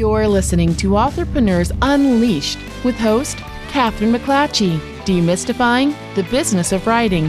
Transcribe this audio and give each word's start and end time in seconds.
You're 0.00 0.28
listening 0.28 0.74
to 0.76 0.92
Authorpreneurs 0.92 1.76
Unleashed 1.82 2.58
with 2.84 2.96
host 2.96 3.36
Kathryn 3.68 4.16
McClatchy, 4.16 4.78
demystifying 5.04 5.94
the 6.14 6.22
business 6.22 6.72
of 6.72 6.86
writing. 6.86 7.28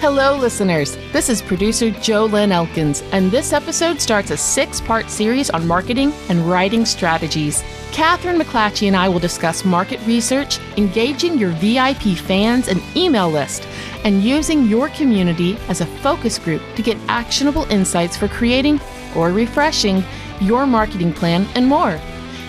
Hello, 0.00 0.36
listeners. 0.36 0.96
This 1.12 1.28
is 1.28 1.40
producer 1.40 1.90
JoLynn 1.90 2.50
Elkins, 2.50 3.04
and 3.12 3.30
this 3.30 3.52
episode 3.52 4.00
starts 4.00 4.32
a 4.32 4.36
six 4.36 4.80
part 4.80 5.08
series 5.08 5.50
on 5.50 5.68
marketing 5.68 6.12
and 6.28 6.50
writing 6.50 6.84
strategies. 6.84 7.62
Kathryn 7.92 8.42
McClatchy 8.42 8.88
and 8.88 8.96
I 8.96 9.08
will 9.08 9.20
discuss 9.20 9.64
market 9.64 10.04
research, 10.08 10.58
engaging 10.78 11.38
your 11.38 11.50
VIP 11.50 12.18
fans 12.18 12.66
and 12.66 12.82
email 12.96 13.30
list, 13.30 13.68
and 14.02 14.24
using 14.24 14.66
your 14.66 14.88
community 14.88 15.56
as 15.68 15.80
a 15.80 15.86
focus 15.86 16.40
group 16.40 16.62
to 16.74 16.82
get 16.82 16.98
actionable 17.06 17.70
insights 17.70 18.16
for 18.16 18.26
creating 18.26 18.80
or 19.14 19.30
refreshing 19.30 20.02
your 20.40 20.66
marketing 20.66 21.12
plan, 21.12 21.46
and 21.54 21.66
more. 21.66 22.00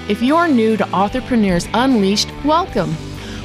If 0.08 0.22
you're 0.22 0.48
new 0.48 0.78
to 0.78 0.84
Authorpreneurs 0.86 1.70
Unleashed, 1.74 2.32
welcome. 2.44 2.94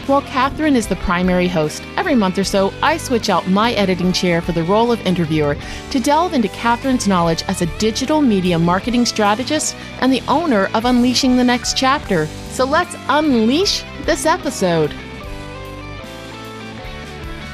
While 0.07 0.23
Kathryn 0.23 0.77
is 0.77 0.87
the 0.87 0.97
primary 0.97 1.49
host, 1.49 1.83
every 1.97 2.15
month 2.15 2.39
or 2.39 2.45
so 2.45 2.73
I 2.81 2.97
switch 2.97 3.29
out 3.29 3.49
my 3.49 3.73
editing 3.73 4.13
chair 4.13 4.41
for 4.41 4.53
the 4.53 4.63
role 4.63 4.93
of 4.93 5.05
interviewer 5.05 5.57
to 5.91 6.01
delve 6.01 6.33
into 6.33 6.47
Kathryn's 6.49 7.09
knowledge 7.09 7.43
as 7.49 7.61
a 7.61 7.79
digital 7.79 8.23
media 8.23 8.57
marketing 8.57 9.05
strategist 9.05 9.75
and 10.01 10.13
the 10.13 10.23
owner 10.29 10.71
of 10.75 10.85
Unleashing 10.85 11.37
the 11.37 11.43
Next 11.43 11.77
Chapter. 11.77 12.27
So 12.51 12.65
let's 12.65 12.95
unleash 13.09 13.83
this 14.05 14.27
episode. 14.27 14.95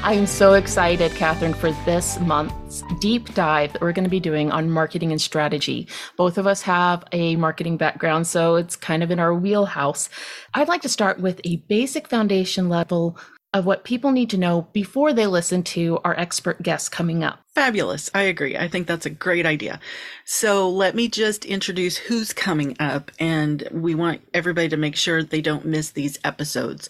I 0.05 0.15
am 0.15 0.27
so 0.27 0.55
excited, 0.55 1.12
Kathryn, 1.12 1.55
for 1.55 1.70
this 1.84 2.19
month's 2.19 2.83
deep 2.98 3.33
dive 3.34 3.73
that 3.73 3.80
we're 3.80 3.93
going 3.93 4.02
to 4.02 4.10
be 4.10 4.19
doing 4.19 4.51
on 4.51 4.69
marketing 4.69 5.12
and 5.12 5.20
strategy. 5.20 5.87
Both 6.16 6.38
of 6.38 6.47
us 6.48 6.60
have 6.62 7.05
a 7.12 7.37
marketing 7.37 7.77
background, 7.77 8.27
so 8.27 8.57
it's 8.57 8.74
kind 8.74 9.05
of 9.05 9.12
in 9.12 9.20
our 9.20 9.33
wheelhouse. 9.33 10.10
I'd 10.54 10.66
like 10.66 10.82
to 10.82 10.88
start 10.88 11.21
with 11.21 11.41
a 11.45 11.63
basic 11.68 12.09
foundation 12.09 12.68
level 12.68 13.16
of 13.54 13.65
what 13.65 13.85
people 13.85 14.10
need 14.10 14.30
to 14.30 14.38
know 14.38 14.66
before 14.73 15.13
they 15.13 15.29
listen 15.29 15.63
to 15.63 16.01
our 16.04 16.19
expert 16.19 16.60
guests 16.63 16.88
coming 16.88 17.23
up. 17.23 17.38
Fabulous. 17.54 18.10
I 18.13 18.23
agree. 18.23 18.57
I 18.57 18.66
think 18.66 18.88
that's 18.88 19.07
a 19.07 19.10
great 19.10 19.46
idea. 19.46 19.79
So 20.24 20.69
let 20.69 20.96
me 20.96 21.07
just 21.07 21.45
introduce 21.45 21.96
who's 21.96 22.32
coming 22.32 22.76
up, 22.80 23.13
and 23.21 23.69
we 23.71 23.95
want 23.95 24.23
everybody 24.35 24.69
to 24.71 24.76
make 24.76 24.96
sure 24.96 25.23
they 25.23 25.43
don't 25.43 25.65
miss 25.65 25.91
these 25.91 26.19
episodes. 26.24 26.88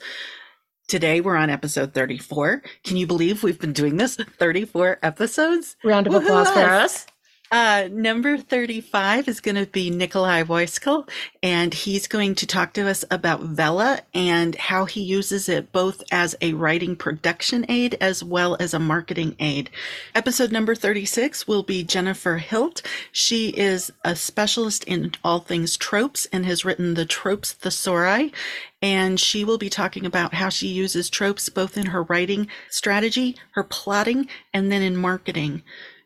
Today 0.92 1.22
we're 1.22 1.36
on 1.36 1.48
episode 1.48 1.94
34. 1.94 2.62
Can 2.84 2.98
you 2.98 3.06
believe 3.06 3.42
we've 3.42 3.58
been 3.58 3.72
doing 3.72 3.96
this 3.96 4.16
34 4.16 4.98
episodes? 5.02 5.74
Round 5.82 6.06
of 6.06 6.12
applause 6.12 6.50
for 6.50 6.60
us. 6.60 7.06
Uh, 7.52 7.86
number 7.92 8.38
35 8.38 9.28
is 9.28 9.42
going 9.42 9.56
to 9.56 9.66
be 9.66 9.90
Nikolai 9.90 10.42
Voiskel, 10.42 11.06
and 11.42 11.74
he's 11.74 12.08
going 12.08 12.34
to 12.36 12.46
talk 12.46 12.72
to 12.72 12.88
us 12.88 13.04
about 13.10 13.42
Vella 13.42 14.00
and 14.14 14.54
how 14.54 14.86
he 14.86 15.02
uses 15.02 15.50
it 15.50 15.70
both 15.70 16.02
as 16.10 16.34
a 16.40 16.54
writing 16.54 16.96
production 16.96 17.66
aid 17.68 17.94
as 18.00 18.24
well 18.24 18.56
as 18.58 18.72
a 18.72 18.78
marketing 18.78 19.36
aid. 19.38 19.68
Episode 20.14 20.50
number 20.50 20.74
36 20.74 21.46
will 21.46 21.62
be 21.62 21.84
Jennifer 21.84 22.38
Hilt. 22.38 22.80
She 23.12 23.50
is 23.50 23.92
a 24.02 24.16
specialist 24.16 24.84
in 24.84 25.12
all 25.22 25.40
things 25.40 25.76
tropes 25.76 26.26
and 26.32 26.46
has 26.46 26.64
written 26.64 26.94
the 26.94 27.04
Tropes 27.04 27.54
Thesauri, 27.54 28.32
and 28.80 29.20
she 29.20 29.44
will 29.44 29.58
be 29.58 29.68
talking 29.68 30.06
about 30.06 30.32
how 30.32 30.48
she 30.48 30.68
uses 30.68 31.10
tropes 31.10 31.50
both 31.50 31.76
in 31.76 31.84
her 31.84 32.04
writing 32.04 32.48
strategy, 32.70 33.36
her 33.50 33.62
plotting, 33.62 34.26
and 34.54 34.72
then 34.72 34.80
in 34.80 34.96
marketing. 34.96 35.62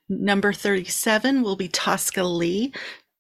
Number 0.09 0.53
37 0.53 1.43
will 1.43 1.57
be 1.57 1.69
Tosca 1.69 2.23
Lee. 2.23 2.73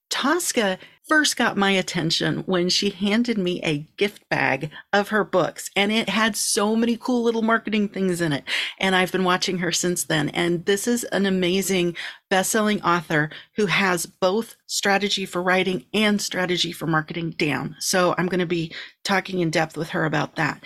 Tosca 0.08 0.78
first 1.08 1.36
got 1.36 1.56
my 1.56 1.70
attention 1.70 2.38
when 2.46 2.68
she 2.68 2.90
handed 2.90 3.38
me 3.38 3.60
a 3.62 3.86
gift 3.96 4.28
bag 4.28 4.70
of 4.92 5.08
her 5.08 5.24
books 5.24 5.70
and 5.76 5.92
it 5.92 6.08
had 6.08 6.36
so 6.36 6.74
many 6.74 6.96
cool 6.96 7.22
little 7.22 7.42
marketing 7.42 7.88
things 7.88 8.20
in 8.20 8.32
it 8.32 8.44
and 8.78 8.94
I've 8.94 9.12
been 9.12 9.24
watching 9.24 9.58
her 9.58 9.70
since 9.70 10.04
then 10.04 10.28
and 10.30 10.64
this 10.64 10.88
is 10.88 11.04
an 11.04 11.26
amazing 11.26 11.96
best-selling 12.28 12.82
author 12.82 13.30
who 13.56 13.66
has 13.66 14.06
both 14.06 14.56
strategy 14.66 15.26
for 15.26 15.42
writing 15.42 15.86
and 15.94 16.20
strategy 16.20 16.72
for 16.72 16.86
marketing 16.86 17.30
down. 17.30 17.76
So 17.78 18.14
I'm 18.18 18.26
going 18.26 18.40
to 18.40 18.46
be 18.46 18.72
talking 19.04 19.40
in 19.40 19.50
depth 19.50 19.76
with 19.76 19.90
her 19.90 20.04
about 20.04 20.36
that. 20.36 20.62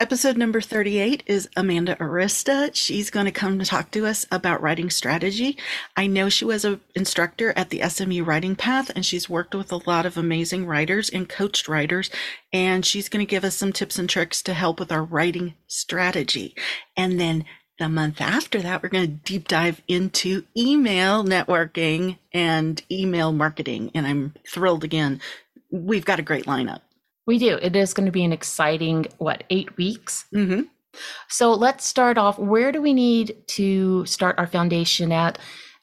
Episode 0.00 0.38
number 0.38 0.62
38 0.62 1.24
is 1.26 1.50
Amanda 1.58 1.94
Arista. 1.96 2.74
She's 2.74 3.10
going 3.10 3.26
to 3.26 3.30
come 3.30 3.58
to 3.58 3.66
talk 3.66 3.90
to 3.90 4.06
us 4.06 4.24
about 4.32 4.62
writing 4.62 4.88
strategy. 4.88 5.58
I 5.94 6.06
know 6.06 6.30
she 6.30 6.46
was 6.46 6.64
an 6.64 6.80
instructor 6.94 7.52
at 7.54 7.68
the 7.68 7.86
SMU 7.86 8.24
Writing 8.24 8.56
Path 8.56 8.90
and 8.94 9.04
she's 9.04 9.28
worked 9.28 9.54
with 9.54 9.70
a 9.70 9.82
lot 9.86 10.06
of 10.06 10.16
amazing 10.16 10.64
writers 10.64 11.10
and 11.10 11.28
coached 11.28 11.68
writers. 11.68 12.10
And 12.50 12.86
she's 12.86 13.10
going 13.10 13.24
to 13.24 13.30
give 13.30 13.44
us 13.44 13.54
some 13.54 13.74
tips 13.74 13.98
and 13.98 14.08
tricks 14.08 14.40
to 14.44 14.54
help 14.54 14.80
with 14.80 14.90
our 14.90 15.04
writing 15.04 15.52
strategy. 15.66 16.54
And 16.96 17.20
then 17.20 17.44
the 17.78 17.90
month 17.90 18.22
after 18.22 18.62
that, 18.62 18.82
we're 18.82 18.88
going 18.88 19.06
to 19.06 19.30
deep 19.30 19.48
dive 19.48 19.82
into 19.86 20.44
email 20.56 21.22
networking 21.22 22.16
and 22.32 22.82
email 22.90 23.32
marketing. 23.32 23.90
And 23.94 24.06
I'm 24.06 24.32
thrilled 24.48 24.82
again. 24.82 25.20
We've 25.70 26.06
got 26.06 26.18
a 26.18 26.22
great 26.22 26.46
lineup. 26.46 26.80
We 27.26 27.38
do. 27.38 27.58
It 27.60 27.76
is 27.76 27.94
going 27.94 28.06
to 28.06 28.12
be 28.12 28.24
an 28.24 28.32
exciting, 28.32 29.06
what, 29.18 29.44
eight 29.50 29.76
weeks? 29.76 30.24
Mm-hmm. 30.34 30.62
So 31.28 31.52
let's 31.52 31.84
start 31.84 32.18
off. 32.18 32.38
Where 32.38 32.72
do 32.72 32.82
we 32.82 32.92
need 32.92 33.36
to 33.48 34.04
start 34.06 34.38
our 34.38 34.46
foundation 34.46 35.12
at? 35.12 35.38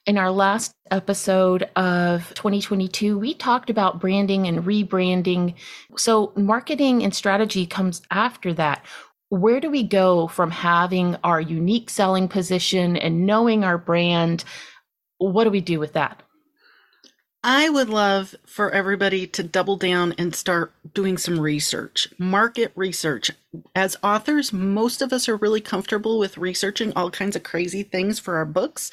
In 0.06 0.16
our 0.16 0.30
last 0.30 0.72
episode 0.90 1.68
of 1.76 2.32
2022, 2.34 3.18
we 3.18 3.34
talked 3.34 3.68
about 3.68 4.00
branding 4.00 4.46
and 4.46 4.64
rebranding. 4.64 5.54
So, 5.98 6.32
marketing 6.34 7.02
and 7.02 7.14
strategy 7.14 7.66
comes 7.66 8.00
after 8.10 8.54
that. 8.54 8.86
Where 9.28 9.60
do 9.60 9.70
we 9.70 9.82
go 9.82 10.26
from 10.28 10.50
having 10.50 11.16
our 11.24 11.42
unique 11.42 11.90
selling 11.90 12.26
position 12.26 12.96
and 12.96 13.26
knowing 13.26 13.64
our 13.64 13.76
brand? 13.76 14.44
What 15.18 15.44
do 15.44 15.50
we 15.50 15.60
do 15.60 15.78
with 15.78 15.92
that? 15.92 16.22
I 17.44 17.68
would 17.68 17.88
love 17.88 18.34
for 18.46 18.72
everybody 18.72 19.26
to 19.28 19.44
double 19.44 19.76
down 19.76 20.12
and 20.18 20.34
start 20.34 20.72
doing 20.92 21.16
some 21.16 21.38
research, 21.38 22.08
market 22.18 22.72
research. 22.74 23.30
As 23.76 23.96
authors, 24.02 24.52
most 24.52 25.02
of 25.02 25.12
us 25.12 25.28
are 25.28 25.36
really 25.36 25.60
comfortable 25.60 26.18
with 26.18 26.36
researching 26.36 26.92
all 26.96 27.10
kinds 27.10 27.36
of 27.36 27.44
crazy 27.44 27.84
things 27.84 28.18
for 28.18 28.36
our 28.36 28.44
books. 28.44 28.90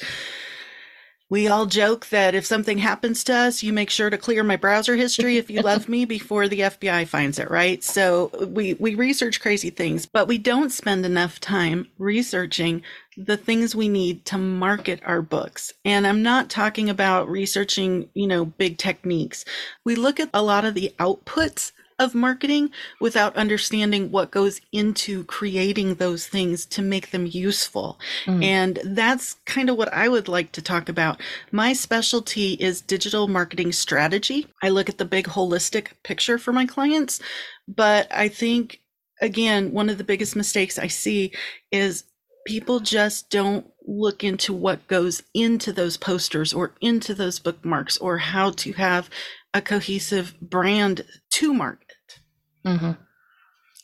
We 1.28 1.48
all 1.48 1.66
joke 1.66 2.06
that 2.10 2.36
if 2.36 2.46
something 2.46 2.78
happens 2.78 3.24
to 3.24 3.34
us, 3.34 3.64
you 3.64 3.72
make 3.72 3.90
sure 3.90 4.10
to 4.10 4.16
clear 4.16 4.44
my 4.44 4.54
browser 4.54 4.94
history 4.94 5.38
if 5.38 5.50
you 5.50 5.60
love 5.60 5.88
me 5.88 6.04
before 6.06 6.46
the 6.46 6.60
FBI 6.60 7.08
finds 7.08 7.40
it, 7.40 7.50
right? 7.50 7.82
So 7.82 8.30
we, 8.46 8.74
we 8.74 8.94
research 8.94 9.40
crazy 9.40 9.70
things, 9.70 10.06
but 10.06 10.28
we 10.28 10.38
don't 10.38 10.70
spend 10.70 11.04
enough 11.04 11.40
time 11.40 11.88
researching 11.98 12.82
the 13.16 13.36
things 13.36 13.74
we 13.74 13.88
need 13.88 14.24
to 14.26 14.38
market 14.38 15.00
our 15.04 15.22
books. 15.22 15.72
And 15.84 16.06
I'm 16.06 16.22
not 16.22 16.50
talking 16.50 16.90
about 16.90 17.28
researching, 17.28 18.08
you 18.14 18.26
know, 18.26 18.44
big 18.44 18.78
techniques. 18.78 19.44
We 19.84 19.94
look 19.94 20.20
at 20.20 20.30
a 20.34 20.42
lot 20.42 20.64
of 20.64 20.74
the 20.74 20.92
outputs 20.98 21.72
of 21.98 22.14
marketing 22.14 22.70
without 23.00 23.36
understanding 23.36 24.10
what 24.10 24.30
goes 24.30 24.60
into 24.70 25.24
creating 25.24 25.94
those 25.94 26.26
things 26.26 26.66
to 26.66 26.82
make 26.82 27.10
them 27.10 27.26
useful. 27.26 27.98
Mm. 28.26 28.44
And 28.44 28.78
that's 28.84 29.34
kind 29.46 29.70
of 29.70 29.78
what 29.78 29.92
I 29.94 30.08
would 30.08 30.28
like 30.28 30.52
to 30.52 30.62
talk 30.62 30.88
about. 30.88 31.20
My 31.52 31.72
specialty 31.72 32.52
is 32.54 32.82
digital 32.82 33.28
marketing 33.28 33.72
strategy. 33.72 34.46
I 34.62 34.68
look 34.68 34.88
at 34.88 34.98
the 34.98 35.06
big 35.06 35.26
holistic 35.26 35.88
picture 36.02 36.38
for 36.38 36.52
my 36.52 36.66
clients, 36.66 37.20
but 37.66 38.08
I 38.12 38.28
think 38.28 38.80
again, 39.22 39.72
one 39.72 39.88
of 39.88 39.96
the 39.96 40.04
biggest 40.04 40.36
mistakes 40.36 40.78
I 40.78 40.88
see 40.88 41.32
is 41.72 42.04
people 42.46 42.80
just 42.80 43.28
don't 43.28 43.66
look 43.86 44.24
into 44.24 44.52
what 44.52 44.86
goes 44.88 45.22
into 45.34 45.72
those 45.72 45.96
posters 45.96 46.54
or 46.54 46.72
into 46.80 47.14
those 47.14 47.38
bookmarks 47.38 47.98
or 47.98 48.18
how 48.18 48.50
to 48.50 48.72
have 48.72 49.10
a 49.52 49.60
cohesive 49.60 50.34
brand 50.40 51.04
to 51.30 51.52
market. 51.52 52.20
Mm-hmm. 52.64 52.92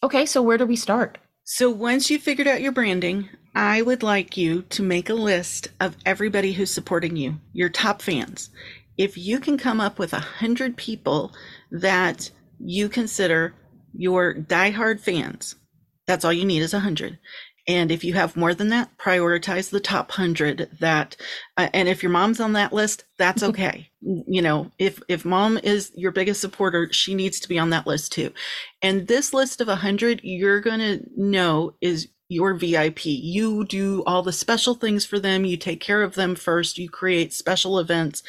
Okay, 0.03 0.27
so 0.27 0.43
where 0.43 0.59
do 0.59 0.67
we 0.67 0.77
start? 0.77 1.19
So 1.45 1.71
once 1.71 2.11
you 2.11 2.19
figured 2.19 2.49
out 2.49 2.63
your 2.63 2.73
branding, 2.73 3.29
I 3.55 3.83
would 3.83 4.03
like 4.03 4.37
you 4.37 4.63
to 4.63 4.83
make 4.83 5.11
a 5.11 5.15
list 5.15 5.69
of 5.81 5.97
everybody 6.07 6.53
who's 6.53 6.71
supporting 6.71 7.17
you, 7.17 7.37
your 7.53 7.69
top 7.69 8.01
fans. 8.01 8.51
If 8.97 9.17
you 9.19 9.39
can 9.41 9.59
come 9.59 9.81
up 9.81 9.99
with 9.99 10.13
a 10.13 10.21
hundred 10.21 10.77
people 10.77 11.33
that 11.71 12.31
you 12.59 12.89
consider 12.89 13.55
your 13.93 14.35
diehard 14.35 15.01
fans, 15.01 15.57
that's 16.07 16.25
all 16.25 16.33
you 16.33 16.45
need 16.45 16.63
is 16.63 16.75
a 16.75 16.81
hundred. 16.81 17.19
And 17.69 17.93
if 17.93 18.03
you 18.03 18.15
have 18.15 18.37
more 18.37 18.55
than 18.55 18.69
that, 18.71 18.97
prioritize 18.99 19.71
the 19.71 19.81
top 19.81 20.11
100 20.11 20.79
that 20.81 21.17
uh, 21.57 21.69
and 21.73 21.89
if 21.89 22.03
your 22.03 22.11
mom's 22.11 22.41
on 22.41 22.55
that 22.55 22.73
list, 22.73 23.05
that's 23.19 23.43
okay. 23.43 23.91
you 24.01 24.43
know, 24.43 24.71
if 24.79 25.01
if 25.09 25.25
mom 25.25 25.59
is 25.59 25.93
your 25.95 26.13
biggest 26.13 26.41
supporter, 26.41 26.89
she 26.93 27.15
needs 27.15 27.39
to 27.41 27.49
be 27.49 27.59
on 27.59 27.71
that 27.71 27.87
list 27.87 28.13
too. 28.13 28.33
And 28.83 29.07
this 29.07 29.33
list 29.33 29.61
of 29.61 29.69
100 29.69 30.21
you're 30.23 30.61
going 30.61 30.81
to 30.81 31.05
know 31.17 31.75
is 31.81 32.09
your 32.29 32.55
VIP. 32.55 33.05
You 33.05 33.65
do 33.65 34.03
all 34.07 34.23
the 34.23 34.33
special 34.33 34.75
things 34.75 35.05
for 35.05 35.19
them, 35.21 35.45
you 35.45 35.57
take 35.57 35.81
care 35.81 36.03
of 36.03 36.15
them 36.15 36.35
first, 36.35 36.79
you 36.79 36.89
create 36.89 37.33
special 37.33 37.79
events. 37.79 38.23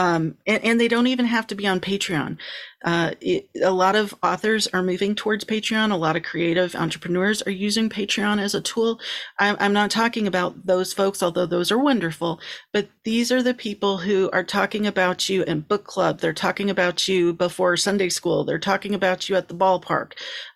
Um, 0.00 0.36
and, 0.46 0.64
and, 0.64 0.80
they 0.80 0.88
don't 0.88 1.08
even 1.08 1.26
have 1.26 1.46
to 1.48 1.54
be 1.54 1.66
on 1.66 1.78
Patreon. 1.78 2.38
Uh, 2.82 3.10
it, 3.20 3.50
a 3.62 3.70
lot 3.70 3.96
of 3.96 4.14
authors 4.22 4.66
are 4.68 4.82
moving 4.82 5.14
towards 5.14 5.44
Patreon. 5.44 5.92
A 5.92 5.96
lot 5.96 6.16
of 6.16 6.22
creative 6.22 6.74
entrepreneurs 6.74 7.42
are 7.42 7.50
using 7.50 7.90
Patreon 7.90 8.40
as 8.40 8.54
a 8.54 8.62
tool. 8.62 8.98
I'm, 9.38 9.56
I'm 9.60 9.74
not 9.74 9.90
talking 9.90 10.26
about 10.26 10.64
those 10.64 10.94
folks, 10.94 11.22
although 11.22 11.44
those 11.44 11.70
are 11.70 11.78
wonderful, 11.78 12.40
but 12.72 12.88
these 13.04 13.30
are 13.30 13.42
the 13.42 13.52
people 13.52 13.98
who 13.98 14.30
are 14.32 14.42
talking 14.42 14.86
about 14.86 15.28
you 15.28 15.42
in 15.42 15.60
book 15.60 15.84
club. 15.84 16.20
They're 16.20 16.32
talking 16.32 16.70
about 16.70 17.06
you 17.06 17.34
before 17.34 17.76
Sunday 17.76 18.08
school. 18.08 18.44
They're 18.44 18.58
talking 18.58 18.94
about 18.94 19.28
you 19.28 19.36
at 19.36 19.48
the 19.48 19.54
ballpark, 19.54 20.12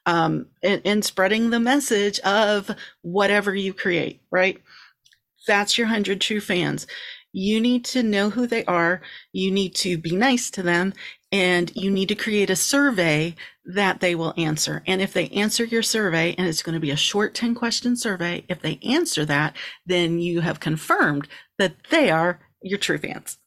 um, 0.06 0.46
and, 0.62 0.80
and 0.86 1.04
spreading 1.04 1.50
the 1.50 1.60
message 1.60 2.18
of 2.20 2.70
whatever 3.02 3.54
you 3.54 3.74
create, 3.74 4.22
right? 4.30 4.58
That's 5.46 5.76
your 5.76 5.88
100 5.88 6.22
true 6.22 6.40
fans 6.40 6.86
you 7.34 7.60
need 7.60 7.84
to 7.84 8.04
know 8.04 8.30
who 8.30 8.46
they 8.46 8.64
are. 8.66 9.02
You 9.32 9.50
need 9.50 9.74
to 9.76 9.98
be 9.98 10.14
nice 10.14 10.50
to 10.50 10.62
them 10.62 10.94
and 11.32 11.72
you 11.74 11.90
need 11.90 12.08
to 12.08 12.14
create 12.14 12.48
a 12.48 12.54
survey 12.54 13.34
that 13.64 13.98
they 13.98 14.14
will 14.14 14.34
answer. 14.36 14.84
And 14.86 15.02
if 15.02 15.12
they 15.12 15.28
answer 15.30 15.64
your 15.64 15.82
survey, 15.82 16.36
and 16.38 16.46
it's 16.46 16.62
going 16.62 16.74
to 16.74 16.80
be 16.80 16.92
a 16.92 16.96
short 16.96 17.34
10 17.34 17.56
question 17.56 17.96
survey, 17.96 18.44
if 18.48 18.62
they 18.62 18.78
answer 18.84 19.24
that, 19.24 19.56
then 19.84 20.20
you 20.20 20.42
have 20.42 20.60
confirmed 20.60 21.26
that 21.58 21.74
they 21.90 22.08
are 22.08 22.38
your 22.62 22.78
true 22.78 22.98
fans. 22.98 23.38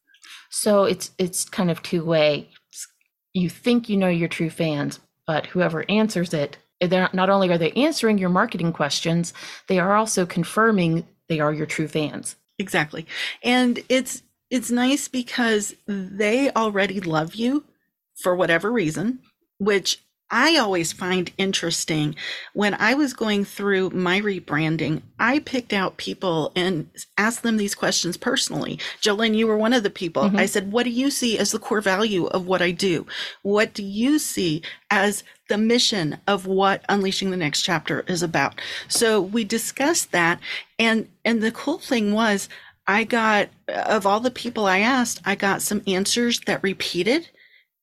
So 0.49 0.83
it's 0.83 1.11
it's 1.17 1.45
kind 1.45 1.71
of 1.71 1.81
two 1.81 2.03
way. 2.03 2.49
You 3.33 3.49
think 3.49 3.87
you 3.87 3.95
know 3.95 4.09
your 4.09 4.27
true 4.27 4.49
fans, 4.49 4.99
but 5.25 5.45
whoever 5.45 5.85
answers 5.87 6.33
it, 6.33 6.57
they're 6.81 7.09
not 7.13 7.29
only 7.29 7.49
are 7.51 7.57
they 7.57 7.71
answering 7.71 8.17
your 8.17 8.29
marketing 8.29 8.73
questions, 8.73 9.33
they 9.67 9.79
are 9.79 9.95
also 9.95 10.25
confirming 10.25 11.07
they 11.29 11.39
are 11.39 11.53
your 11.53 11.65
true 11.65 11.87
fans. 11.87 12.35
Exactly. 12.59 13.05
And 13.43 13.79
it's 13.89 14.23
it's 14.49 14.71
nice 14.71 15.07
because 15.07 15.75
they 15.87 16.49
already 16.51 16.99
love 17.01 17.35
you 17.35 17.65
for 18.15 18.35
whatever 18.35 18.71
reason, 18.71 19.19
which 19.59 20.01
I 20.29 20.57
always 20.57 20.91
find 20.91 21.31
interesting. 21.37 22.15
When 22.53 22.73
I 22.73 22.93
was 22.95 23.13
going 23.13 23.45
through 23.45 23.91
my 23.91 24.19
rebranding, 24.19 25.01
I 25.19 25.39
picked 25.39 25.71
out 25.71 25.97
people 25.97 26.51
and 26.55 26.89
asked 27.17 27.43
them 27.43 27.57
these 27.57 27.75
questions 27.75 28.17
personally. 28.17 28.77
JoLynn, 29.01 29.35
you 29.35 29.47
were 29.47 29.57
one 29.57 29.71
of 29.71 29.83
the 29.83 29.89
people. 29.89 30.23
Mm-hmm. 30.23 30.37
I 30.37 30.45
said, 30.45 30.71
What 30.71 30.83
do 30.83 30.89
you 30.89 31.09
see 31.11 31.37
as 31.37 31.51
the 31.51 31.59
core 31.59 31.81
value 31.81 32.25
of 32.27 32.45
what 32.45 32.61
I 32.61 32.71
do? 32.71 33.05
What 33.41 33.73
do 33.73 33.83
you 33.83 34.19
see 34.19 34.63
as 34.91 35.23
the 35.47 35.57
mission 35.57 36.17
of 36.27 36.45
what 36.45 36.83
Unleashing 36.89 37.31
the 37.31 37.37
Next 37.37 37.61
Chapter 37.61 38.01
is 38.07 38.21
about? 38.21 38.59
So 38.89 39.21
we 39.21 39.45
discussed 39.45 40.11
that. 40.11 40.41
And, 40.77 41.07
and 41.23 41.41
the 41.41 41.51
cool 41.51 41.79
thing 41.79 42.11
was, 42.11 42.49
I 42.85 43.05
got, 43.05 43.49
of 43.67 44.05
all 44.05 44.19
the 44.19 44.31
people 44.31 44.65
I 44.65 44.79
asked, 44.79 45.21
I 45.25 45.35
got 45.35 45.61
some 45.61 45.81
answers 45.87 46.39
that 46.41 46.63
repeated 46.63 47.29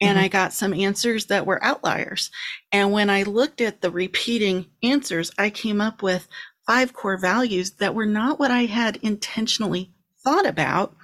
and 0.05 0.17
mm-hmm. 0.17 0.25
I 0.25 0.29
got 0.29 0.53
some 0.53 0.75
answers 0.75 1.27
that 1.27 1.47
were 1.47 1.63
outliers. 1.65 2.31
And 2.71 2.93
when 2.93 3.09
I 3.09 3.23
looked 3.23 3.61
at 3.61 3.81
the 3.81 3.91
repeating 3.91 4.67
answers, 4.83 5.31
I 5.39 5.51
came 5.51 5.81
up 5.81 6.03
with 6.03 6.29
five 6.67 6.93
core 6.93 7.19
values 7.19 7.73
that 7.73 7.95
were 7.95 8.07
not 8.07 8.39
what 8.39 8.51
I 8.51 8.67
had 8.67 8.97
intentionally 8.97 9.93
thought 10.23 10.47
about, 10.47 10.95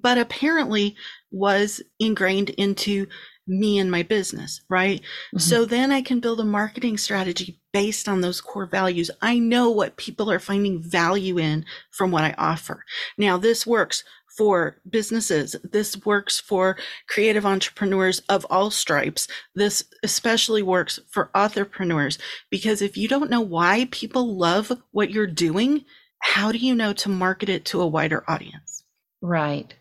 but 0.00 0.18
apparently 0.18 0.96
was 1.30 1.82
ingrained 1.98 2.50
into 2.50 3.06
me 3.46 3.78
and 3.78 3.90
my 3.90 4.02
business, 4.02 4.60
right? 4.68 5.00
Mm-hmm. 5.00 5.38
So 5.38 5.64
then 5.64 5.90
I 5.90 6.02
can 6.02 6.20
build 6.20 6.40
a 6.40 6.44
marketing 6.44 6.98
strategy 6.98 7.60
based 7.72 8.08
on 8.08 8.20
those 8.20 8.40
core 8.40 8.66
values. 8.66 9.10
I 9.22 9.38
know 9.38 9.70
what 9.70 9.96
people 9.96 10.30
are 10.30 10.38
finding 10.38 10.82
value 10.82 11.38
in 11.38 11.64
from 11.90 12.10
what 12.10 12.24
I 12.24 12.34
offer. 12.36 12.84
Now, 13.16 13.38
this 13.38 13.66
works 13.66 14.04
for 14.38 14.76
businesses. 14.88 15.56
This 15.64 15.96
works 16.06 16.38
for 16.38 16.78
creative 17.08 17.44
entrepreneurs 17.44 18.20
of 18.28 18.46
all 18.48 18.70
stripes. 18.70 19.26
This 19.56 19.82
especially 20.04 20.62
works 20.62 21.00
for 21.10 21.30
authorpreneurs 21.34 22.18
because 22.48 22.80
if 22.80 22.96
you 22.96 23.08
don't 23.08 23.30
know 23.30 23.40
why 23.40 23.88
people 23.90 24.36
love 24.36 24.72
what 24.92 25.10
you're 25.10 25.26
doing, 25.26 25.84
how 26.22 26.52
do 26.52 26.58
you 26.58 26.74
know 26.74 26.92
to 26.94 27.08
market 27.08 27.48
it 27.48 27.64
to 27.66 27.80
a 27.80 27.86
wider 27.86 28.24
audience? 28.30 28.84
Right. 29.20 29.74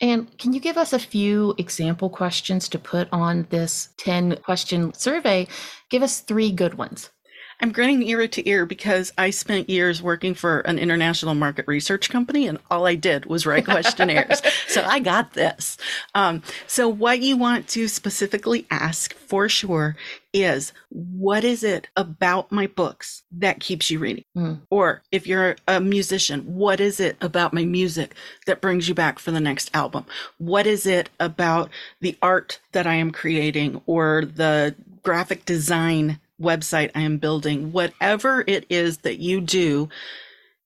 And 0.00 0.36
can 0.38 0.52
you 0.52 0.60
give 0.60 0.76
us 0.76 0.92
a 0.92 0.98
few 0.98 1.54
example 1.56 2.10
questions 2.10 2.68
to 2.68 2.78
put 2.78 3.08
on 3.10 3.46
this 3.48 3.88
10 3.98 4.36
question 4.42 4.92
survey? 4.92 5.48
Give 5.88 6.02
us 6.02 6.20
three 6.20 6.52
good 6.52 6.74
ones. 6.74 7.10
I'm 7.60 7.72
grinning 7.72 8.02
ear 8.02 8.26
to 8.26 8.48
ear 8.48 8.66
because 8.66 9.12
I 9.16 9.30
spent 9.30 9.70
years 9.70 10.02
working 10.02 10.34
for 10.34 10.60
an 10.60 10.78
international 10.78 11.34
market 11.34 11.66
research 11.66 12.10
company 12.10 12.46
and 12.46 12.58
all 12.70 12.86
I 12.86 12.94
did 12.94 13.26
was 13.26 13.46
write 13.46 13.64
questionnaires. 13.64 14.42
so 14.68 14.82
I 14.82 14.98
got 14.98 15.34
this. 15.34 15.76
Um, 16.14 16.42
so, 16.66 16.88
what 16.88 17.20
you 17.20 17.36
want 17.36 17.68
to 17.68 17.88
specifically 17.88 18.66
ask 18.70 19.14
for 19.14 19.48
sure 19.48 19.96
is 20.32 20.72
what 20.90 21.44
is 21.44 21.62
it 21.62 21.88
about 21.96 22.50
my 22.50 22.66
books 22.66 23.22
that 23.30 23.60
keeps 23.60 23.90
you 23.90 24.00
reading? 24.00 24.24
Mm. 24.36 24.60
Or 24.68 25.02
if 25.12 25.26
you're 25.26 25.56
a 25.68 25.80
musician, 25.80 26.40
what 26.42 26.80
is 26.80 26.98
it 26.98 27.16
about 27.20 27.54
my 27.54 27.64
music 27.64 28.14
that 28.46 28.60
brings 28.60 28.88
you 28.88 28.94
back 28.94 29.18
for 29.18 29.30
the 29.30 29.40
next 29.40 29.70
album? 29.74 30.04
What 30.38 30.66
is 30.66 30.86
it 30.86 31.08
about 31.20 31.70
the 32.00 32.18
art 32.20 32.60
that 32.72 32.86
I 32.86 32.94
am 32.94 33.12
creating 33.12 33.80
or 33.86 34.24
the 34.24 34.74
graphic 35.04 35.44
design 35.44 36.18
website 36.40 36.90
I 36.94 37.00
am 37.02 37.18
building, 37.18 37.72
whatever 37.72 38.44
it 38.46 38.66
is 38.68 38.98
that 38.98 39.18
you 39.18 39.40
do, 39.40 39.88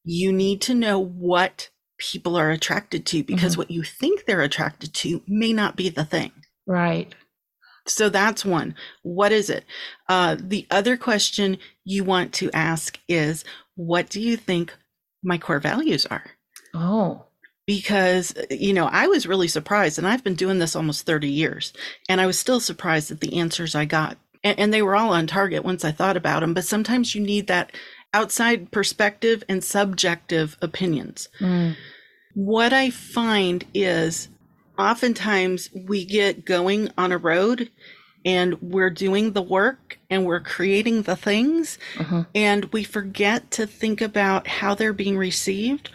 you 0.05 0.33
need 0.33 0.61
to 0.63 0.75
know 0.75 0.99
what 0.99 1.71
people 1.99 2.37
are 2.37 2.51
attracted 2.51 3.05
to 3.07 3.23
because 3.23 3.53
mm-hmm. 3.53 3.61
what 3.61 3.71
you 3.71 3.83
think 3.83 4.25
they're 4.25 4.41
attracted 4.41 4.95
to 4.95 5.23
may 5.27 5.53
not 5.53 5.77
be 5.77 5.89
the 5.89 6.05
thing. 6.05 6.33
Right. 6.67 7.15
So 7.87 8.09
that's 8.09 8.45
one. 8.45 8.75
What 9.03 9.33
is 9.33 9.51
it? 9.51 9.65
Uh, 10.09 10.37
the 10.39 10.67
other 10.71 10.97
question 10.97 11.59
you 11.85 12.05
want 12.05 12.33
to 12.35 12.51
ask 12.53 12.99
is, 13.09 13.45
what 13.75 14.09
do 14.11 14.21
you 14.21 14.37
think 14.37 14.75
my 15.23 15.39
core 15.39 15.61
values 15.61 16.07
are? 16.07 16.25
Oh. 16.75 17.25
Because, 17.67 18.35
you 18.51 18.73
know, 18.73 18.87
I 18.87 19.09
was 19.09 19.27
really 19.27 19.49
surprised, 19.49 19.99
and 19.99 20.07
I've 20.07 20.25
been 20.25 20.35
doing 20.35 20.59
this 20.59 20.77
almost 20.77 21.07
30 21.07 21.29
years, 21.29 21.73
and 22.09 22.21
I 22.21 22.27
was 22.27 22.39
still 22.39 22.61
surprised 22.61 23.11
at 23.11 23.21
the 23.21 23.39
answers 23.39 23.75
I 23.75 23.85
got 23.85 24.17
and, 24.45 24.59
and 24.59 24.75
they 24.75 24.83
were 24.83 24.97
all 24.97 25.13
on 25.13 25.27
target 25.27 25.65
once 25.65 25.85
I 25.85 25.93
thought 25.93 26.17
about 26.17 26.41
them. 26.41 26.55
But 26.55 26.65
sometimes 26.65 27.15
you 27.15 27.21
need 27.21 27.47
that 27.47 27.73
outside 28.13 28.71
perspective 28.71 29.45
and 29.49 29.63
subjective 29.63 30.57
opinions. 30.63 31.29
Mm. 31.41 31.77
What 32.35 32.73
I 32.73 32.91
find 32.91 33.65
is 33.75 34.29
oftentimes 34.79 35.71
we 35.75 36.05
get 36.05 36.45
going 36.45 36.91
on 36.97 37.13
a 37.13 37.19
road 37.19 37.71
and 38.25 38.61
we're 38.61 38.91
doing 38.91 39.33
the 39.33 39.43
work 39.43 39.99
and 40.11 40.25
we're 40.25 40.41
creating 40.41 41.03
the 41.03 41.17
things 41.17 41.79
uh-huh. 41.99 42.25
and 42.35 42.65
we 42.67 42.85
forget 42.85 43.51
to 43.53 43.67
think 43.67 44.01
about 44.01 44.47
how 44.47 44.75
they're 44.75 44.93
being 44.93 45.17
received. 45.17 45.91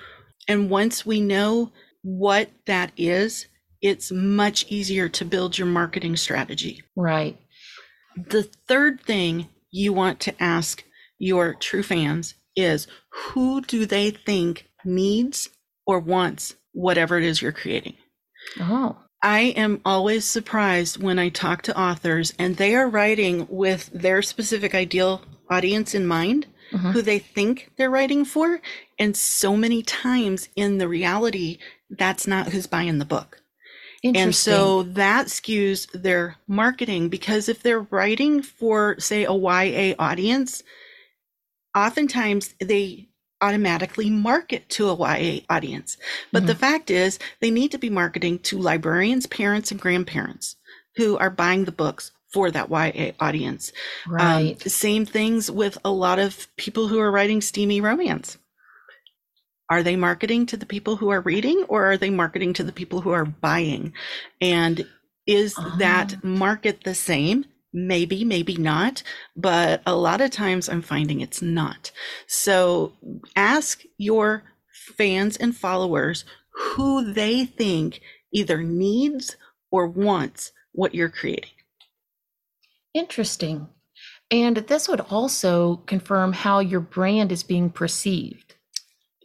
And 0.47 0.69
once 0.69 1.05
we 1.05 1.21
know 1.21 1.71
what 2.01 2.49
that 2.65 2.91
is, 2.97 3.47
it's 3.81 4.11
much 4.11 4.65
easier 4.69 5.09
to 5.09 5.25
build 5.25 5.57
your 5.57 5.67
marketing 5.67 6.15
strategy. 6.15 6.81
Right. 6.95 7.37
The 8.15 8.43
third 8.67 9.01
thing 9.01 9.49
you 9.71 9.93
want 9.93 10.19
to 10.21 10.43
ask 10.43 10.83
your 11.17 11.53
true 11.53 11.83
fans 11.83 12.35
is 12.55 12.87
who 13.09 13.61
do 13.61 13.85
they 13.85 14.11
think 14.11 14.67
needs 14.85 15.49
or 15.85 15.99
wants 15.99 16.55
whatever 16.73 17.17
it 17.17 17.23
is 17.23 17.41
you're 17.41 17.51
creating? 17.51 17.95
Oh. 18.59 18.97
I 19.21 19.53
am 19.55 19.81
always 19.85 20.25
surprised 20.25 21.01
when 21.01 21.17
I 21.17 21.29
talk 21.29 21.61
to 21.63 21.79
authors 21.79 22.33
and 22.37 22.57
they 22.57 22.75
are 22.75 22.89
writing 22.89 23.47
with 23.49 23.89
their 23.93 24.21
specific 24.21 24.75
ideal 24.75 25.21
audience 25.49 25.95
in 25.95 26.05
mind, 26.05 26.47
mm-hmm. 26.71 26.91
who 26.91 27.01
they 27.01 27.19
think 27.19 27.71
they're 27.77 27.89
writing 27.89 28.25
for. 28.25 28.59
And 28.99 29.15
so 29.15 29.55
many 29.55 29.81
times 29.81 30.49
in 30.57 30.77
the 30.77 30.89
reality, 30.89 31.57
that's 31.89 32.27
not 32.27 32.49
who's 32.49 32.67
buying 32.67 32.99
the 32.99 33.05
book. 33.05 33.42
And 34.03 34.35
so 34.35 34.83
that 34.83 35.27
skews 35.27 35.89
their 35.93 36.35
marketing 36.47 37.09
because 37.09 37.47
if 37.47 37.63
they're 37.63 37.87
writing 37.89 38.41
for, 38.41 38.99
say, 38.99 39.23
a 39.23 39.33
YA 39.33 39.95
audience, 39.97 40.61
oftentimes 41.75 42.53
they 42.59 43.07
automatically 43.41 44.09
market 44.09 44.67
to 44.69 44.89
a 44.89 44.95
YA 44.95 45.41
audience. 45.49 45.97
But 46.31 46.39
mm-hmm. 46.39 46.47
the 46.47 46.55
fact 46.55 46.91
is, 46.91 47.19
they 47.39 47.51
need 47.51 47.71
to 47.71 47.77
be 47.77 47.89
marketing 47.89 48.39
to 48.39 48.57
librarians, 48.57 49.25
parents, 49.25 49.71
and 49.71 49.79
grandparents 49.79 50.55
who 50.95 51.17
are 51.17 51.29
buying 51.29 51.65
the 51.65 51.71
books 51.71 52.11
for 52.31 52.51
that 52.51 52.69
YA 52.69 53.11
audience. 53.19 53.71
Um, 54.07 54.13
right. 54.13 54.51
Um, 54.51 54.69
same 54.69 55.05
things 55.05 55.51
with 55.51 55.77
a 55.85 55.91
lot 55.91 56.19
of 56.19 56.47
people 56.57 56.87
who 56.87 56.99
are 56.99 57.11
writing 57.11 57.41
steamy 57.41 57.79
romance. 57.79 58.37
Are 59.69 59.83
they 59.83 59.95
marketing 59.95 60.45
to 60.47 60.57
the 60.57 60.65
people 60.65 60.97
who 60.97 61.09
are 61.09 61.21
reading 61.21 61.65
or 61.67 61.91
are 61.91 61.97
they 61.97 62.09
marketing 62.09 62.53
to 62.53 62.63
the 62.63 62.71
people 62.71 63.01
who 63.01 63.11
are 63.11 63.25
buying? 63.25 63.93
And 64.41 64.85
is 65.25 65.55
that 65.77 66.15
ah. 66.15 66.19
market 66.23 66.83
the 66.83 66.95
same? 66.95 67.45
Maybe, 67.75 68.23
maybe 68.23 68.55
not, 68.55 69.01
but 69.35 69.81
a 69.87 69.95
lot 69.95 70.21
of 70.21 70.29
times 70.29 70.69
I'm 70.69 70.83
finding 70.83 71.21
it's 71.21 71.41
not. 71.41 71.91
So 72.27 72.93
ask 73.35 73.81
your 73.97 74.43
fans 74.95 75.37
and 75.37 75.55
followers 75.55 76.23
who 76.53 77.13
they 77.13 77.45
think 77.45 78.01
either 78.31 78.61
needs 78.61 79.37
or 79.71 79.87
wants 79.87 80.51
what 80.71 80.93
you're 80.93 81.09
creating. 81.09 81.49
Interesting. 82.93 83.69
And 84.29 84.57
this 84.57 84.87
would 84.87 85.01
also 85.01 85.77
confirm 85.87 86.33
how 86.33 86.59
your 86.59 86.79
brand 86.79 87.31
is 87.31 87.43
being 87.43 87.69
perceived. 87.69 88.55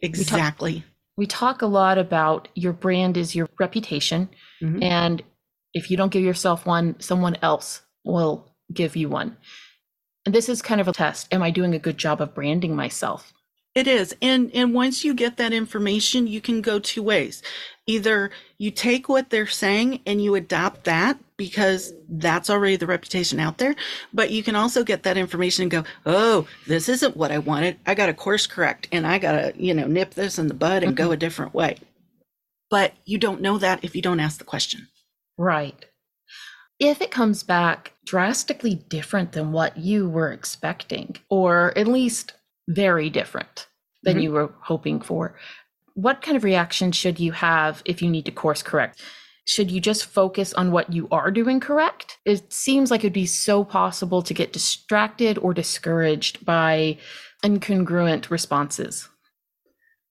Exactly. 0.01 0.73
We 0.73 0.79
talk, 0.79 0.89
we 1.17 1.27
talk 1.27 1.61
a 1.61 1.67
lot 1.67 1.97
about 1.97 2.47
your 2.55 2.73
brand 2.73 3.17
is 3.17 3.35
your 3.35 3.49
reputation. 3.59 4.29
Mm-hmm. 4.61 4.83
And 4.83 5.23
if 5.73 5.91
you 5.91 5.97
don't 5.97 6.11
give 6.11 6.23
yourself 6.23 6.65
one, 6.65 6.99
someone 6.99 7.37
else 7.41 7.81
will 8.03 8.49
give 8.73 8.95
you 8.95 9.09
one. 9.09 9.37
And 10.25 10.35
this 10.35 10.49
is 10.49 10.61
kind 10.61 10.81
of 10.81 10.87
a 10.87 10.93
test. 10.93 11.33
Am 11.33 11.41
I 11.41 11.51
doing 11.51 11.73
a 11.73 11.79
good 11.79 11.97
job 11.97 12.21
of 12.21 12.35
branding 12.35 12.75
myself? 12.75 13.33
It 13.75 13.87
is. 13.87 14.15
And 14.21 14.51
and 14.53 14.73
once 14.73 15.03
you 15.03 15.13
get 15.13 15.37
that 15.37 15.53
information, 15.53 16.27
you 16.27 16.41
can 16.41 16.61
go 16.61 16.79
two 16.79 17.03
ways. 17.03 17.41
Either 17.85 18.31
you 18.57 18.71
take 18.71 19.07
what 19.07 19.29
they're 19.29 19.47
saying 19.47 20.01
and 20.05 20.21
you 20.21 20.35
adopt 20.35 20.83
that 20.85 21.19
because 21.39 21.93
that's 22.09 22.49
already 22.49 22.75
the 22.75 22.85
reputation 22.85 23.39
out 23.39 23.59
there, 23.59 23.73
but 24.13 24.29
you 24.29 24.43
can 24.43 24.57
also 24.57 24.83
get 24.83 25.03
that 25.03 25.17
information 25.17 25.63
and 25.63 25.71
go, 25.71 25.85
"Oh, 26.05 26.47
this 26.67 26.89
isn't 26.89 27.15
what 27.15 27.31
I 27.31 27.37
wanted. 27.37 27.79
I 27.87 27.95
got 27.95 28.07
to 28.07 28.13
course 28.13 28.45
correct 28.45 28.89
and 28.91 29.07
I 29.07 29.19
got 29.19 29.31
to, 29.31 29.53
you 29.55 29.73
know, 29.73 29.87
nip 29.87 30.15
this 30.15 30.37
in 30.37 30.49
the 30.49 30.53
bud 30.53 30.83
and 30.83 30.95
mm-hmm. 30.95 31.05
go 31.05 31.11
a 31.13 31.17
different 31.17 31.53
way." 31.53 31.77
But 32.69 32.93
you 33.05 33.17
don't 33.17 33.41
know 33.41 33.57
that 33.57 33.83
if 33.83 33.95
you 33.95 34.01
don't 34.01 34.19
ask 34.19 34.37
the 34.37 34.43
question. 34.43 34.89
Right. 35.37 35.85
If 36.77 37.01
it 37.01 37.09
comes 37.09 37.41
back 37.41 37.93
drastically 38.05 38.75
different 38.75 39.31
than 39.31 39.53
what 39.53 39.77
you 39.77 40.09
were 40.09 40.31
expecting, 40.31 41.15
or 41.29 41.75
at 41.77 41.87
least 41.87 42.33
very 42.67 43.09
different 43.09 43.67
than 44.03 44.15
mm-hmm. 44.15 44.23
you 44.23 44.31
were 44.33 44.53
hoping 44.63 44.99
for. 44.99 45.35
What 45.93 46.21
kind 46.21 46.35
of 46.35 46.43
reaction 46.43 46.91
should 46.91 47.19
you 47.19 47.31
have 47.31 47.81
if 47.85 48.01
you 48.01 48.09
need 48.09 48.25
to 48.25 48.31
course 48.31 48.61
correct? 48.61 49.01
Should 49.49 49.71
you 49.71 49.81
just 49.81 50.05
focus 50.05 50.53
on 50.53 50.71
what 50.71 50.93
you 50.93 51.07
are 51.09 51.31
doing 51.31 51.59
correct? 51.59 52.19
It 52.23 52.53
seems 52.53 52.91
like 52.91 52.99
it'd 52.99 53.13
be 53.13 53.25
so 53.25 53.63
possible 53.63 54.21
to 54.21 54.33
get 54.35 54.53
distracted 54.53 55.39
or 55.39 55.55
discouraged 55.55 56.45
by 56.45 56.99
incongruent 57.43 58.29
responses. 58.29 59.09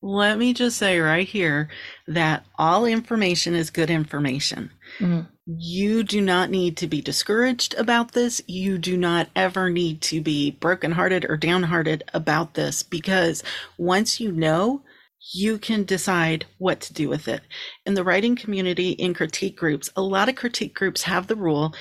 Let 0.03 0.39
me 0.39 0.55
just 0.55 0.77
say 0.77 0.99
right 0.99 1.27
here 1.27 1.69
that 2.09 2.47
all 2.59 2.85
information 2.85 3.55
is 3.55 3.71
good 3.71 3.91
information. 3.91 4.73
Mm-hmm. 4.99 5.31
You 5.47 6.03
do 6.03 6.21
not 6.21 6.51
need 6.51 6.77
to 6.79 6.89
be 6.89 7.01
discouraged 7.01 7.75
about 7.75 8.11
this. 8.11 8.43
You 8.49 8.77
do 8.77 8.97
not 8.97 9.29
ever 9.37 9.71
need 9.71 10.01
to 10.03 10.21
be 10.21 10.51
brokenhearted 10.51 11.25
or 11.25 11.37
downhearted 11.37 12.03
about 12.13 12.55
this 12.55 12.83
because 12.83 13.45
once 13.77 14.19
you 14.19 14.33
know, 14.33 14.83
you 15.35 15.59
can 15.59 15.85
decide 15.85 16.47
what 16.59 16.81
to 16.81 16.93
do 16.93 17.09
with 17.09 17.29
it. 17.29 17.43
In 17.85 17.95
the 17.95 18.05
writing 18.05 18.37
community, 18.37 18.91
in 18.91 19.15
critique 19.15 19.57
groups, 19.57 19.91
a 19.97 20.03
lot 20.03 20.29
of 20.29 20.37
critique 20.37 20.75
groups 20.75 21.03
have 21.03 21.27
the 21.27 21.37
rule 21.37 21.75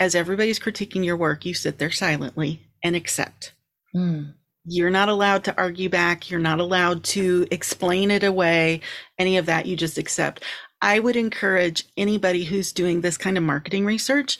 as 0.00 0.14
everybody's 0.14 0.58
critiquing 0.58 1.04
your 1.04 1.16
work, 1.16 1.44
you 1.44 1.52
sit 1.52 1.78
there 1.78 1.90
silently 1.90 2.66
and 2.82 2.96
accept. 2.96 3.52
Mm. 3.94 4.32
You're 4.64 4.90
not 4.90 5.10
allowed 5.10 5.44
to 5.44 5.56
argue 5.56 5.90
back. 5.90 6.30
You're 6.30 6.40
not 6.40 6.58
allowed 6.58 7.04
to 7.04 7.46
explain 7.50 8.10
it 8.10 8.24
away, 8.24 8.80
any 9.18 9.36
of 9.36 9.46
that. 9.46 9.66
You 9.66 9.76
just 9.76 9.98
accept. 9.98 10.42
I 10.80 10.98
would 10.98 11.16
encourage 11.16 11.84
anybody 11.98 12.44
who's 12.44 12.72
doing 12.72 13.02
this 13.02 13.18
kind 13.18 13.36
of 13.36 13.44
marketing 13.44 13.84
research 13.84 14.38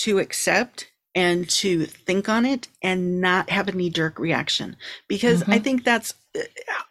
to 0.00 0.18
accept 0.18 0.88
and 1.16 1.48
to 1.48 1.86
think 1.86 2.28
on 2.28 2.44
it 2.44 2.68
and 2.82 3.22
not 3.22 3.48
have 3.48 3.66
a 3.66 3.72
knee 3.72 3.88
jerk 3.88 4.18
reaction 4.18 4.76
because 5.08 5.40
mm-hmm. 5.40 5.52
I 5.52 5.58
think 5.58 5.82
that's 5.82 6.12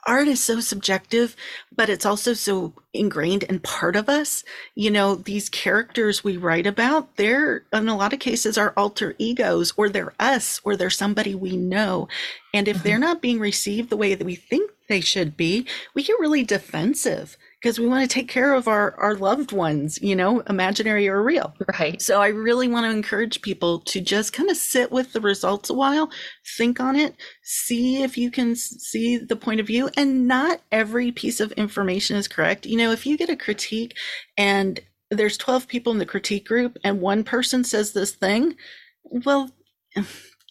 art 0.07 0.27
is 0.27 0.43
so 0.43 0.59
subjective, 0.59 1.35
but 1.75 1.87
it's 1.87 2.05
also 2.05 2.33
so 2.33 2.73
ingrained 2.95 3.45
and 3.47 3.61
part 3.61 3.95
of 3.95 4.09
us. 4.09 4.43
You 4.73 4.89
know, 4.89 5.13
these 5.13 5.49
characters 5.49 6.23
we 6.23 6.37
write 6.37 6.65
about, 6.65 7.15
they're 7.17 7.63
in 7.71 7.87
a 7.87 7.95
lot 7.95 8.13
of 8.13 8.19
cases 8.19 8.57
our 8.57 8.73
alter 8.75 9.13
egos, 9.19 9.73
or 9.77 9.89
they're 9.89 10.13
us, 10.19 10.59
or 10.63 10.75
they're 10.75 10.89
somebody 10.89 11.35
we 11.35 11.55
know. 11.57 12.07
And 12.51 12.67
if 12.67 12.77
mm-hmm. 12.77 12.87
they're 12.87 12.99
not 12.99 13.21
being 13.21 13.39
received 13.39 13.91
the 13.91 13.97
way 13.97 14.15
that 14.15 14.25
we 14.25 14.33
think 14.33 14.71
they 14.89 15.01
should 15.01 15.37
be, 15.37 15.67
we 15.93 16.03
get 16.03 16.19
really 16.19 16.43
defensive 16.43 17.37
because 17.65 17.79
we 17.79 17.87
want 17.87 18.07
to 18.07 18.13
take 18.13 18.27
care 18.27 18.53
of 18.53 18.67
our, 18.67 18.93
our 18.99 19.15
loved 19.15 19.51
ones, 19.51 19.99
you 19.99 20.15
know, 20.15 20.41
imaginary 20.41 21.07
or 21.07 21.23
real. 21.23 21.51
Right. 21.79 21.99
So 21.99 22.21
I 22.21 22.27
really 22.27 22.67
want 22.67 22.85
to 22.85 22.95
encourage 22.95 23.41
people 23.41 23.79
to 23.79 23.99
just 23.99 24.33
kind 24.33 24.51
of 24.51 24.55
sit 24.55 24.91
with 24.91 25.13
the 25.13 25.19
results 25.19 25.71
a 25.71 25.73
while, 25.73 26.11
think 26.55 26.79
on 26.79 26.95
it, 26.95 27.15
see 27.41 28.03
if 28.03 28.19
you 28.19 28.29
can 28.29 28.55
see 28.55 29.17
the 29.17 29.35
point 29.35 29.59
of 29.59 29.65
view. 29.65 29.89
And 29.97 30.27
not 30.27 30.61
every 30.71 31.11
piece 31.11 31.39
of 31.39 31.53
information 31.53 32.17
is 32.17 32.27
correct. 32.27 32.67
You 32.67 32.77
know, 32.77 32.91
if 32.91 33.07
you 33.07 33.17
get 33.17 33.31
a 33.31 33.35
critique 33.35 33.97
and 34.37 34.79
there's 35.09 35.35
12 35.35 35.67
people 35.67 35.91
in 35.91 35.97
the 35.97 36.05
critique 36.05 36.47
group 36.47 36.77
and 36.83 37.01
one 37.01 37.23
person 37.23 37.63
says 37.63 37.93
this 37.93 38.11
thing, 38.11 38.57
well, 39.03 39.49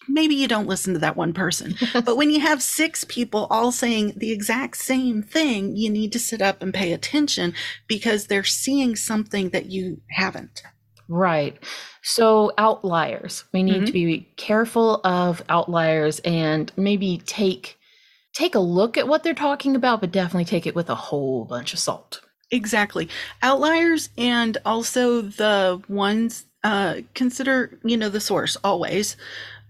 maybe 0.09 0.35
you 0.35 0.49
don't 0.49 0.67
listen 0.67 0.93
to 0.95 0.99
that 1.01 1.17
one 1.17 1.33
person. 1.33 1.75
but 1.93 2.17
when 2.17 2.31
you 2.31 2.41
have 2.41 2.63
six 2.63 3.05
people 3.05 3.47
all 3.51 3.73
saying 3.73 4.15
the 4.17 4.33
exact 4.33 4.77
same 4.77 5.23
thing, 5.23 5.77
you 5.77 5.91
need 5.91 6.13
to 6.13 6.19
sit 6.19 6.43
up 6.43 6.63
and 6.63 6.75
pay 6.75 6.93
attention 6.93 7.55
because 7.89 8.27
they're 8.27 8.45
seeing 8.45 8.97
something 8.97 9.51
that 9.51 9.67
you 9.67 10.01
haven't. 10.11 10.63
Right. 11.09 11.57
So, 12.03 12.53
outliers. 12.57 13.45
We 13.53 13.63
need 13.63 13.75
mm-hmm. 13.75 13.85
to 13.85 13.93
be 13.93 14.33
careful 14.37 15.01
of 15.05 15.43
outliers 15.49 16.21
and 16.21 16.73
maybe 16.77 17.23
take 17.27 17.79
take 18.35 18.55
a 18.55 18.61
look 18.61 18.97
at 18.97 19.07
what 19.07 19.23
they're 19.23 19.33
talking 19.33 19.77
about, 19.77 20.01
but 20.01 20.11
definitely 20.11 20.45
take 20.45 20.67
it 20.67 20.75
with 20.75 20.91
a 20.91 20.95
whole 20.95 21.45
bunch 21.45 21.73
of 21.73 21.79
salt. 21.79 22.21
Exactly. 22.51 23.09
Outliers 23.43 24.11
and 24.19 24.59
also 24.65 25.23
the 25.23 25.81
ones 25.89 26.45
uh, 26.63 26.97
consider, 27.15 27.79
you 27.85 27.97
know, 27.97 28.09
the 28.09 28.21
source 28.21 28.57
always 28.65 29.17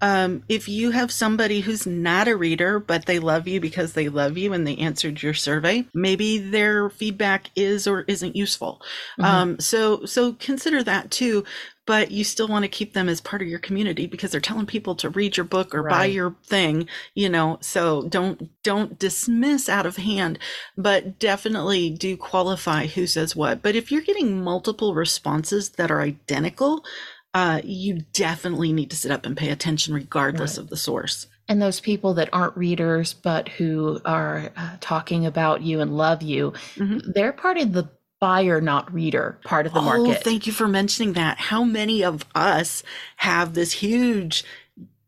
um, 0.01 0.43
if 0.49 0.69
you 0.69 0.91
have 0.91 1.11
somebody 1.11 1.61
who's 1.61 1.87
not 1.87 2.29
a 2.29 2.37
reader, 2.37 2.79
but 2.79 3.07
they 3.07 3.19
love 3.19 3.49
you 3.49 3.61
because 3.61 3.93
they 3.93 4.09
love 4.09 4.37
you 4.37 4.53
and 4.53 4.67
they 4.67 4.77
answered 4.77 5.23
your 5.23 5.35
survey, 5.35 5.87
maybe 5.95 6.39
their 6.39 6.91
feedback 6.91 7.51
is 7.57 7.87
or 7.87 8.03
isn't 8.03 8.37
useful. 8.37 8.83
Mm-hmm. 9.19 9.25
Um, 9.25 9.61
so, 9.61 10.05
so 10.05 10.35
consider 10.35 10.83
that 10.83 11.11
too. 11.11 11.45
But 11.87 12.11
you 12.11 12.25
still 12.25 12.49
want 12.49 12.65
to 12.65 12.71
keep 12.71 12.95
them 12.95 13.11
as 13.11 13.21
part 13.21 13.43
of 13.43 13.49
your 13.49 13.59
community 13.59 14.07
because 14.07 14.33
they're 14.33 14.41
telling 14.41 14.65
people 14.65 14.95
to 14.95 15.11
read 15.11 15.37
your 15.37 15.45
book 15.45 15.75
or 15.75 15.83
right. 15.83 15.91
buy 15.91 16.05
your 16.07 16.35
thing, 16.43 16.89
you 17.15 17.29
know. 17.29 17.59
So 17.61 18.09
don't 18.09 18.51
don't 18.63 18.99
dismiss 18.99 19.69
out 19.69 19.85
of 19.85 19.99
hand, 19.99 20.39
but 20.79 21.19
definitely 21.19 21.91
do 21.91 22.17
qualify 22.17 22.87
who 22.87 23.07
says 23.07 23.37
what. 23.37 23.61
But 23.61 23.77
if 23.77 23.93
you're 23.93 24.01
getting 24.01 24.43
multiple 24.43 24.95
responses 24.95 25.69
that 25.73 25.91
are 25.91 26.01
identical, 26.01 26.87
uh, 27.35 27.61
you 27.65 28.05
definitely 28.13 28.73
need 28.73 28.91
to 28.91 28.97
sit 28.97 29.11
up 29.11 29.27
and 29.27 29.37
pay 29.37 29.51
attention 29.51 29.93
regardless 29.93 30.57
right. 30.57 30.63
of 30.63 30.71
the 30.71 30.77
source. 30.77 31.27
And 31.49 31.61
those 31.61 31.81
people 31.81 32.15
that 32.15 32.31
aren't 32.33 32.57
readers 32.57 33.13
but 33.13 33.49
who 33.51 34.01
are 34.05 34.51
uh, 34.57 34.77
talking 34.81 35.27
about 35.27 35.61
you 35.61 35.81
and 35.81 35.97
love 35.97 36.23
you, 36.23 36.53
mm-hmm. 36.77 37.11
they're 37.13 37.33
part 37.33 37.59
of 37.59 37.73
the 37.73 37.91
buyer, 38.21 38.61
not 38.61 38.93
reader 38.95 39.39
part 39.45 39.67
of 39.67 39.75
the 39.75 39.83
market. 39.83 40.01
oh, 40.01 40.05
market. 40.07 40.25
Thank 40.25 40.47
you 40.47 40.53
for 40.53 40.69
mentioning 40.69 41.13
that. 41.15 41.39
How 41.39 41.65
many 41.65 42.03
of 42.03 42.25
us 42.35 42.83
have 43.17 43.53
this 43.53 43.73
huge 43.73 44.45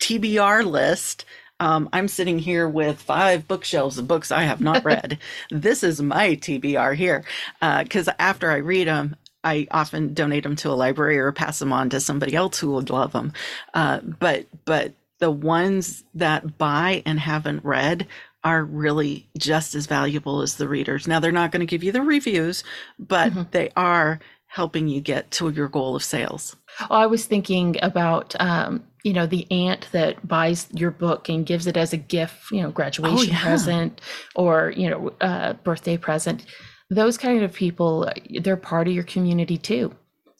TBR 0.00 0.66
list? 0.66 1.25
Um, 1.59 1.88
I'm 1.95 2.09
sitting 2.09 2.38
here 2.38 2.68
with 2.68 3.00
five 3.00 3.49
bookshelves 3.49 3.97
of 3.97 4.06
books 4.06 4.30
I 4.30 4.42
have 4.42 4.61
not 4.61 4.85
read. 4.85 5.18
this 5.50 5.83
is 5.83 6.02
my 6.02 6.37
TBR 6.37 6.95
here 6.97 7.25
because 7.61 8.09
uh, 8.09 8.14
after 8.18 8.50
I 8.50 8.56
read 8.56 8.88
them, 8.88 9.16
I 9.47 9.69
often 9.71 10.12
donate 10.12 10.43
them 10.43 10.57
to 10.57 10.71
a 10.71 10.75
library 10.75 11.19
or 11.19 11.31
pass 11.31 11.61
them 11.61 11.73
on 11.73 11.88
to 11.91 12.00
somebody 12.00 12.35
else 12.35 12.59
who 12.59 12.73
would 12.73 12.91
love 12.91 13.12
them. 13.12 13.33
Uh, 13.73 14.00
but 14.00 14.47
but 14.65 14.95
the 15.21 15.31
ones 15.31 16.03
that 16.15 16.59
buy 16.59 17.03
and 17.07 17.21
haven't 17.21 17.65
read 17.65 18.09
are 18.43 18.65
really 18.65 19.29
just 19.38 19.76
as 19.76 19.87
valuable 19.87 20.43
as 20.43 20.57
the 20.57 20.69
readers. 20.69 21.07
Now 21.07 21.21
they're 21.21 21.31
not 21.31 21.53
going 21.53 21.61
to 21.61 21.67
give 21.67 21.85
you 21.85 21.93
the 21.93 22.03
reviews, 22.03 22.65
but 22.99 23.33
mm-hmm. 23.33 23.43
they 23.53 23.71
are 23.76 24.19
helping 24.49 24.88
you 24.88 25.00
get 25.00 25.31
to 25.33 25.49
your 25.50 25.69
goal 25.69 25.95
of 25.95 26.03
sales. 26.03 26.57
Oh, 26.91 26.97
I 26.97 27.07
was 27.07 27.26
thinking 27.26 27.76
about 27.83 28.35
um, 28.41 28.83
you 29.05 29.12
know 29.12 29.26
the 29.26 29.47
aunt 29.53 29.87
that 29.93 30.26
buys 30.26 30.67
your 30.73 30.91
book 30.91 31.29
and 31.29 31.47
gives 31.47 31.69
it 31.69 31.76
as 31.76 31.93
a 31.93 31.97
gift, 31.97 32.50
you 32.50 32.62
know, 32.62 32.73
graduation 32.73 33.17
oh, 33.17 33.23
yeah. 33.23 33.43
present 33.43 34.00
or 34.35 34.73
you 34.76 34.91
know, 34.91 35.12
uh, 35.21 35.53
birthday 35.53 35.97
present 35.97 36.45
those 36.90 37.19
kind 37.19 37.43
of 37.43 37.52
people, 37.52 38.11
they're 38.40 38.57
part 38.57 38.88
of 38.88 38.95
your 38.95 39.05
community 39.05 39.59
too. 39.59 39.95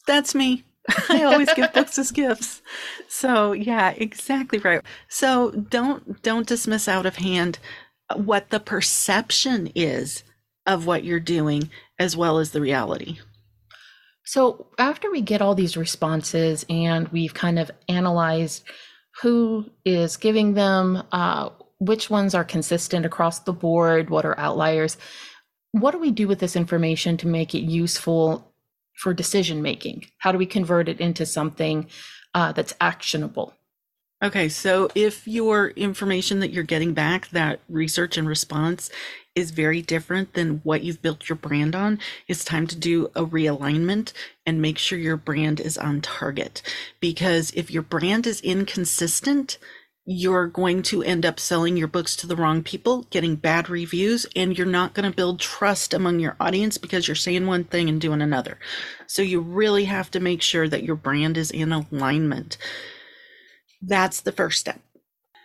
That's 0.07 0.35
me. 0.35 0.65
I 1.09 1.25
always 1.25 1.53
give 1.55 1.73
books 1.73 1.99
as 1.99 2.13
gifts. 2.13 2.63
So 3.09 3.53
yeah, 3.53 3.91
exactly 3.91 4.59
right. 4.59 4.83
So 5.09 5.51
don't 5.51 6.23
don't 6.23 6.47
dismiss 6.47 6.87
out 6.87 7.07
of 7.07 7.17
hand 7.17 7.59
what 8.15 8.51
the 8.51 8.61
perception 8.61 9.73
is 9.75 10.23
of 10.65 10.87
what 10.87 11.05
you're 11.05 11.21
doing 11.21 11.71
as 11.99 12.17
well 12.17 12.39
as 12.39 12.51
the 12.51 12.61
reality. 12.61 13.19
So 14.25 14.67
after 14.79 15.11
we 15.11 15.21
get 15.21 15.41
all 15.41 15.55
these 15.55 15.77
responses 15.77 16.67
and 16.69 17.09
we've 17.09 17.35
kind 17.35 17.59
of 17.59 17.71
analyzed 17.89 18.65
who 19.23 19.71
is 19.85 20.17
giving 20.17 20.55
them, 20.55 21.03
uh, 21.13 21.51
which 21.79 22.11
ones 22.11 22.35
are 22.35 22.45
consistent 22.45 23.07
across 23.07 23.41
the 23.41 23.53
board, 23.53 24.11
what 24.11 24.25
are 24.25 24.39
outliers, 24.39 24.99
what 25.81 25.93
do 25.93 25.99
we 25.99 26.11
do 26.11 26.27
with 26.27 26.39
this 26.39 26.57
information 26.57 27.17
to 27.19 27.27
make 27.27 27.55
it 27.55 27.63
useful 27.63 28.53
for 28.95 29.13
decision 29.13 29.63
making? 29.63 30.07
How 30.19 30.33
do 30.33 30.39
we 30.39 30.47
convert 30.47 30.89
it 30.89 31.01
into 31.01 31.27
something 31.27 31.89
uh, 32.35 32.53
that's 32.53 32.75
actionable? 32.81 33.55
Okay, 34.23 34.49
so 34.49 34.89
if 34.95 35.29
your 35.29 35.69
information 35.71 36.41
that 36.41 36.51
you're 36.51 36.65
getting 36.65 36.95
back, 36.95 37.29
that 37.29 37.61
research 37.69 38.17
and 38.17 38.27
response 38.27 38.89
is 39.35 39.51
very 39.51 39.83
different 39.83 40.33
than 40.33 40.61
what 40.65 40.83
you've 40.83 41.03
built 41.03 41.29
your 41.29 41.37
brand 41.37 41.77
on, 41.77 41.99
it's 42.27 42.43
time 42.43 42.67
to 42.69 42.77
do 42.77 43.11
a 43.15 43.27
realignment 43.27 44.15
and 44.47 44.63
make 44.63 44.79
sure 44.79 44.99
your 44.99 45.19
brand 45.19 45.61
is 45.61 45.77
on 45.77 46.01
target. 46.01 46.63
Because 46.99 47.51
if 47.55 47.71
your 47.71 47.83
brand 47.83 48.27
is 48.27 48.41
inconsistent, 48.41 49.59
you're 50.09 50.47
going 50.47 50.83
to 50.83 51.03
end 51.03 51.27
up 51.27 51.41
selling 51.41 51.77
your 51.77 51.89
books 51.89 52.15
to 52.15 52.29
the 52.29 52.37
wrong 52.37 52.63
people, 52.63 53.03
getting 53.11 53.35
bad 53.35 53.69
reviews, 53.69 54.25
and 54.37 54.57
you're 54.57 54.67
not 54.67 54.95
going 54.95 55.11
to 55.11 55.15
build 55.15 55.41
trust 55.41 55.93
among 55.93 56.21
your 56.21 56.37
audience 56.39 56.79
because 56.79 57.09
you're 57.09 57.17
saying 57.17 57.45
one 57.45 57.65
thing 57.65 57.89
and 57.89 58.01
doing 58.01 58.23
another. 58.23 58.57
So 59.09 59.23
you 59.23 59.41
really 59.41 59.85
have 59.87 60.09
to 60.13 60.21
make 60.21 60.43
sure 60.43 60.69
that 60.69 60.85
your 60.85 60.95
brand 60.95 61.37
is 61.37 61.51
in 61.51 61.73
alignment. 61.73 62.57
That's 63.83 64.21
the 64.21 64.31
first 64.31 64.61
step. 64.61 64.81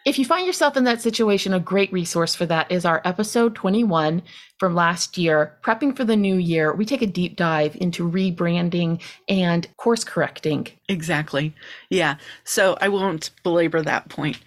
If 0.03 0.17
you 0.17 0.25
find 0.25 0.47
yourself 0.47 0.77
in 0.77 0.83
that 0.85 0.99
situation, 0.99 1.53
a 1.53 1.59
great 1.59 1.93
resource 1.93 2.33
for 2.33 2.47
that 2.47 2.71
is 2.71 2.85
our 2.85 3.03
episode 3.05 3.53
21 3.53 4.23
from 4.57 4.73
last 4.73 5.15
year, 5.15 5.55
Prepping 5.61 5.95
for 5.95 6.03
the 6.03 6.15
New 6.15 6.37
Year. 6.37 6.73
We 6.73 6.85
take 6.85 7.03
a 7.03 7.07
deep 7.07 7.35
dive 7.35 7.77
into 7.79 8.09
rebranding 8.09 8.99
and 9.29 9.67
course 9.77 10.03
correcting. 10.03 10.69
Exactly. 10.89 11.53
Yeah. 11.91 12.15
So 12.43 12.77
I 12.81 12.89
won't 12.89 13.29
belabor 13.43 13.83
that 13.83 14.09
point. 14.09 14.39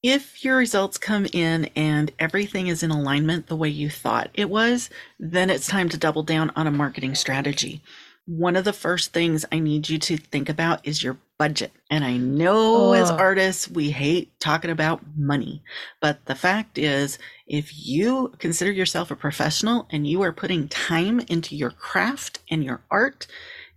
If 0.00 0.44
your 0.44 0.56
results 0.56 0.96
come 0.96 1.26
in 1.32 1.64
and 1.74 2.12
everything 2.20 2.68
is 2.68 2.84
in 2.84 2.92
alignment 2.92 3.48
the 3.48 3.56
way 3.56 3.68
you 3.68 3.90
thought 3.90 4.30
it 4.34 4.48
was, 4.48 4.90
then 5.18 5.50
it's 5.50 5.66
time 5.66 5.88
to 5.88 5.98
double 5.98 6.22
down 6.22 6.52
on 6.54 6.68
a 6.68 6.70
marketing 6.70 7.16
strategy 7.16 7.82
one 8.30 8.54
of 8.54 8.64
the 8.64 8.72
first 8.72 9.12
things 9.12 9.44
I 9.50 9.58
need 9.58 9.88
you 9.88 9.98
to 9.98 10.16
think 10.16 10.48
about 10.48 10.86
is 10.86 11.02
your 11.02 11.16
budget. 11.40 11.72
And 11.90 12.04
I 12.04 12.18
know 12.18 12.92
as 12.92 13.10
artists, 13.10 13.66
we 13.66 13.90
hate 13.90 14.38
talking 14.40 14.70
about 14.70 15.00
money. 15.16 15.62
But 16.02 16.26
the 16.26 16.34
fact 16.34 16.76
is, 16.76 17.18
if 17.46 17.72
you 17.74 18.34
consider 18.38 18.70
yourself 18.70 19.10
a 19.10 19.16
professional 19.16 19.88
and 19.90 20.06
you 20.06 20.20
are 20.20 20.34
putting 20.34 20.68
time 20.68 21.18
into 21.18 21.56
your 21.56 21.70
craft 21.70 22.40
and 22.50 22.62
your 22.62 22.82
art, 22.90 23.26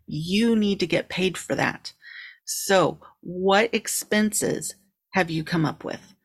you 0.06 0.58
need 0.58 0.82
to 0.82 0.88
get 0.88 1.08
paid 1.08 1.38
for 1.38 1.56
that. 1.56 1.94
So, 2.44 3.00
what 3.22 3.74
expenses 3.74 4.76
have 5.14 5.32
you 5.32 5.46
come 5.46 5.66
up 5.66 5.86
with? 5.86 6.16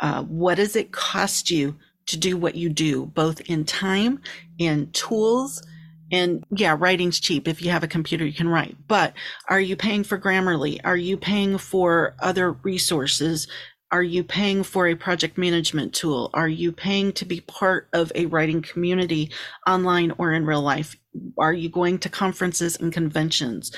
Uh, 0.00 0.24
what 0.24 0.56
does 0.56 0.74
it 0.74 0.90
cost 0.90 1.48
you 1.48 1.76
to 2.06 2.16
do 2.16 2.36
what 2.36 2.56
you 2.56 2.70
do, 2.70 3.06
both 3.06 3.40
in 3.42 3.64
time, 3.64 4.20
in 4.58 4.90
tools, 4.90 5.62
and 6.10 6.44
yeah, 6.50 6.76
writing's 6.78 7.20
cheap. 7.20 7.48
If 7.48 7.62
you 7.62 7.70
have 7.70 7.82
a 7.82 7.88
computer, 7.88 8.24
you 8.24 8.32
can 8.32 8.48
write. 8.48 8.76
But 8.86 9.14
are 9.48 9.60
you 9.60 9.76
paying 9.76 10.04
for 10.04 10.18
Grammarly? 10.18 10.80
Are 10.84 10.96
you 10.96 11.16
paying 11.16 11.58
for 11.58 12.14
other 12.20 12.52
resources? 12.52 13.48
Are 13.90 14.02
you 14.02 14.22
paying 14.22 14.64
for 14.64 14.86
a 14.86 14.94
project 14.94 15.38
management 15.38 15.94
tool? 15.94 16.30
Are 16.34 16.48
you 16.48 16.72
paying 16.72 17.12
to 17.14 17.24
be 17.24 17.40
part 17.40 17.88
of 17.94 18.12
a 18.14 18.26
writing 18.26 18.60
community 18.60 19.30
online 19.66 20.12
or 20.18 20.32
in 20.32 20.44
real 20.44 20.60
life? 20.60 20.94
Are 21.38 21.54
you 21.54 21.70
going 21.70 21.98
to 22.00 22.10
conferences 22.10 22.76
and 22.76 22.92
conventions? 22.92 23.72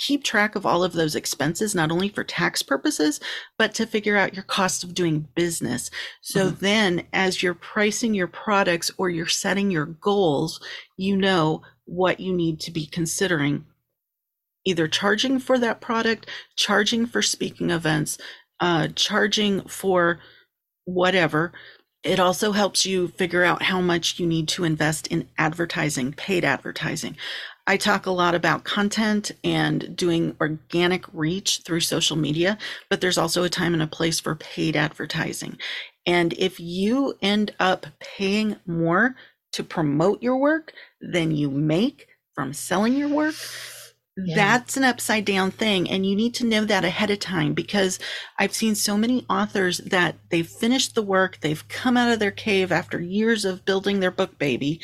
Keep 0.00 0.24
track 0.24 0.56
of 0.56 0.64
all 0.66 0.82
of 0.82 0.94
those 0.94 1.14
expenses, 1.14 1.74
not 1.74 1.92
only 1.92 2.08
for 2.08 2.24
tax 2.24 2.62
purposes, 2.62 3.20
but 3.58 3.74
to 3.74 3.86
figure 3.86 4.16
out 4.16 4.34
your 4.34 4.42
cost 4.42 4.82
of 4.82 4.94
doing 4.94 5.28
business. 5.34 5.90
So 6.22 6.46
mm-hmm. 6.46 6.64
then, 6.64 7.06
as 7.12 7.42
you're 7.42 7.54
pricing 7.54 8.14
your 8.14 8.26
products 8.26 8.90
or 8.96 9.10
you're 9.10 9.26
setting 9.26 9.70
your 9.70 9.86
goals, 9.86 10.60
you 10.96 11.16
know 11.16 11.62
what 11.84 12.18
you 12.18 12.32
need 12.32 12.60
to 12.60 12.70
be 12.70 12.86
considering 12.86 13.66
either 14.64 14.88
charging 14.88 15.38
for 15.38 15.58
that 15.58 15.80
product, 15.80 16.26
charging 16.56 17.06
for 17.06 17.22
speaking 17.22 17.70
events, 17.70 18.18
uh, 18.58 18.88
charging 18.94 19.62
for 19.68 20.18
whatever. 20.84 21.52
It 22.02 22.18
also 22.18 22.52
helps 22.52 22.86
you 22.86 23.08
figure 23.08 23.44
out 23.44 23.62
how 23.62 23.80
much 23.80 24.18
you 24.18 24.26
need 24.26 24.48
to 24.48 24.64
invest 24.64 25.06
in 25.08 25.28
advertising, 25.36 26.12
paid 26.12 26.44
advertising. 26.44 27.16
I 27.70 27.76
talk 27.76 28.06
a 28.06 28.10
lot 28.10 28.34
about 28.34 28.64
content 28.64 29.30
and 29.44 29.94
doing 29.96 30.34
organic 30.40 31.04
reach 31.12 31.60
through 31.64 31.82
social 31.82 32.16
media, 32.16 32.58
but 32.88 33.00
there's 33.00 33.16
also 33.16 33.44
a 33.44 33.48
time 33.48 33.74
and 33.74 33.82
a 33.82 33.86
place 33.86 34.18
for 34.18 34.34
paid 34.34 34.74
advertising. 34.74 35.56
And 36.04 36.32
if 36.32 36.58
you 36.58 37.16
end 37.22 37.54
up 37.60 37.86
paying 38.00 38.56
more 38.66 39.14
to 39.52 39.62
promote 39.62 40.20
your 40.20 40.36
work 40.36 40.72
than 41.00 41.30
you 41.30 41.48
make 41.48 42.08
from 42.34 42.52
selling 42.52 42.96
your 42.96 43.08
work, 43.08 43.36
yeah. 44.16 44.34
that's 44.34 44.76
an 44.76 44.82
upside 44.82 45.24
down 45.24 45.52
thing. 45.52 45.88
And 45.88 46.04
you 46.04 46.16
need 46.16 46.34
to 46.34 46.46
know 46.46 46.64
that 46.64 46.84
ahead 46.84 47.12
of 47.12 47.20
time 47.20 47.54
because 47.54 48.00
I've 48.36 48.52
seen 48.52 48.74
so 48.74 48.98
many 48.98 49.24
authors 49.30 49.78
that 49.78 50.16
they've 50.30 50.44
finished 50.44 50.96
the 50.96 51.02
work, 51.02 51.38
they've 51.40 51.68
come 51.68 51.96
out 51.96 52.10
of 52.10 52.18
their 52.18 52.32
cave 52.32 52.72
after 52.72 53.00
years 53.00 53.44
of 53.44 53.64
building 53.64 54.00
their 54.00 54.10
book 54.10 54.40
baby, 54.40 54.80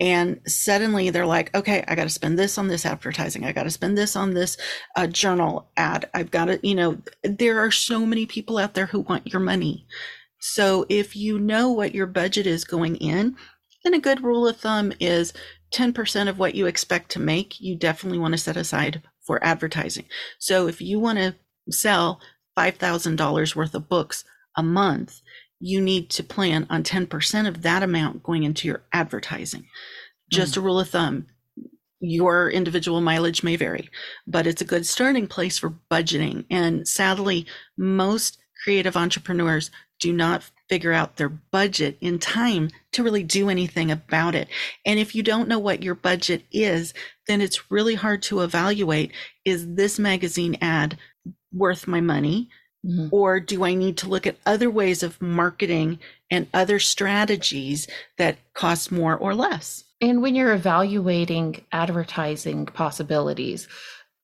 and 0.00 0.40
suddenly 0.46 1.10
they're 1.10 1.26
like 1.26 1.54
okay 1.56 1.84
i 1.88 1.94
got 1.94 2.04
to 2.04 2.10
spend 2.10 2.38
this 2.38 2.58
on 2.58 2.68
this 2.68 2.86
advertising. 2.86 3.44
I 3.44 3.52
got 3.52 3.64
to 3.64 3.70
spend 3.70 3.96
this 3.98 4.16
on 4.16 4.34
this 4.34 4.56
uh, 4.96 5.06
journal 5.06 5.70
ad. 5.76 6.08
I've 6.14 6.30
got 6.30 6.46
to 6.46 6.60
you 6.62 6.74
know 6.74 6.98
there 7.22 7.58
are 7.58 7.70
so 7.70 8.06
many 8.06 8.26
people 8.26 8.58
out 8.58 8.74
there 8.74 8.86
who 8.86 9.00
want 9.00 9.32
your 9.32 9.40
money. 9.40 9.86
So 10.40 10.86
if 10.88 11.16
you 11.16 11.38
know 11.38 11.70
what 11.70 11.94
your 11.94 12.06
budget 12.06 12.46
is 12.46 12.64
going 12.64 12.96
in 12.96 13.36
then 13.84 13.94
a 13.94 14.00
good 14.00 14.22
rule 14.22 14.46
of 14.46 14.56
thumb 14.56 14.92
is 15.00 15.32
10% 15.72 16.28
of 16.28 16.38
what 16.38 16.54
you 16.54 16.66
expect 16.66 17.10
to 17.12 17.20
make 17.20 17.60
you 17.60 17.76
definitely 17.76 18.18
want 18.18 18.32
to 18.32 18.38
set 18.38 18.56
aside 18.56 19.02
for 19.26 19.42
advertising. 19.44 20.06
So 20.38 20.66
if 20.66 20.80
you 20.80 20.98
want 20.98 21.18
to 21.18 21.36
sell 21.70 22.20
$5000 22.56 23.54
worth 23.54 23.74
of 23.74 23.88
books 23.88 24.24
a 24.56 24.62
month 24.62 25.20
you 25.60 25.80
need 25.80 26.10
to 26.10 26.22
plan 26.22 26.66
on 26.70 26.82
10% 26.82 27.48
of 27.48 27.62
that 27.62 27.82
amount 27.82 28.22
going 28.22 28.44
into 28.44 28.68
your 28.68 28.82
advertising. 28.92 29.66
Just 30.30 30.54
mm. 30.54 30.58
a 30.58 30.60
rule 30.60 30.80
of 30.80 30.90
thumb. 30.90 31.26
Your 32.00 32.48
individual 32.48 33.00
mileage 33.00 33.42
may 33.42 33.56
vary, 33.56 33.90
but 34.26 34.46
it's 34.46 34.62
a 34.62 34.66
good 34.66 34.86
starting 34.86 35.26
place 35.26 35.58
for 35.58 35.74
budgeting. 35.90 36.44
And 36.48 36.86
sadly, 36.86 37.46
most 37.76 38.38
creative 38.62 38.96
entrepreneurs 38.96 39.70
do 39.98 40.12
not 40.12 40.48
figure 40.68 40.92
out 40.92 41.16
their 41.16 41.28
budget 41.28 41.96
in 42.00 42.18
time 42.18 42.70
to 42.92 43.02
really 43.02 43.24
do 43.24 43.48
anything 43.48 43.90
about 43.90 44.34
it. 44.34 44.48
And 44.84 44.98
if 45.00 45.14
you 45.14 45.22
don't 45.22 45.48
know 45.48 45.58
what 45.58 45.82
your 45.82 45.94
budget 45.94 46.44
is, 46.52 46.94
then 47.26 47.40
it's 47.40 47.70
really 47.70 47.94
hard 47.94 48.22
to 48.24 48.40
evaluate 48.40 49.12
is 49.44 49.74
this 49.74 49.98
magazine 49.98 50.56
ad 50.60 50.98
worth 51.52 51.88
my 51.88 52.00
money? 52.00 52.48
Mm-hmm. 52.86 53.08
Or 53.10 53.40
do 53.40 53.64
I 53.64 53.74
need 53.74 53.96
to 53.98 54.08
look 54.08 54.26
at 54.26 54.36
other 54.46 54.70
ways 54.70 55.02
of 55.02 55.20
marketing 55.20 55.98
and 56.30 56.46
other 56.54 56.78
strategies 56.78 57.88
that 58.18 58.38
cost 58.54 58.92
more 58.92 59.16
or 59.16 59.34
less? 59.34 59.84
And 60.00 60.22
when 60.22 60.34
you're 60.34 60.52
evaluating 60.52 61.64
advertising 61.72 62.66
possibilities, 62.66 63.66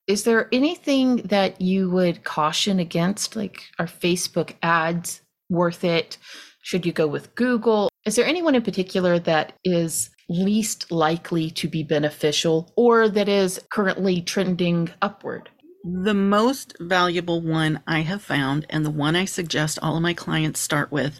is 0.07 0.23
there 0.23 0.47
anything 0.51 1.17
that 1.17 1.59
you 1.59 1.89
would 1.89 2.23
caution 2.23 2.79
against? 2.79 3.35
Like, 3.35 3.63
are 3.79 3.87
Facebook 3.87 4.53
ads 4.61 5.21
worth 5.49 5.83
it? 5.83 6.17
Should 6.61 6.85
you 6.85 6.93
go 6.93 7.07
with 7.07 7.35
Google? 7.35 7.89
Is 8.05 8.15
there 8.15 8.25
anyone 8.25 8.55
in 8.55 8.61
particular 8.61 9.19
that 9.19 9.53
is 9.63 10.09
least 10.29 10.91
likely 10.91 11.51
to 11.51 11.67
be 11.67 11.83
beneficial 11.83 12.71
or 12.75 13.09
that 13.09 13.27
is 13.27 13.59
currently 13.69 14.21
trending 14.21 14.89
upward? 15.01 15.49
The 15.87 16.15
most 16.15 16.75
valuable 16.79 17.41
one 17.41 17.79
I 17.85 17.99
have 17.99 18.23
found, 18.23 18.65
and 18.71 18.83
the 18.83 18.89
one 18.89 19.15
I 19.15 19.25
suggest 19.25 19.77
all 19.83 19.95
of 19.95 20.01
my 20.01 20.15
clients 20.15 20.59
start 20.59 20.91
with, 20.91 21.19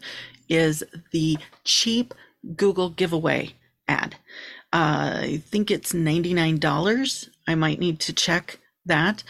is 0.49 0.83
the 1.11 1.37
cheap 1.63 2.15
Google 2.55 2.89
giveaway 2.89 3.53
ad. 3.87 4.15
Uh, 4.73 5.19
I 5.21 5.43
think 5.45 5.69
it's 5.69 5.93
$99. 5.93 7.29
I 7.47 7.53
might 7.53 7.79
need 7.79 7.99
to 8.01 8.13
check 8.13 8.57
that 8.87 9.23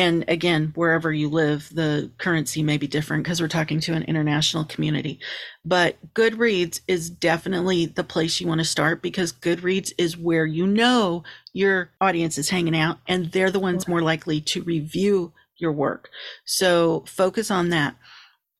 and 0.00 0.24
again, 0.28 0.72
wherever 0.76 1.12
you 1.12 1.28
live, 1.28 1.68
the 1.74 2.10
currency 2.16 2.62
may 2.62 2.78
be 2.78 2.86
different 2.86 3.22
because 3.22 3.38
we're 3.38 3.48
talking 3.48 3.80
to 3.80 3.92
an 3.92 4.04
international 4.04 4.64
community. 4.64 5.20
But 5.62 5.98
Goodreads 6.14 6.80
is 6.88 7.10
definitely 7.10 7.84
the 7.84 8.02
place 8.02 8.40
you 8.40 8.48
want 8.48 8.62
to 8.62 8.64
start 8.64 9.02
because 9.02 9.30
Goodreads 9.30 9.92
is 9.98 10.16
where 10.16 10.46
you 10.46 10.66
know 10.66 11.22
your 11.52 11.90
audience 12.00 12.38
is 12.38 12.48
hanging 12.48 12.74
out 12.74 12.96
and 13.06 13.30
they're 13.30 13.50
the 13.50 13.60
ones 13.60 13.86
more 13.86 14.00
likely 14.00 14.40
to 14.40 14.62
review 14.62 15.34
your 15.58 15.72
work. 15.72 16.08
So 16.46 17.04
focus 17.06 17.50
on 17.50 17.68
that. 17.68 17.94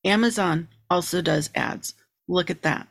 Amazon 0.05 0.69
also 0.91 1.23
does 1.23 1.49
ads. 1.55 1.95
Look 2.29 2.51
at 2.51 2.61
that. 2.65 2.87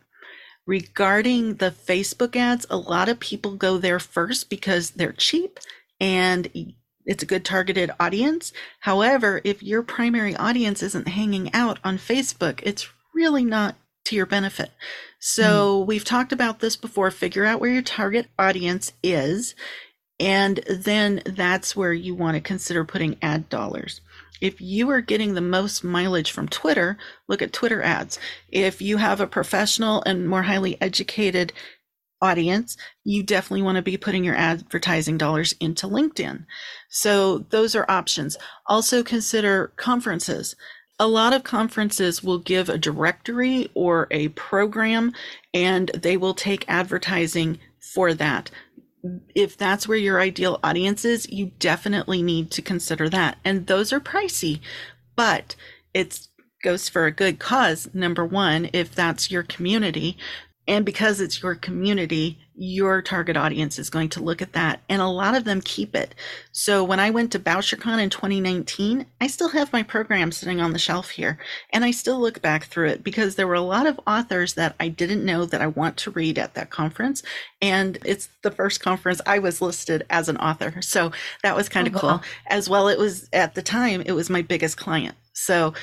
Regarding 0.66 1.58
the 1.58 1.70
Facebook 1.70 2.36
ads, 2.36 2.66
a 2.72 2.78
lot 2.78 3.10
of 3.10 3.20
people 3.20 3.54
go 3.54 3.78
there 3.78 4.00
first 4.00 4.50
because 4.50 4.90
they're 4.90 5.12
cheap 5.12 5.60
and 6.00 6.74
it's 7.10 7.24
a 7.24 7.28
good 7.28 7.44
targeted 7.44 7.92
audience. 8.00 8.54
However, 8.82 9.42
if 9.44 9.64
your 9.64 9.84
primary 9.84 10.36
audience 10.38 10.84
isn't 10.84 11.10
hanging 11.10 11.54
out 11.54 11.80
on 11.84 11.98
Facebook, 11.98 12.62
it's 12.64 12.90
really 13.14 13.44
not 13.44 13.76
to 14.06 14.16
your 14.16 14.28
benefit. 14.28 14.72
So 15.20 15.82
mm. 15.82 15.88
we've 15.88 16.06
talked 16.06 16.32
about 16.32 16.60
this 16.60 16.78
before. 16.78 17.12
Figure 17.12 17.46
out 17.46 17.60
where 17.60 17.72
your 17.72 17.82
target 17.82 18.28
audience 18.40 18.94
is 19.04 19.56
And 20.20 20.60
then 20.70 21.22
that's 21.26 21.76
where 21.76 21.94
you 21.94 22.14
want 22.16 22.36
to 22.36 22.42
consider 22.42 22.84
putting 22.84 23.18
ad 23.22 23.50
dollars. 23.50 24.02
If 24.42 24.62
you 24.62 24.90
are 24.90 25.02
getting 25.02 25.34
the 25.34 25.42
most 25.42 25.84
mileage 25.84 26.32
from 26.32 26.48
Twitter, 26.48 26.98
look 27.28 27.42
at 27.42 27.54
Twitter 27.54 27.82
ads. 27.82 28.20
If 28.50 28.82
you 28.82 28.98
have 28.98 29.22
a 29.22 29.28
professional 29.28 30.04
and 30.06 30.28
more 30.28 30.44
highly 30.44 30.82
educated 30.82 31.54
audience, 32.22 32.78
you 33.04 33.24
definitely 33.24 33.62
want 33.62 33.78
to 33.78 33.82
be 33.82 33.98
putting 33.98 34.24
your 34.24 34.36
advertising 34.36 35.18
dollars 35.18 35.54
into 35.60 35.88
LinkedIn. 35.88 36.46
So 36.90 37.40
those 37.50 37.76
are 37.76 37.90
options. 37.90 38.38
Also 38.68 39.04
consider 39.04 39.72
conferences. 39.78 40.56
A 41.00 41.08
lot 41.08 41.34
of 41.34 41.44
conferences 41.44 42.22
will 42.22 42.40
give 42.40 42.68
a 42.68 42.78
directory 42.78 43.70
or 43.74 44.08
a 44.12 44.30
program 44.30 45.14
and 45.54 45.90
they 45.94 46.18
will 46.18 46.34
take 46.34 46.66
advertising 46.68 47.58
for 47.94 48.14
that. 48.14 48.52
If 49.34 49.56
that's 49.56 49.88
where 49.88 49.98
your 49.98 50.20
ideal 50.20 50.60
audience 50.62 51.06
is, 51.06 51.30
you 51.30 51.52
definitely 51.60 52.22
need 52.22 52.52
to 52.52 52.62
consider 52.62 53.08
that. 53.10 53.38
And 53.46 53.68
those 53.68 53.94
are 53.94 54.02
pricey, 54.02 54.60
but 55.16 55.56
it 55.94 56.28
goes 56.62 56.90
for 56.90 57.06
a 57.06 57.12
good 57.12 57.40
cause. 57.40 57.90
Number 57.94 58.26
one, 58.26 58.70
if 58.74 58.94
that's 58.94 59.32
your 59.32 59.44
community, 59.44 60.18
and 60.70 60.86
because 60.86 61.20
it's 61.20 61.42
your 61.42 61.56
community, 61.56 62.38
your 62.54 63.02
target 63.02 63.36
audience 63.36 63.80
is 63.80 63.90
going 63.90 64.10
to 64.10 64.22
look 64.22 64.40
at 64.40 64.54
that. 64.54 64.82
And 64.88 65.02
a 65.02 65.08
lot 65.08 65.34
of 65.34 65.44
them 65.44 65.62
keep 65.62 65.96
it. 65.96 66.14
So 66.52 66.84
when 66.84 67.00
I 67.00 67.10
went 67.10 67.32
to 67.32 67.40
BoucherCon 67.40 68.00
in 68.00 68.12
2019, 68.12 69.08
I 69.20 69.26
still 69.26 69.50
have 69.50 69.74
my 69.74 69.82
program 69.82 70.32
sitting 70.32 70.62
on 70.62 70.72
the 70.72 70.78
shelf 70.78 71.10
here. 71.10 71.40
And 71.74 71.84
I 71.84 71.90
still 71.90 72.20
look 72.20 72.44
back 72.44 72.66
through 72.66 72.90
it 72.90 73.04
because 73.04 73.36
there 73.36 73.48
were 73.48 73.56
a 73.56 73.62
lot 73.62 73.88
of 73.88 74.00
authors 74.06 74.54
that 74.54 74.76
I 74.80 74.90
didn't 74.90 75.26
know 75.26 75.44
that 75.46 75.60
I 75.62 75.68
want 75.68 75.98
to 75.98 76.12
read 76.12 76.38
at 76.38 76.54
that 76.54 76.70
conference. 76.70 77.24
And 77.64 77.98
it's 78.06 78.30
the 78.44 78.52
first 78.52 78.80
conference 78.80 79.22
I 79.26 79.40
was 79.40 79.64
listed 79.64 80.06
as 80.12 80.30
an 80.30 80.38
author. 80.38 80.84
So 80.84 81.12
that 81.42 81.56
was 81.56 81.68
kind 81.68 81.88
of 81.88 81.96
oh, 81.96 82.00
cool. 82.00 82.10
Wow. 82.10 82.22
As 82.46 82.70
well, 82.70 82.90
it 82.90 83.00
was 83.00 83.28
at 83.34 83.56
the 83.56 83.64
time, 83.64 84.04
it 84.06 84.12
was 84.12 84.30
my 84.30 84.44
biggest 84.44 84.78
client. 84.78 85.16
So 85.34 85.74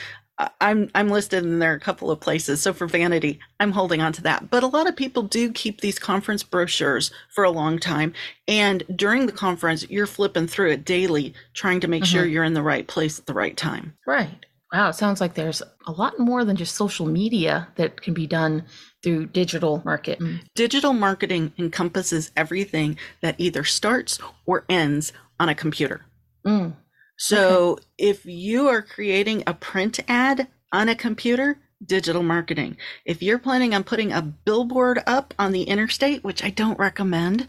I'm 0.61 0.91
I'm 0.95 1.09
listed 1.09 1.45
in 1.45 1.61
there 1.61 1.75
a 1.75 1.81
couple 1.81 2.11
of 2.11 2.21
places. 2.21 2.61
So 2.61 2.73
for 2.73 2.87
vanity, 2.87 3.41
I'm 3.59 3.73
holding 3.73 4.03
on 4.03 4.13
to 4.15 4.23
that. 4.23 4.51
But 4.51 4.63
a 4.63 4.67
lot 4.69 4.87
of 4.87 4.95
people 4.95 5.23
do 5.23 5.51
keep 5.51 5.81
these 5.81 5.99
conference 5.99 6.43
brochures 6.43 7.11
for 7.31 7.45
a 7.45 7.51
long 7.51 7.79
time. 7.79 8.13
And 8.47 8.83
during 8.95 9.27
the 9.27 9.33
conference, 9.33 9.89
you're 9.89 10.07
flipping 10.07 10.47
through 10.47 10.73
it 10.73 10.85
daily, 10.85 11.35
trying 11.55 11.81
to 11.81 11.89
make 11.89 12.03
mm-hmm. 12.03 12.13
sure 12.13 12.27
you're 12.27 12.45
in 12.45 12.55
the 12.55 12.63
right 12.63 12.87
place 12.87 13.19
at 13.19 13.27
the 13.27 13.35
right 13.35 13.57
time. 13.57 13.97
Right. 14.07 14.45
Wow, 14.73 14.89
it 14.89 14.95
sounds 14.95 15.21
like 15.21 15.35
there's 15.35 15.63
a 15.87 15.93
lot 15.93 16.19
more 16.19 16.45
than 16.45 16.57
just 16.57 16.75
social 16.75 17.07
media 17.07 17.69
that 17.77 18.03
can 18.03 18.15
be 18.15 18.27
done 18.27 18.65
through 19.03 19.27
digital 19.27 19.81
marketing. 19.85 20.41
Digital 20.55 20.93
marketing 20.93 21.53
encompasses 21.57 22.33
everything 22.37 22.99
that 23.23 23.37
either 23.39 23.63
starts 23.63 24.19
or 24.45 24.65
ends 24.69 25.13
on 25.39 25.49
a 25.49 25.55
computer. 25.55 26.05
Mm. 26.45 26.75
So 27.19 27.73
okay. 27.73 27.85
if 27.99 28.27
you 28.27 28.69
are 28.69 28.83
creating 28.83 29.43
a 29.47 29.55
print 29.55 30.01
ad 30.09 30.49
on 30.73 30.89
a 30.89 30.95
computer, 30.95 31.59
digital 31.85 32.23
marketing. 32.23 32.77
If 33.05 33.23
you're 33.23 33.39
planning 33.39 33.75
on 33.75 33.85
putting 33.85 34.13
a 34.13 34.23
billboard 34.23 35.03
up 35.07 35.35
on 35.39 35.53
the 35.53 35.65
interstate, 35.65 36.25
which 36.25 36.43
I 36.43 36.51
don't 36.51 36.79
recommend, 36.79 37.47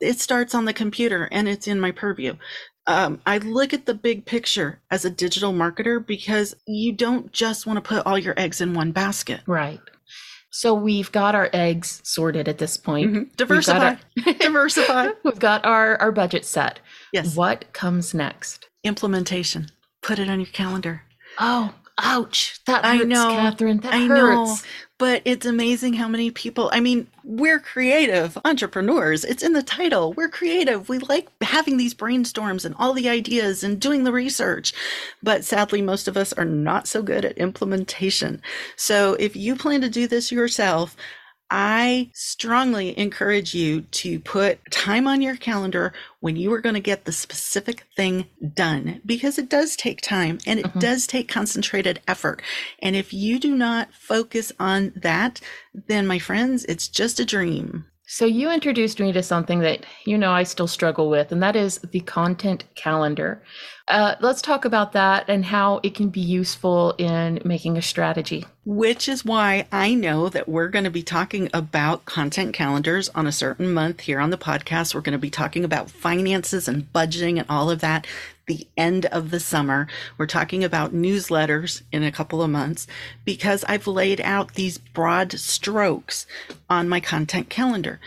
it 0.00 0.20
starts 0.20 0.54
on 0.54 0.64
the 0.64 0.72
computer 0.72 1.28
and 1.30 1.48
it's 1.48 1.66
in 1.66 1.80
my 1.80 1.90
purview. 1.90 2.36
Um, 2.86 3.20
I 3.24 3.38
look 3.38 3.72
at 3.72 3.86
the 3.86 3.94
big 3.94 4.26
picture 4.26 4.80
as 4.90 5.04
a 5.04 5.10
digital 5.10 5.52
marketer 5.52 6.04
because 6.04 6.54
you 6.66 6.92
don't 6.92 7.32
just 7.32 7.66
want 7.66 7.78
to 7.78 7.88
put 7.88 8.04
all 8.04 8.18
your 8.18 8.34
eggs 8.36 8.60
in 8.60 8.74
one 8.74 8.92
basket. 8.92 9.40
Right. 9.46 9.80
So 10.50 10.74
we've 10.74 11.10
got 11.10 11.34
our 11.34 11.48
eggs 11.52 12.00
sorted 12.04 12.46
at 12.46 12.58
this 12.58 12.76
point. 12.76 13.10
Mm-hmm. 13.10 13.34
Diversify. 13.36 13.96
We've 14.14 14.26
our, 14.26 14.34
Diversify. 14.34 15.08
We've 15.24 15.38
got 15.38 15.64
our, 15.64 15.96
our 15.96 16.12
budget 16.12 16.44
set. 16.44 16.78
Yes. 17.14 17.34
What 17.34 17.72
comes 17.72 18.12
next? 18.12 18.68
implementation. 18.84 19.66
Put 20.02 20.18
it 20.18 20.28
on 20.28 20.38
your 20.38 20.46
calendar. 20.46 21.02
Oh, 21.40 21.74
ouch. 21.98 22.60
That 22.66 22.84
hurts, 22.84 23.02
I 23.02 23.04
know, 23.04 23.28
Kathryn. 23.30 23.82
That 23.82 23.94
I 23.94 24.06
hurts. 24.06 24.62
Know, 24.62 24.68
but 24.98 25.22
it's 25.24 25.46
amazing 25.46 25.94
how 25.94 26.06
many 26.06 26.30
people, 26.30 26.70
I 26.72 26.80
mean, 26.80 27.08
we're 27.24 27.58
creative 27.58 28.38
entrepreneurs. 28.44 29.24
It's 29.24 29.42
in 29.42 29.54
the 29.54 29.62
title. 29.62 30.12
We're 30.12 30.28
creative. 30.28 30.88
We 30.88 30.98
like 30.98 31.28
having 31.42 31.78
these 31.78 31.94
brainstorms 31.94 32.64
and 32.64 32.74
all 32.78 32.92
the 32.92 33.08
ideas 33.08 33.64
and 33.64 33.80
doing 33.80 34.04
the 34.04 34.12
research. 34.12 34.72
But 35.22 35.44
sadly, 35.44 35.82
most 35.82 36.06
of 36.06 36.16
us 36.16 36.32
are 36.34 36.44
not 36.44 36.86
so 36.86 37.02
good 37.02 37.24
at 37.24 37.38
implementation. 37.38 38.40
So 38.76 39.14
if 39.14 39.34
you 39.34 39.56
plan 39.56 39.80
to 39.80 39.88
do 39.88 40.06
this 40.06 40.30
yourself, 40.30 40.96
I 41.56 42.10
strongly 42.14 42.98
encourage 42.98 43.54
you 43.54 43.82
to 43.82 44.18
put 44.18 44.58
time 44.72 45.06
on 45.06 45.22
your 45.22 45.36
calendar 45.36 45.92
when 46.18 46.34
you 46.34 46.52
are 46.52 46.60
going 46.60 46.74
to 46.74 46.80
get 46.80 47.04
the 47.04 47.12
specific 47.12 47.86
thing 47.96 48.26
done 48.54 49.00
because 49.06 49.38
it 49.38 49.48
does 49.48 49.76
take 49.76 50.00
time 50.00 50.40
and 50.48 50.58
it 50.58 50.66
mm-hmm. 50.66 50.80
does 50.80 51.06
take 51.06 51.28
concentrated 51.28 52.00
effort. 52.08 52.42
And 52.80 52.96
if 52.96 53.14
you 53.14 53.38
do 53.38 53.54
not 53.54 53.94
focus 53.94 54.50
on 54.58 54.94
that, 54.96 55.40
then 55.72 56.08
my 56.08 56.18
friends, 56.18 56.64
it's 56.64 56.88
just 56.88 57.20
a 57.20 57.24
dream. 57.24 57.84
So, 58.06 58.26
you 58.26 58.50
introduced 58.50 59.00
me 59.00 59.12
to 59.12 59.22
something 59.22 59.60
that 59.60 59.86
you 60.04 60.18
know 60.18 60.30
I 60.30 60.42
still 60.42 60.66
struggle 60.66 61.08
with, 61.08 61.32
and 61.32 61.42
that 61.42 61.56
is 61.56 61.78
the 61.78 62.00
content 62.00 62.64
calendar. 62.74 63.42
Uh, 63.88 64.14
let's 64.20 64.42
talk 64.42 64.66
about 64.66 64.92
that 64.92 65.24
and 65.28 65.42
how 65.42 65.80
it 65.82 65.94
can 65.94 66.10
be 66.10 66.20
useful 66.20 66.94
in 66.98 67.40
making 67.46 67.78
a 67.78 67.82
strategy. 67.82 68.44
Which 68.66 69.08
is 69.08 69.24
why 69.24 69.66
I 69.72 69.94
know 69.94 70.28
that 70.28 70.48
we're 70.48 70.68
going 70.68 70.84
to 70.84 70.90
be 70.90 71.02
talking 71.02 71.48
about 71.54 72.04
content 72.04 72.52
calendars 72.52 73.08
on 73.10 73.26
a 73.26 73.32
certain 73.32 73.72
month 73.72 74.00
here 74.00 74.20
on 74.20 74.30
the 74.30 74.38
podcast. 74.38 74.94
We're 74.94 75.00
going 75.00 75.12
to 75.12 75.18
be 75.18 75.30
talking 75.30 75.64
about 75.64 75.90
finances 75.90 76.68
and 76.68 76.90
budgeting 76.92 77.38
and 77.38 77.46
all 77.48 77.70
of 77.70 77.80
that 77.80 78.06
the 78.46 78.66
end 78.76 79.06
of 79.06 79.30
the 79.30 79.40
summer. 79.40 79.86
We're 80.18 80.26
talking 80.26 80.64
about 80.64 80.94
newsletters 80.94 81.82
in 81.92 82.02
a 82.02 82.12
couple 82.12 82.42
of 82.42 82.50
months 82.50 82.86
because 83.24 83.64
I've 83.68 83.86
laid 83.86 84.20
out 84.20 84.54
these 84.54 84.78
broad 84.78 85.32
strokes 85.32 86.26
on 86.68 86.88
my 86.88 87.00
content 87.00 87.48
calendar. 87.48 88.00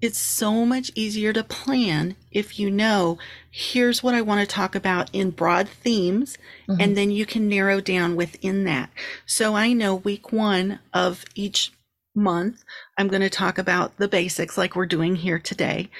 It's 0.00 0.18
so 0.18 0.64
much 0.64 0.90
easier 0.94 1.32
to 1.34 1.44
plan 1.44 2.16
if 2.30 2.58
you 2.58 2.70
know 2.70 3.18
here's 3.50 4.02
what 4.02 4.14
I 4.14 4.22
want 4.22 4.40
to 4.40 4.54
talk 4.54 4.74
about 4.74 5.10
in 5.12 5.30
broad 5.30 5.68
themes, 5.68 6.38
mm-hmm. 6.68 6.80
and 6.80 6.96
then 6.96 7.10
you 7.10 7.26
can 7.26 7.48
narrow 7.48 7.80
down 7.80 8.16
within 8.16 8.64
that. 8.64 8.90
So 9.26 9.54
I 9.54 9.72
know 9.72 9.94
week 9.96 10.32
one 10.32 10.78
of 10.94 11.24
each 11.34 11.72
month, 12.14 12.64
I'm 12.96 13.08
going 13.08 13.22
to 13.22 13.30
talk 13.30 13.58
about 13.58 13.96
the 13.96 14.08
basics 14.08 14.56
like 14.56 14.74
we're 14.74 14.86
doing 14.86 15.16
here 15.16 15.38
today. 15.38 15.90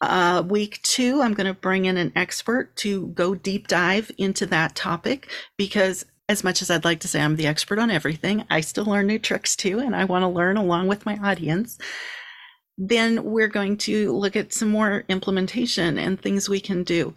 Uh, 0.00 0.42
week 0.46 0.80
two, 0.82 1.20
I'm 1.20 1.34
going 1.34 1.46
to 1.46 1.54
bring 1.54 1.84
in 1.84 1.96
an 1.96 2.12
expert 2.16 2.74
to 2.76 3.08
go 3.08 3.34
deep 3.34 3.68
dive 3.68 4.10
into 4.16 4.46
that 4.46 4.74
topic 4.74 5.30
because 5.58 6.06
as 6.28 6.44
much 6.44 6.62
as 6.62 6.70
I'd 6.70 6.84
like 6.84 7.00
to 7.00 7.08
say 7.08 7.20
I'm 7.20 7.36
the 7.36 7.48
expert 7.48 7.78
on 7.78 7.90
everything, 7.90 8.44
I 8.48 8.60
still 8.60 8.84
learn 8.84 9.08
new 9.08 9.18
tricks 9.18 9.56
too, 9.56 9.80
and 9.80 9.96
I 9.96 10.04
want 10.04 10.22
to 10.22 10.28
learn 10.28 10.56
along 10.56 10.86
with 10.86 11.04
my 11.04 11.16
audience. 11.16 11.76
Then 12.78 13.24
we're 13.24 13.48
going 13.48 13.76
to 13.78 14.16
look 14.16 14.36
at 14.36 14.54
some 14.54 14.68
more 14.70 15.04
implementation 15.08 15.98
and 15.98 16.20
things 16.20 16.48
we 16.48 16.60
can 16.60 16.84
do. 16.84 17.14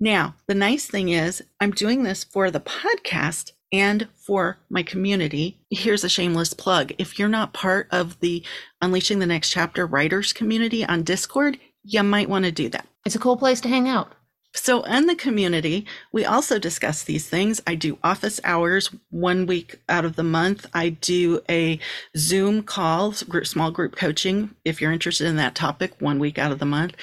Now, 0.00 0.34
the 0.46 0.54
nice 0.54 0.86
thing 0.86 1.10
is, 1.10 1.42
I'm 1.60 1.72
doing 1.72 2.02
this 2.02 2.24
for 2.24 2.50
the 2.50 2.60
podcast 2.60 3.52
and 3.70 4.08
for 4.14 4.58
my 4.70 4.82
community. 4.82 5.60
Here's 5.70 6.02
a 6.02 6.08
shameless 6.08 6.54
plug. 6.54 6.92
If 6.98 7.18
you're 7.18 7.28
not 7.28 7.52
part 7.52 7.86
of 7.90 8.18
the 8.20 8.42
Unleashing 8.80 9.18
the 9.18 9.26
Next 9.26 9.50
Chapter 9.50 9.86
writers 9.86 10.32
community 10.32 10.84
on 10.84 11.02
Discord, 11.02 11.58
you 11.82 12.02
might 12.02 12.28
want 12.28 12.44
to 12.44 12.52
do 12.52 12.68
that. 12.70 12.86
It's 13.04 13.14
a 13.14 13.20
cool 13.20 13.36
place 13.36 13.60
to 13.62 13.68
hang 13.68 13.88
out. 13.88 14.12
So, 14.54 14.82
in 14.84 15.06
the 15.06 15.14
community, 15.14 15.86
we 16.10 16.24
also 16.24 16.58
discuss 16.58 17.04
these 17.04 17.28
things. 17.28 17.60
I 17.66 17.74
do 17.74 17.98
office 18.02 18.40
hours 18.44 18.90
one 19.10 19.46
week 19.46 19.78
out 19.88 20.06
of 20.06 20.16
the 20.16 20.24
month. 20.24 20.66
I 20.72 20.88
do 20.88 21.40
a 21.50 21.78
Zoom 22.16 22.62
call, 22.62 23.12
group, 23.28 23.46
small 23.46 23.70
group 23.70 23.94
coaching, 23.94 24.54
if 24.64 24.80
you're 24.80 24.92
interested 24.92 25.26
in 25.26 25.36
that 25.36 25.54
topic, 25.54 25.92
one 26.00 26.18
week 26.18 26.38
out 26.38 26.50
of 26.50 26.58
the 26.58 26.66
month. 26.66 26.96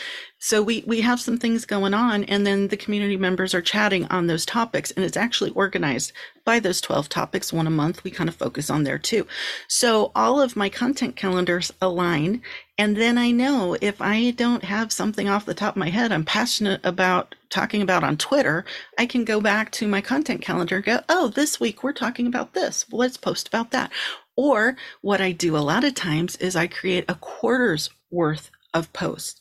So 0.45 0.61
we, 0.61 0.83
we 0.85 1.01
have 1.01 1.19
some 1.19 1.39
things 1.39 1.65
going 1.65 1.95
on 1.95 2.23
and 2.25 2.45
then 2.45 2.67
the 2.67 2.77
community 2.77 3.17
members 3.17 3.55
are 3.55 3.63
chatting 3.63 4.05
on 4.11 4.27
those 4.27 4.45
topics 4.45 4.91
and 4.91 5.03
it's 5.03 5.17
actually 5.17 5.49
organized 5.49 6.13
by 6.43 6.59
those 6.59 6.81
12 6.81 7.09
topics, 7.09 7.51
one 7.51 7.65
a 7.65 7.71
month. 7.71 8.03
We 8.03 8.11
kind 8.11 8.29
of 8.29 8.35
focus 8.35 8.69
on 8.69 8.83
there 8.83 8.99
too. 8.99 9.25
So 9.67 10.11
all 10.13 10.39
of 10.39 10.55
my 10.55 10.69
content 10.69 11.15
calendars 11.15 11.73
align. 11.81 12.43
And 12.77 12.95
then 12.95 13.17
I 13.17 13.31
know 13.31 13.75
if 13.81 13.99
I 14.03 14.29
don't 14.29 14.63
have 14.63 14.91
something 14.91 15.27
off 15.27 15.47
the 15.47 15.55
top 15.55 15.73
of 15.73 15.79
my 15.79 15.89
head 15.89 16.11
I'm 16.11 16.23
passionate 16.23 16.81
about 16.83 17.33
talking 17.49 17.81
about 17.81 18.03
on 18.03 18.15
Twitter, 18.15 18.65
I 18.99 19.07
can 19.07 19.25
go 19.25 19.41
back 19.41 19.71
to 19.71 19.87
my 19.87 19.99
content 19.99 20.43
calendar 20.43 20.75
and 20.75 20.85
go, 20.85 20.99
oh, 21.09 21.29
this 21.29 21.59
week 21.59 21.81
we're 21.81 21.91
talking 21.91 22.27
about 22.27 22.53
this. 22.53 22.85
Well, 22.91 22.99
let's 22.99 23.17
post 23.17 23.47
about 23.47 23.71
that. 23.71 23.91
Or 24.35 24.77
what 25.01 25.21
I 25.21 25.31
do 25.31 25.57
a 25.57 25.65
lot 25.65 25.83
of 25.83 25.95
times 25.95 26.35
is 26.35 26.55
I 26.55 26.67
create 26.67 27.05
a 27.09 27.15
quarter's 27.15 27.89
worth 28.11 28.51
of 28.75 28.93
posts. 28.93 29.39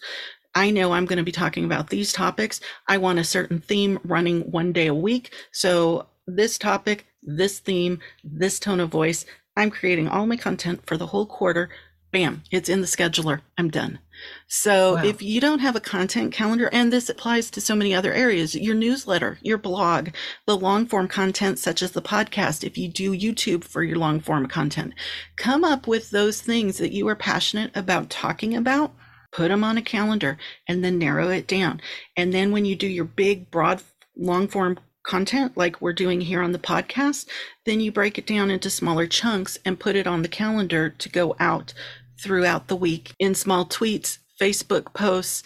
I 0.55 0.71
know 0.71 0.93
I'm 0.93 1.07
going 1.07 1.19
to 1.19 1.25
be 1.25 1.33
talking 1.33 1.64
about 1.64 1.90
these 1.90 2.12
topics. 2.12 2.61
I 2.88 2.99
want 2.99 3.19
a 3.19 3.25
certain 3.25 3.61
theme 3.61 3.99
running 4.05 4.43
one 4.51 4.73
day 4.73 4.87
a 4.87 4.95
week. 4.95 5.33
So, 5.53 6.07
this 6.27 6.57
topic, 6.57 7.07
this 7.23 7.59
theme, 7.59 7.99
this 8.23 8.59
tone 8.59 8.81
of 8.81 8.90
voice, 8.90 9.27
I'm 9.57 9.71
creating 9.71 10.09
all 10.09 10.27
my 10.27 10.37
content 10.37 10.87
for 10.87 10.97
the 10.97 11.07
whole 11.07 11.27
quarter 11.27 11.69
bam, 12.14 12.45
it's 12.53 12.69
in 12.69 12.81
the 12.81 12.87
scheduler. 12.87 13.40
I'm 13.59 13.69
done. 13.69 13.99
So 14.47 14.95
wow. 14.95 15.05
if 15.05 15.21
you 15.21 15.40
don't 15.40 15.59
have 15.59 15.75
a 15.75 15.81
content 15.81 16.33
calendar, 16.33 16.71
and 16.73 16.93
this 16.93 17.09
applies 17.09 17.51
to 17.51 17.61
so 17.61 17.75
many 17.75 17.93
other 17.93 18.12
areas, 18.12 18.55
your 18.55 18.77
newsletter, 18.77 19.38
your 19.43 19.59
blog, 19.59 20.11
the 20.47 20.57
long 20.57 20.87
form 20.87 21.09
content, 21.09 21.59
such 21.59 21.83
as 21.83 21.90
the 21.90 22.01
podcast, 22.01 22.62
if 22.62 22.79
you 22.79 22.88
do 22.88 23.11
YouTube 23.11 23.64
for 23.64 23.83
your 23.83 23.99
long 23.99 24.21
form 24.21 24.47
content, 24.47 24.95
come 25.35 25.64
up 25.64 25.88
with 25.88 26.11
those 26.11 26.40
things 26.40 26.79
that 26.79 26.93
you 26.93 27.09
are 27.09 27.17
passionate 27.17 27.73
about 27.75 28.11
talking 28.11 28.55
about, 28.55 28.95
put 29.35 29.49
them 29.49 29.64
on 29.64 29.77
a 29.77 29.83
calendar, 29.83 30.38
and 30.66 30.83
then 30.83 30.99
narrow 30.99 31.29
it 31.29 31.47
down. 31.47 31.83
And 32.16 32.33
then 32.33 32.53
when 32.53 32.64
you 32.64 32.77
do 32.77 32.87
your 32.87 33.05
big, 33.05 33.51
broad, 33.51 33.83
long 34.16 34.49
form 34.49 34.79
content 35.03 35.57
like 35.57 35.81
we're 35.81 35.92
doing 35.92 36.20
here 36.20 36.40
on 36.40 36.53
the 36.53 36.59
podcast, 36.59 37.27
then 37.66 37.81
you 37.81 37.92
break 37.92 38.16
it 38.16 38.27
down 38.27 38.51
into 38.51 38.70
smaller 38.70 39.07
chunks 39.07 39.59
and 39.64 39.79
put 39.79 39.97
it 39.97 40.07
on 40.07 40.23
the 40.23 40.29
calendar 40.29 40.88
to 40.88 41.09
go 41.09 41.37
out 41.38 41.75
throughout 42.18 42.68
the 42.68 42.77
week 42.77 43.12
in 43.18 43.35
small 43.35 43.66
tweets, 43.66 44.18
Facebook 44.40 44.94
posts, 44.94 45.42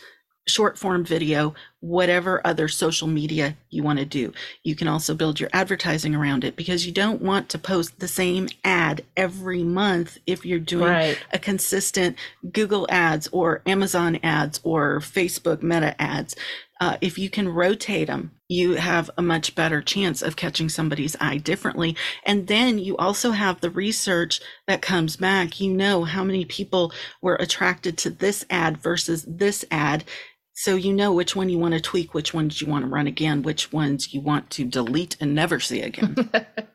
short 0.48 0.78
form 0.78 1.04
video, 1.04 1.54
whatever 1.80 2.40
other 2.44 2.68
social 2.68 3.06
media 3.06 3.56
you 3.70 3.82
want 3.82 3.98
to 3.98 4.04
do. 4.04 4.32
You 4.64 4.74
can 4.74 4.88
also 4.88 5.14
build 5.14 5.38
your 5.38 5.50
advertising 5.52 6.14
around 6.14 6.44
it 6.44 6.56
because 6.56 6.86
you 6.86 6.92
don't 6.92 7.22
want 7.22 7.48
to 7.50 7.58
post 7.58 8.00
the 8.00 8.08
same 8.08 8.48
ad 8.64 9.04
every 9.16 9.62
month 9.62 10.18
if 10.26 10.44
you're 10.44 10.58
doing 10.58 10.90
right. 10.90 11.18
a 11.32 11.38
consistent 11.38 12.16
Google 12.52 12.86
ads 12.90 13.28
or 13.28 13.62
Amazon 13.66 14.18
ads 14.22 14.60
or 14.64 15.00
Facebook 15.00 15.62
meta 15.62 16.00
ads 16.00 16.34
uh, 16.80 16.96
if 17.00 17.18
you 17.18 17.28
can 17.28 17.48
rotate 17.48 18.06
them, 18.06 18.30
you 18.48 18.74
have 18.74 19.10
a 19.18 19.22
much 19.22 19.54
better 19.54 19.82
chance 19.82 20.22
of 20.22 20.36
catching 20.36 20.68
somebody's 20.68 21.16
eye 21.20 21.38
differently. 21.38 21.96
And 22.24 22.46
then 22.46 22.78
you 22.78 22.96
also 22.96 23.32
have 23.32 23.60
the 23.60 23.70
research 23.70 24.40
that 24.66 24.80
comes 24.80 25.16
back. 25.16 25.60
You 25.60 25.72
know 25.72 26.04
how 26.04 26.22
many 26.22 26.44
people 26.44 26.92
were 27.20 27.36
attracted 27.36 27.98
to 27.98 28.10
this 28.10 28.44
ad 28.48 28.78
versus 28.78 29.24
this 29.26 29.64
ad. 29.70 30.04
So 30.60 30.74
you 30.74 30.92
know 30.92 31.12
which 31.12 31.36
one 31.36 31.48
you 31.48 31.56
want 31.56 31.74
to 31.74 31.80
tweak, 31.80 32.14
which 32.14 32.34
ones 32.34 32.60
you 32.60 32.66
want 32.66 32.84
to 32.84 32.90
run 32.90 33.06
again, 33.06 33.42
which 33.42 33.72
ones 33.72 34.12
you 34.12 34.20
want 34.20 34.50
to 34.50 34.64
delete 34.64 35.16
and 35.20 35.32
never 35.32 35.60
see 35.60 35.82
again. 35.82 36.16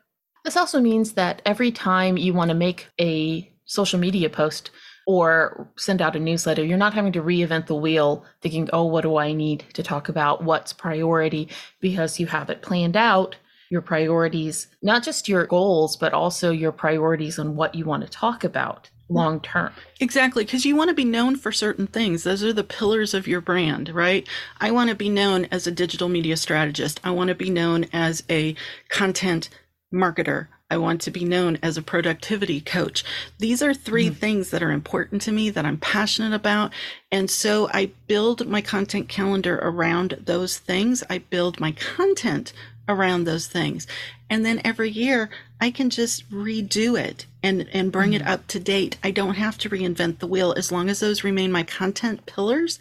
this 0.44 0.56
also 0.56 0.80
means 0.80 1.12
that 1.12 1.42
every 1.44 1.70
time 1.70 2.16
you 2.16 2.32
want 2.32 2.48
to 2.48 2.54
make 2.54 2.88
a 2.98 3.46
social 3.66 4.00
media 4.00 4.30
post, 4.30 4.70
or 5.06 5.70
send 5.76 6.00
out 6.00 6.16
a 6.16 6.18
newsletter, 6.18 6.64
you're 6.64 6.78
not 6.78 6.94
having 6.94 7.12
to 7.12 7.20
reinvent 7.20 7.66
the 7.66 7.74
wheel 7.74 8.24
thinking, 8.40 8.70
oh, 8.72 8.84
what 8.84 9.02
do 9.02 9.18
I 9.18 9.34
need 9.34 9.66
to 9.74 9.82
talk 9.82 10.08
about? 10.08 10.42
What's 10.42 10.72
priority? 10.72 11.50
Because 11.82 12.18
you 12.18 12.26
have 12.28 12.48
it 12.48 12.62
planned 12.62 12.96
out, 12.96 13.36
your 13.68 13.82
priorities, 13.82 14.68
not 14.80 15.02
just 15.02 15.28
your 15.28 15.44
goals, 15.46 15.94
but 15.94 16.14
also 16.14 16.50
your 16.50 16.72
priorities 16.72 17.38
on 17.38 17.54
what 17.54 17.74
you 17.74 17.84
want 17.84 18.02
to 18.02 18.08
talk 18.08 18.44
about 18.44 18.88
long 19.08 19.40
term. 19.40 19.72
Exactly, 20.00 20.44
because 20.44 20.64
you 20.64 20.76
want 20.76 20.88
to 20.88 20.94
be 20.94 21.04
known 21.04 21.36
for 21.36 21.52
certain 21.52 21.86
things. 21.86 22.24
Those 22.24 22.42
are 22.42 22.52
the 22.52 22.64
pillars 22.64 23.14
of 23.14 23.28
your 23.28 23.40
brand, 23.40 23.90
right? 23.90 24.26
I 24.60 24.70
want 24.70 24.90
to 24.90 24.96
be 24.96 25.08
known 25.08 25.46
as 25.46 25.66
a 25.66 25.72
digital 25.72 26.08
media 26.08 26.36
strategist. 26.36 27.00
I 27.04 27.10
want 27.10 27.28
to 27.28 27.34
be 27.34 27.50
known 27.50 27.86
as 27.92 28.22
a 28.30 28.54
content 28.88 29.50
marketer. 29.92 30.48
I 30.70 30.78
want 30.78 31.02
to 31.02 31.10
be 31.10 31.24
known 31.24 31.58
as 31.62 31.76
a 31.76 31.82
productivity 31.82 32.60
coach. 32.60 33.04
These 33.38 33.62
are 33.62 33.74
3 33.74 34.08
mm 34.10 34.16
things 34.16 34.50
that 34.50 34.62
are 34.62 34.72
important 34.72 35.22
to 35.22 35.32
me 35.32 35.50
that 35.50 35.64
I'm 35.64 35.76
passionate 35.76 36.34
about. 36.34 36.72
And 37.12 37.30
so 37.30 37.68
I 37.72 37.92
build 38.08 38.48
my 38.48 38.62
content 38.62 39.08
calendar 39.08 39.58
around 39.62 40.16
those 40.24 40.58
things. 40.58 41.04
I 41.10 41.18
build 41.18 41.60
my 41.60 41.72
content 41.72 42.52
around 42.88 43.24
those 43.24 43.46
things. 43.46 43.86
And 44.28 44.44
then 44.44 44.60
every 44.64 44.90
year 44.90 45.30
I 45.64 45.70
can 45.70 45.88
just 45.88 46.30
redo 46.30 47.00
it 47.00 47.24
and, 47.42 47.66
and 47.72 47.90
bring 47.90 48.10
mm 48.10 48.16
it 48.16 48.26
up 48.26 48.46
to 48.48 48.60
date. 48.60 48.98
I 49.02 49.10
don't 49.10 49.36
have 49.36 49.56
to 49.58 49.70
reinvent 49.70 50.18
the 50.18 50.26
wheel 50.26 50.52
as 50.58 50.70
long 50.70 50.90
as 50.90 51.00
those 51.00 51.24
remain 51.24 51.50
my 51.50 51.62
content 51.62 52.26
pillars. 52.26 52.78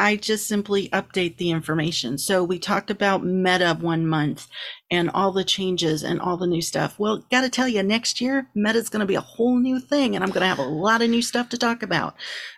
I 0.00 0.16
just 0.16 0.48
simply 0.48 0.88
update 0.88 1.36
the 1.36 1.50
information. 1.50 2.16
So 2.16 2.42
we 2.42 2.58
talked 2.58 2.90
about 2.90 3.22
Meta 3.22 3.76
one 3.78 4.06
month 4.06 4.48
and 4.90 5.10
all 5.10 5.30
the 5.30 5.44
changes 5.44 6.02
and 6.02 6.18
all 6.18 6.38
the 6.38 6.46
new 6.46 6.62
stuff. 6.62 6.98
Well, 6.98 7.22
got 7.30 7.42
to 7.42 7.50
tell 7.50 7.68
you, 7.68 7.82
next 7.82 8.18
year, 8.18 8.48
Meta's 8.54 8.88
going 8.88 9.00
to 9.00 9.06
be 9.06 9.14
a 9.14 9.20
whole 9.20 9.60
new 9.60 9.78
thing, 9.78 10.14
and 10.14 10.24
I'm 10.24 10.30
going 10.30 10.40
to 10.40 10.46
have 10.46 10.58
a 10.58 10.62
lot 10.62 11.02
of 11.02 11.10
new 11.10 11.20
stuff 11.20 11.50
to 11.50 11.58
talk 11.58 11.82
about. 11.82 12.14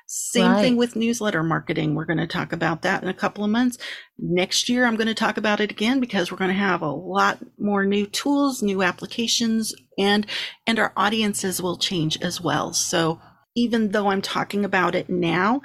Same 0.07 0.53
right. 0.53 0.63
thing 0.63 0.77
with 0.77 0.95
newsletter 0.95 1.43
marketing. 1.43 1.97
We're 1.97 2.05
going 2.05 2.19
to 2.19 2.29
talk 2.29 2.53
about 2.53 2.83
that 2.83 3.03
in 3.03 3.09
a 3.09 3.15
couple 3.15 3.43
of 3.43 3.51
months. 3.51 3.77
Next 4.21 4.69
year, 4.69 4.87
I'm 4.87 4.95
going 4.95 5.09
to 5.09 5.15
talk 5.15 5.37
about 5.37 5.59
it 5.59 5.73
again 5.73 5.99
because 5.99 6.31
we're 6.31 6.39
going 6.39 6.53
to 6.53 6.55
have 6.55 6.83
a 6.83 6.93
lot 6.93 7.41
more 7.59 7.85
new 7.85 8.07
tools, 8.07 8.63
new 8.63 8.85
applications, 8.85 9.75
and 9.99 10.29
and 10.65 10.79
our 10.79 10.93
audiences 10.97 11.61
will 11.61 11.77
change 11.77 12.23
as 12.23 12.41
well. 12.41 12.73
So 12.73 13.21
even 13.57 13.91
though 13.91 14.09
I'm 14.09 14.23
talking 14.23 14.65
about 14.65 14.95
it 14.95 15.11
now, 15.11 15.61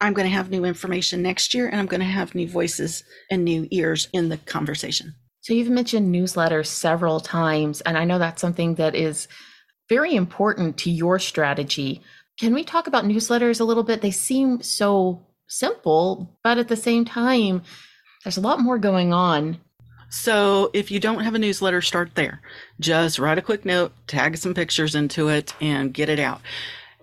I'm 0.00 0.12
going 0.12 0.28
to 0.28 0.34
have 0.34 0.50
new 0.50 0.64
information 0.64 1.22
next 1.22 1.54
year 1.54 1.68
and 1.68 1.80
I'm 1.80 1.86
going 1.86 2.00
to 2.00 2.06
have 2.06 2.34
new 2.34 2.48
voices 2.48 3.02
and 3.30 3.44
new 3.44 3.66
ears 3.70 4.08
in 4.12 4.28
the 4.28 4.38
conversation. 4.38 5.14
So 5.40 5.54
you've 5.54 5.70
mentioned 5.70 6.14
newsletters 6.14 6.66
several 6.66 7.20
times, 7.20 7.80
and 7.80 7.96
I 7.96 8.04
know 8.04 8.18
that's 8.18 8.40
something 8.40 8.74
that 8.74 8.94
is 8.94 9.28
very 9.88 10.14
important 10.14 10.76
to 10.78 10.90
your 10.90 11.18
strategy. 11.18 12.02
Can 12.38 12.52
we 12.54 12.64
talk 12.64 12.86
about 12.86 13.04
newsletters 13.04 13.60
a 13.60 13.64
little 13.64 13.82
bit? 13.82 14.02
They 14.02 14.10
seem 14.10 14.62
so 14.62 15.26
simple, 15.46 16.38
but 16.44 16.58
at 16.58 16.68
the 16.68 16.76
same 16.76 17.04
time, 17.04 17.62
there's 18.22 18.36
a 18.36 18.42
lot 18.42 18.60
more 18.60 18.78
going 18.78 19.12
on. 19.12 19.58
So 20.10 20.70
if 20.74 20.90
you 20.90 21.00
don't 21.00 21.24
have 21.24 21.34
a 21.34 21.38
newsletter, 21.38 21.80
start 21.82 22.14
there. 22.14 22.40
Just 22.80 23.18
write 23.18 23.38
a 23.38 23.42
quick 23.42 23.64
note, 23.64 23.92
tag 24.06 24.36
some 24.36 24.54
pictures 24.54 24.94
into 24.94 25.28
it, 25.28 25.54
and 25.60 25.94
get 25.94 26.08
it 26.08 26.18
out. 26.18 26.40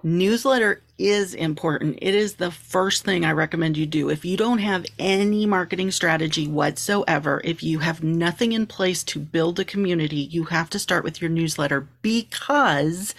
Newsletter 0.05 0.83
is 0.99 1.33
important. 1.33 1.97
It 1.99 2.13
is 2.13 2.35
the 2.35 2.51
first 2.51 3.03
thing 3.03 3.25
I 3.25 3.31
recommend 3.31 3.75
you 3.75 3.87
do. 3.87 4.11
If 4.11 4.23
you 4.23 4.37
don't 4.37 4.59
have 4.59 4.85
any 4.99 5.47
marketing 5.47 5.89
strategy 5.89 6.47
whatsoever, 6.47 7.41
if 7.43 7.63
you 7.63 7.79
have 7.79 8.03
nothing 8.03 8.51
in 8.51 8.67
place 8.67 9.03
to 9.05 9.19
build 9.19 9.59
a 9.59 9.65
community, 9.65 10.17
you 10.17 10.43
have 10.43 10.69
to 10.69 10.77
start 10.77 11.03
with 11.03 11.21
your 11.21 11.31
newsletter 11.31 11.87
because 12.03 13.15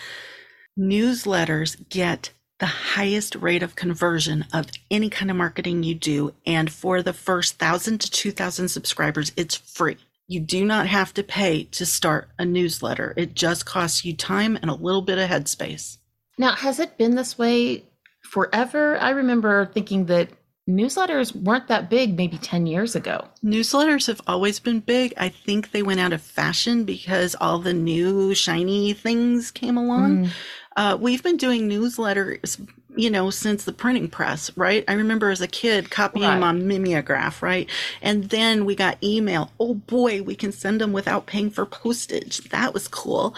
newsletters 0.79 1.77
get 1.88 2.31
the 2.61 2.66
highest 2.66 3.35
rate 3.35 3.64
of 3.64 3.75
conversion 3.75 4.44
of 4.53 4.68
any 4.88 5.11
kind 5.11 5.29
of 5.29 5.37
marketing 5.37 5.83
you 5.83 5.96
do. 5.96 6.35
And 6.46 6.70
for 6.70 7.03
the 7.03 7.12
first 7.12 7.59
thousand 7.59 8.01
to 8.03 8.11
2000 8.12 8.68
subscribers, 8.68 9.33
it's 9.37 9.57
free. 9.57 9.96
You 10.29 10.38
do 10.38 10.64
not 10.64 10.87
have 10.87 11.12
to 11.14 11.25
pay 11.25 11.64
to 11.64 11.85
start 11.85 12.29
a 12.38 12.44
newsletter. 12.44 13.12
It 13.16 13.35
just 13.35 13.66
costs 13.66 14.05
you 14.05 14.14
time 14.14 14.55
and 14.55 14.70
a 14.70 14.75
little 14.75 15.03
bit 15.03 15.18
of 15.18 15.29
headspace. 15.29 15.99
Now, 16.38 16.53
has 16.53 16.81
it 16.81 16.99
been 16.99 17.14
this 17.14 17.38
way 17.38 17.85
forever? 18.22 18.99
I 18.99 19.11
remember 19.11 19.66
thinking 19.66 20.07
that 20.07 20.31
newsletters 20.68 21.35
weren't 21.35 21.68
that 21.68 21.88
big 21.88 22.16
maybe 22.16 22.38
10 22.38 22.66
years 22.66 22.96
ago. 22.96 23.27
Newsletters 23.44 24.07
have 24.09 24.20
always 24.27 24.59
been 24.59 24.81
big. 24.81 25.14
I 25.16 25.29
think 25.29 25.70
they 25.70 25.83
went 25.83 26.01
out 26.01 26.12
of 26.12 26.20
fashion 26.20 26.85
because 26.85 27.37
all 27.40 27.59
the 27.59 27.72
new 27.72 28.35
shiny 28.35 28.92
things 28.92 29.51
came 29.51 29.77
along. 29.77 30.27
Mm. 30.27 30.31
Uh, 30.77 30.99
we've 31.01 31.22
been 31.22 31.38
doing 31.38 31.70
newsletters, 31.70 32.61
you 32.96 33.09
know, 33.09 33.31
since 33.31 33.64
the 33.64 33.72
printing 33.72 34.09
press, 34.09 34.55
right? 34.59 34.85
I 34.88 34.92
remember 34.92 35.31
as 35.31 35.40
a 35.40 35.46
kid 35.46 35.90
copying 35.90 36.27
right. 36.27 36.35
them 36.35 36.42
on 36.42 36.68
mimeograph, 36.68 37.42
right? 37.42 37.70
And 38.03 38.25
then 38.25 38.66
we 38.66 38.75
got 38.75 39.03
email. 39.03 39.53
Oh 39.59 39.75
boy, 39.75 40.22
we 40.22 40.35
can 40.35 40.53
send 40.53 40.83
them 40.83 40.92
without 40.92 41.27
paying 41.27 41.49
for 41.49 41.64
postage. 41.64 42.38
That 42.51 42.75
was 42.75 42.88
cool. 42.88 43.35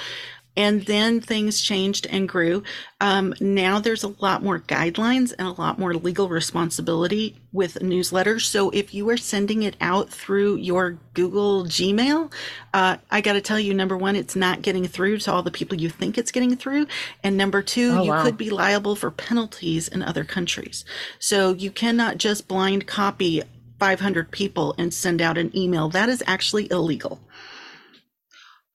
And 0.58 0.84
then 0.86 1.20
things 1.20 1.60
changed 1.60 2.08
and 2.10 2.28
grew. 2.28 2.64
Um, 3.00 3.32
now 3.40 3.78
there's 3.78 4.02
a 4.02 4.12
lot 4.18 4.42
more 4.42 4.58
guidelines 4.58 5.32
and 5.38 5.46
a 5.46 5.52
lot 5.52 5.78
more 5.78 5.94
legal 5.94 6.28
responsibility 6.28 7.36
with 7.52 7.74
newsletters. 7.74 8.40
So 8.40 8.70
if 8.70 8.92
you 8.92 9.08
are 9.10 9.16
sending 9.16 9.62
it 9.62 9.76
out 9.80 10.10
through 10.10 10.56
your 10.56 10.98
Google 11.14 11.62
Gmail, 11.66 12.32
uh, 12.74 12.96
I 13.08 13.20
got 13.20 13.34
to 13.34 13.40
tell 13.40 13.60
you, 13.60 13.72
number 13.72 13.96
one, 13.96 14.16
it's 14.16 14.34
not 14.34 14.62
getting 14.62 14.88
through 14.88 15.18
to 15.18 15.32
all 15.32 15.44
the 15.44 15.52
people 15.52 15.80
you 15.80 15.90
think 15.90 16.18
it's 16.18 16.32
getting 16.32 16.56
through. 16.56 16.88
And 17.22 17.36
number 17.36 17.62
two, 17.62 17.92
oh, 17.96 18.02
you 18.02 18.10
wow. 18.10 18.24
could 18.24 18.36
be 18.36 18.50
liable 18.50 18.96
for 18.96 19.12
penalties 19.12 19.86
in 19.86 20.02
other 20.02 20.24
countries. 20.24 20.84
So 21.20 21.52
you 21.52 21.70
cannot 21.70 22.18
just 22.18 22.48
blind 22.48 22.88
copy 22.88 23.44
500 23.78 24.32
people 24.32 24.74
and 24.76 24.92
send 24.92 25.22
out 25.22 25.38
an 25.38 25.56
email. 25.56 25.88
That 25.88 26.08
is 26.08 26.22
actually 26.26 26.68
illegal. 26.70 27.20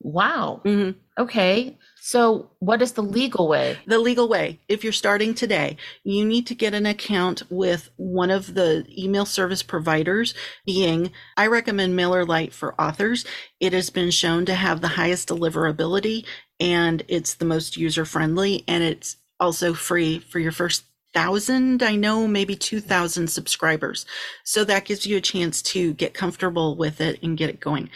Wow. 0.04 0.62
Mm-hmm. 0.66 1.00
Okay. 1.22 1.78
So, 2.02 2.52
what 2.60 2.82
is 2.82 2.92
the 2.92 3.02
legal 3.02 3.48
way? 3.48 3.78
The 3.88 3.98
legal 3.98 4.28
way, 4.28 4.60
if 4.68 4.84
you're 4.84 4.92
starting 4.92 5.34
today, 5.34 5.78
you 6.04 6.26
need 6.26 6.46
to 6.48 6.56
get 6.56 6.74
an 6.74 6.86
account 6.86 7.44
with 7.50 7.90
one 7.96 8.30
of 8.30 8.54
the 8.54 8.86
email 8.90 9.26
service 9.26 9.64
providers, 9.64 10.34
being 10.66 11.12
I 11.38 11.48
recommend 11.48 11.98
MailerLite 11.98 12.52
for 12.52 12.80
authors. 12.80 13.26
It 13.62 13.72
has 13.72 13.90
been 13.90 14.12
shown 14.12 14.46
to 14.48 14.56
have 14.56 14.82
the 14.82 14.90
highest 14.90 15.30
deliverability 15.30 16.26
and 16.60 17.04
it's 17.08 17.36
the 17.36 17.46
most 17.46 17.78
user 17.78 18.04
friendly 18.04 18.66
and 18.68 18.84
it's 18.84 19.16
also 19.40 19.74
free 19.74 20.20
for 20.20 20.40
your 20.40 20.52
first 20.52 20.84
thousand, 21.14 21.84
I 21.84 21.96
know 21.96 22.28
maybe 22.28 22.56
2,000 22.56 23.28
subscribers. 23.28 24.06
So 24.44 24.64
that 24.66 24.86
gives 24.86 25.06
you 25.06 25.18
a 25.18 25.22
chance 25.22 25.62
to 25.62 25.94
get 25.94 26.14
comfortable 26.14 26.76
with 26.76 27.00
it 27.00 27.22
and 27.22 27.38
get 27.38 27.50
it 27.50 27.60
going. 27.60 27.90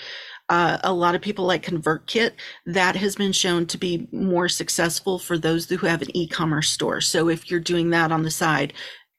Uh, 0.50 0.78
a 0.84 0.94
lot 0.94 1.16
of 1.16 1.22
people 1.22 1.46
like 1.46 1.66
ConvertKit. 1.66 2.32
That 2.66 2.96
has 2.96 3.16
been 3.16 3.34
shown 3.34 3.66
to 3.68 3.78
be 3.78 4.08
more 4.12 4.48
successful 4.48 5.20
for 5.20 5.38
those 5.38 5.70
who 5.70 5.86
have 5.86 6.02
an 6.02 6.16
e-commerce 6.16 6.70
store. 6.70 7.02
So 7.02 7.30
if 7.30 7.52
you're 7.52 7.60
doing 7.60 7.90
that 7.90 8.12
on 8.12 8.24
the 8.24 8.32
side, 8.32 8.74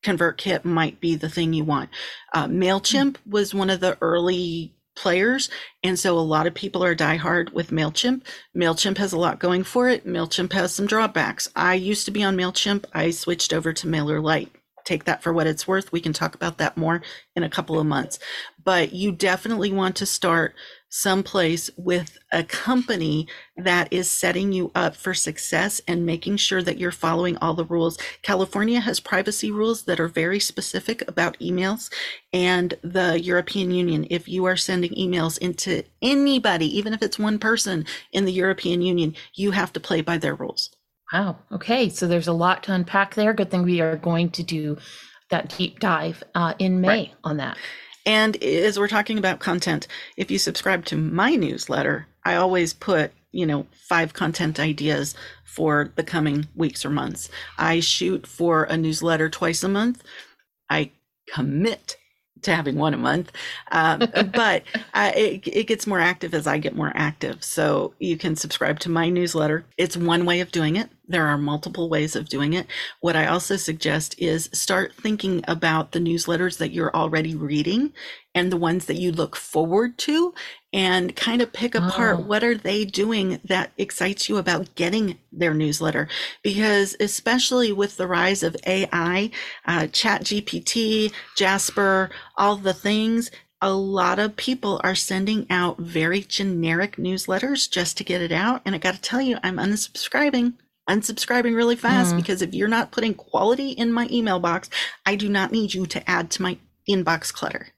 ConvertKit 0.05 0.65
might 0.65 1.01
be 1.01 1.17
the 1.17 1.29
thing 1.29 1.53
you 1.53 1.65
want. 1.65 1.91
Uh, 2.33 2.47
MailChimp 2.47 3.17
was 3.27 3.53
one 3.53 3.69
of 3.69 3.81
the 3.81 3.99
early 4.01 4.75
players. 4.97 5.49
And 5.83 5.99
so 5.99 6.19
a 6.19 6.21
lot 6.21 6.47
of 6.47 6.55
people 6.55 6.83
are 6.83 6.95
diehard 6.95 7.53
with 7.53 7.71
MailChimp. 7.71 8.23
MailChimp 8.57 8.99
has 8.99 9.13
a 9.13 9.19
lot 9.19 9.39
going 9.39 9.65
for 9.65 9.89
it. 9.89 10.07
MailChimp 10.07 10.53
has 10.53 10.75
some 10.75 10.87
drawbacks. 10.87 11.49
I 11.55 11.75
used 11.75 12.05
to 12.07 12.11
be 12.11 12.25
on 12.25 12.37
MailChimp. 12.37 12.85
I 12.93 13.11
switched 13.11 13.53
over 13.53 13.73
to 13.73 13.87
MailerLite. 13.87 14.49
Take 14.85 15.05
that 15.05 15.23
for 15.23 15.33
what 15.33 15.47
it's 15.47 15.69
worth. 15.69 15.93
We 15.93 16.01
can 16.01 16.13
talk 16.13 16.35
about 16.35 16.59
that 16.59 16.77
more 16.77 17.03
in 17.37 17.43
a 17.43 17.51
couple 17.51 17.79
of 17.79 17.87
months. 17.87 18.19
But 18.63 18.93
you 18.93 19.13
definitely 19.13 19.73
want 19.73 19.97
to 19.97 20.07
start 20.07 20.55
someplace 20.89 21.71
with 21.77 22.19
a 22.33 22.43
company 22.43 23.27
that 23.57 23.93
is 23.93 24.11
setting 24.11 24.53
you 24.53 24.71
up 24.75 24.97
for 24.97 25.15
success 25.15 25.81
and 25.87 26.07
making 26.07 26.37
sure 26.37 26.63
that 26.63 26.79
you're 26.79 26.91
following 26.91 27.37
all 27.39 27.55
the 27.55 27.65
rules. 27.65 27.99
California 28.23 28.81
has 28.81 29.01
privacy 29.01 29.51
rules 29.51 29.85
that 29.85 30.01
are 30.01 30.09
very 30.09 30.41
specific 30.41 31.07
about 31.09 31.39
emails 31.41 31.93
and 32.33 32.75
the 32.83 33.21
European 33.21 33.71
Union. 33.71 34.07
If 34.11 34.29
you 34.29 34.45
are 34.47 34.57
sending 34.57 34.93
emails 34.93 35.39
into 35.39 35.83
anybody, 36.01 36.67
even 36.79 36.93
if 36.95 37.03
it's 37.03 37.19
one 37.19 37.39
person 37.39 37.85
in 38.13 38.25
the 38.25 38.33
European 38.33 38.83
Union, 38.83 39.15
you 39.35 39.51
have 39.51 39.73
to 39.75 39.81
play 39.81 40.01
by 40.01 40.19
their 40.19 40.35
rules. 40.35 40.71
Wow. 41.13 41.39
Okay. 41.53 41.89
So 41.89 42.07
there's 42.07 42.29
a 42.29 42.33
lot 42.33 42.63
to 42.65 42.73
unpack 42.73 43.15
there. 43.15 43.33
Good 43.33 43.51
thing 43.51 43.63
we 43.63 43.81
are 43.81 43.97
going 43.97 44.31
to 44.31 44.43
do 44.43 44.77
that 45.31 45.55
deep 45.57 45.79
dive 45.79 46.23
uh, 46.35 46.55
in 46.59 46.81
May 46.81 46.89
right. 46.89 47.15
on 47.25 47.39
that. 47.39 47.57
And 48.09 48.43
as 48.43 48.79
we're 48.79 48.89
talking 48.89 49.19
about 49.19 49.39
content, 49.39 49.87
if 50.17 50.31
you 50.31 50.39
subscribe 50.39 50.87
to 50.87 50.97
my 50.97 51.35
newsletter, 51.35 52.07
I 52.25 52.37
always 52.37 52.73
put, 52.73 53.13
you 53.33 53.45
know, 53.45 53.67
five 53.87 54.15
content 54.15 54.59
ideas 54.59 55.15
for 55.45 55.93
the 55.95 56.03
coming 56.03 56.49
weeks 56.55 56.87
or 56.87 56.91
months. 56.91 57.29
I 57.59 57.81
shoot 57.81 58.27
for 58.27 58.65
a 58.65 58.79
newsletter 58.79 59.29
twice 59.29 59.63
a 59.63 59.69
month. 59.69 60.03
I 60.71 60.93
commit 61.35 61.98
to 62.43 62.55
having 62.55 62.77
one 62.77 62.95
a 62.95 62.99
month. 62.99 63.33
Um, 63.73 64.01
but 64.33 64.63
it, 64.95 65.47
it 65.47 65.67
gets 65.67 65.87
more 65.87 66.01
active 66.01 66.35
as 66.35 66.47
I 66.47 66.59
get 66.59 66.77
more 66.77 66.93
active. 66.95 67.43
So 67.45 67.95
you 67.99 68.17
can 68.17 68.37
subscribe 68.37 68.79
to 68.81 68.91
my 68.91 69.09
newsletter. 69.09 69.65
It's 69.77 69.97
one 69.97 70.25
way 70.25 70.41
of 70.41 70.53
doing 70.53 70.77
it. 70.77 70.91
There 71.11 71.27
are 71.27 71.39
multiple 71.39 71.89
ways 71.89 72.15
of 72.17 72.29
doing 72.29 72.53
it. 72.53 72.67
What 73.01 73.17
I 73.17 73.27
also 73.27 73.57
suggest 73.57 74.15
is 74.19 74.51
start 74.53 74.93
thinking 74.95 75.43
about 75.49 75.93
the 75.93 76.01
newsletters 76.01 76.59
that 76.59 76.73
you're 76.73 76.95
already 76.95 77.35
reading 77.35 77.95
and 78.35 78.53
the 78.53 78.59
ones 78.59 78.85
that 78.85 78.99
you 78.99 79.11
look 79.11 79.35
forward 79.35 79.97
to 79.99 80.35
and 80.73 81.17
kind 81.17 81.41
of 81.41 81.53
pick 81.53 81.75
apart 81.75 82.17
oh. 82.19 82.23
what 82.23 82.45
are 82.45 82.55
they 82.55 82.85
doing 82.85 83.41
that 83.45 83.73
excites 83.79 84.29
you 84.29 84.37
about 84.37 84.75
getting 84.75 85.19
their 85.33 85.55
newsletter 85.55 86.09
because 86.43 86.95
especially 87.01 87.73
with 87.73 87.97
the 87.97 88.07
rise 88.07 88.43
of 88.43 88.57
ai 88.67 89.31
uh, 89.67 89.87
chat 89.89 90.23
gpt 90.25 91.13
jasper 91.37 92.11
all 92.37 92.57
the 92.57 92.75
things 92.75 93.31
a 93.61 93.73
lot 93.73 94.19
of 94.19 94.37
people 94.37 94.81
are 94.85 94.95
sending 94.95 95.47
out 95.51 95.79
very 95.79 96.21
generic 96.21 96.97
newsletters 96.97 97.69
just 97.71 97.97
to 97.97 98.05
get 98.05 98.21
it 98.21 98.33
out 98.33 98.61
and 98.65 98.75
i 98.75 98.79
got 98.79 98.95
to 98.95 99.01
tell 99.01 99.23
you 99.23 99.39
i'm 99.43 99.57
unsubscribing 99.57 100.53
unsubscribing 100.89 101.55
really 101.55 101.77
fast 101.77 102.15
mm. 102.15 102.17
because 102.17 102.43
if 102.43 102.55
you're 102.55 102.67
not 102.67 102.91
putting 102.91 103.15
quality 103.15 103.71
in 103.71 103.93
my 103.93 104.09
email 104.11 104.41
box, 104.41 104.71
I 105.05 105.17
do 105.17 105.29
not 105.29 105.53
need 105.53 105.75
you 105.75 105.87
to 105.87 106.11
add 106.11 106.31
to 106.33 106.43
my 106.43 106.59
inbox 106.89 107.33
clutter. 107.33 107.69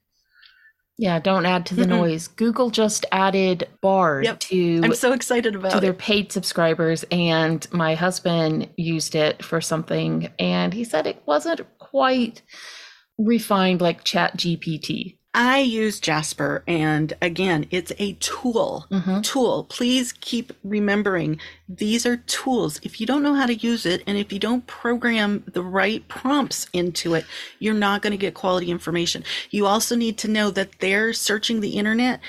Yeah, 1.01 1.17
don't 1.17 1.47
add 1.47 1.65
to 1.65 1.75
the 1.75 1.85
mm 1.85 1.89
noise. 1.89 2.27
Google 2.27 2.69
just 2.69 3.07
added 3.11 3.67
Bard 3.81 4.23
yep. 4.23 4.39
to 4.41 4.81
I'm 4.83 4.93
so 4.93 5.13
excited 5.13 5.55
about 5.55 5.71
to 5.71 5.77
it. 5.77 5.81
their 5.81 5.93
paid 5.93 6.31
subscribers 6.31 7.03
and 7.09 7.67
my 7.71 7.95
husband 7.95 8.69
used 8.77 9.15
it 9.15 9.43
for 9.43 9.61
something 9.61 10.29
and 10.37 10.71
he 10.75 10.83
said 10.83 11.07
it 11.07 11.23
wasn't 11.25 11.61
quite 11.79 12.43
refined 13.17 13.81
like 13.81 14.03
Chat 14.03 14.37
GPT. 14.37 15.17
I 15.33 15.59
use 15.59 16.01
Jasper 16.01 16.61
and 16.67 17.13
again, 17.21 17.65
it's 17.71 17.93
a 17.97 18.13
tool. 18.13 18.85
Mm-hmm. 18.91 19.21
Tool. 19.21 19.63
Please 19.65 20.11
keep 20.11 20.51
remembering 20.63 21.39
these 21.69 22.05
are 22.05 22.17
tools. 22.17 22.81
If 22.83 22.99
you 22.99 23.07
don't 23.07 23.23
know 23.23 23.35
how 23.35 23.45
to 23.45 23.55
use 23.55 23.85
it 23.85 24.03
and 24.05 24.17
if 24.17 24.33
you 24.33 24.39
don't 24.39 24.67
program 24.67 25.43
the 25.47 25.63
right 25.63 26.05
prompts 26.09 26.67
into 26.73 27.13
it, 27.13 27.25
you're 27.59 27.73
not 27.73 28.01
going 28.01 28.11
to 28.11 28.17
get 28.17 28.33
quality 28.33 28.71
information. 28.71 29.23
You 29.51 29.67
also 29.67 29.95
need 29.95 30.17
to 30.19 30.27
know 30.27 30.51
that 30.51 30.79
they're 30.79 31.13
searching 31.13 31.61
the 31.61 31.77
internet 31.77 32.19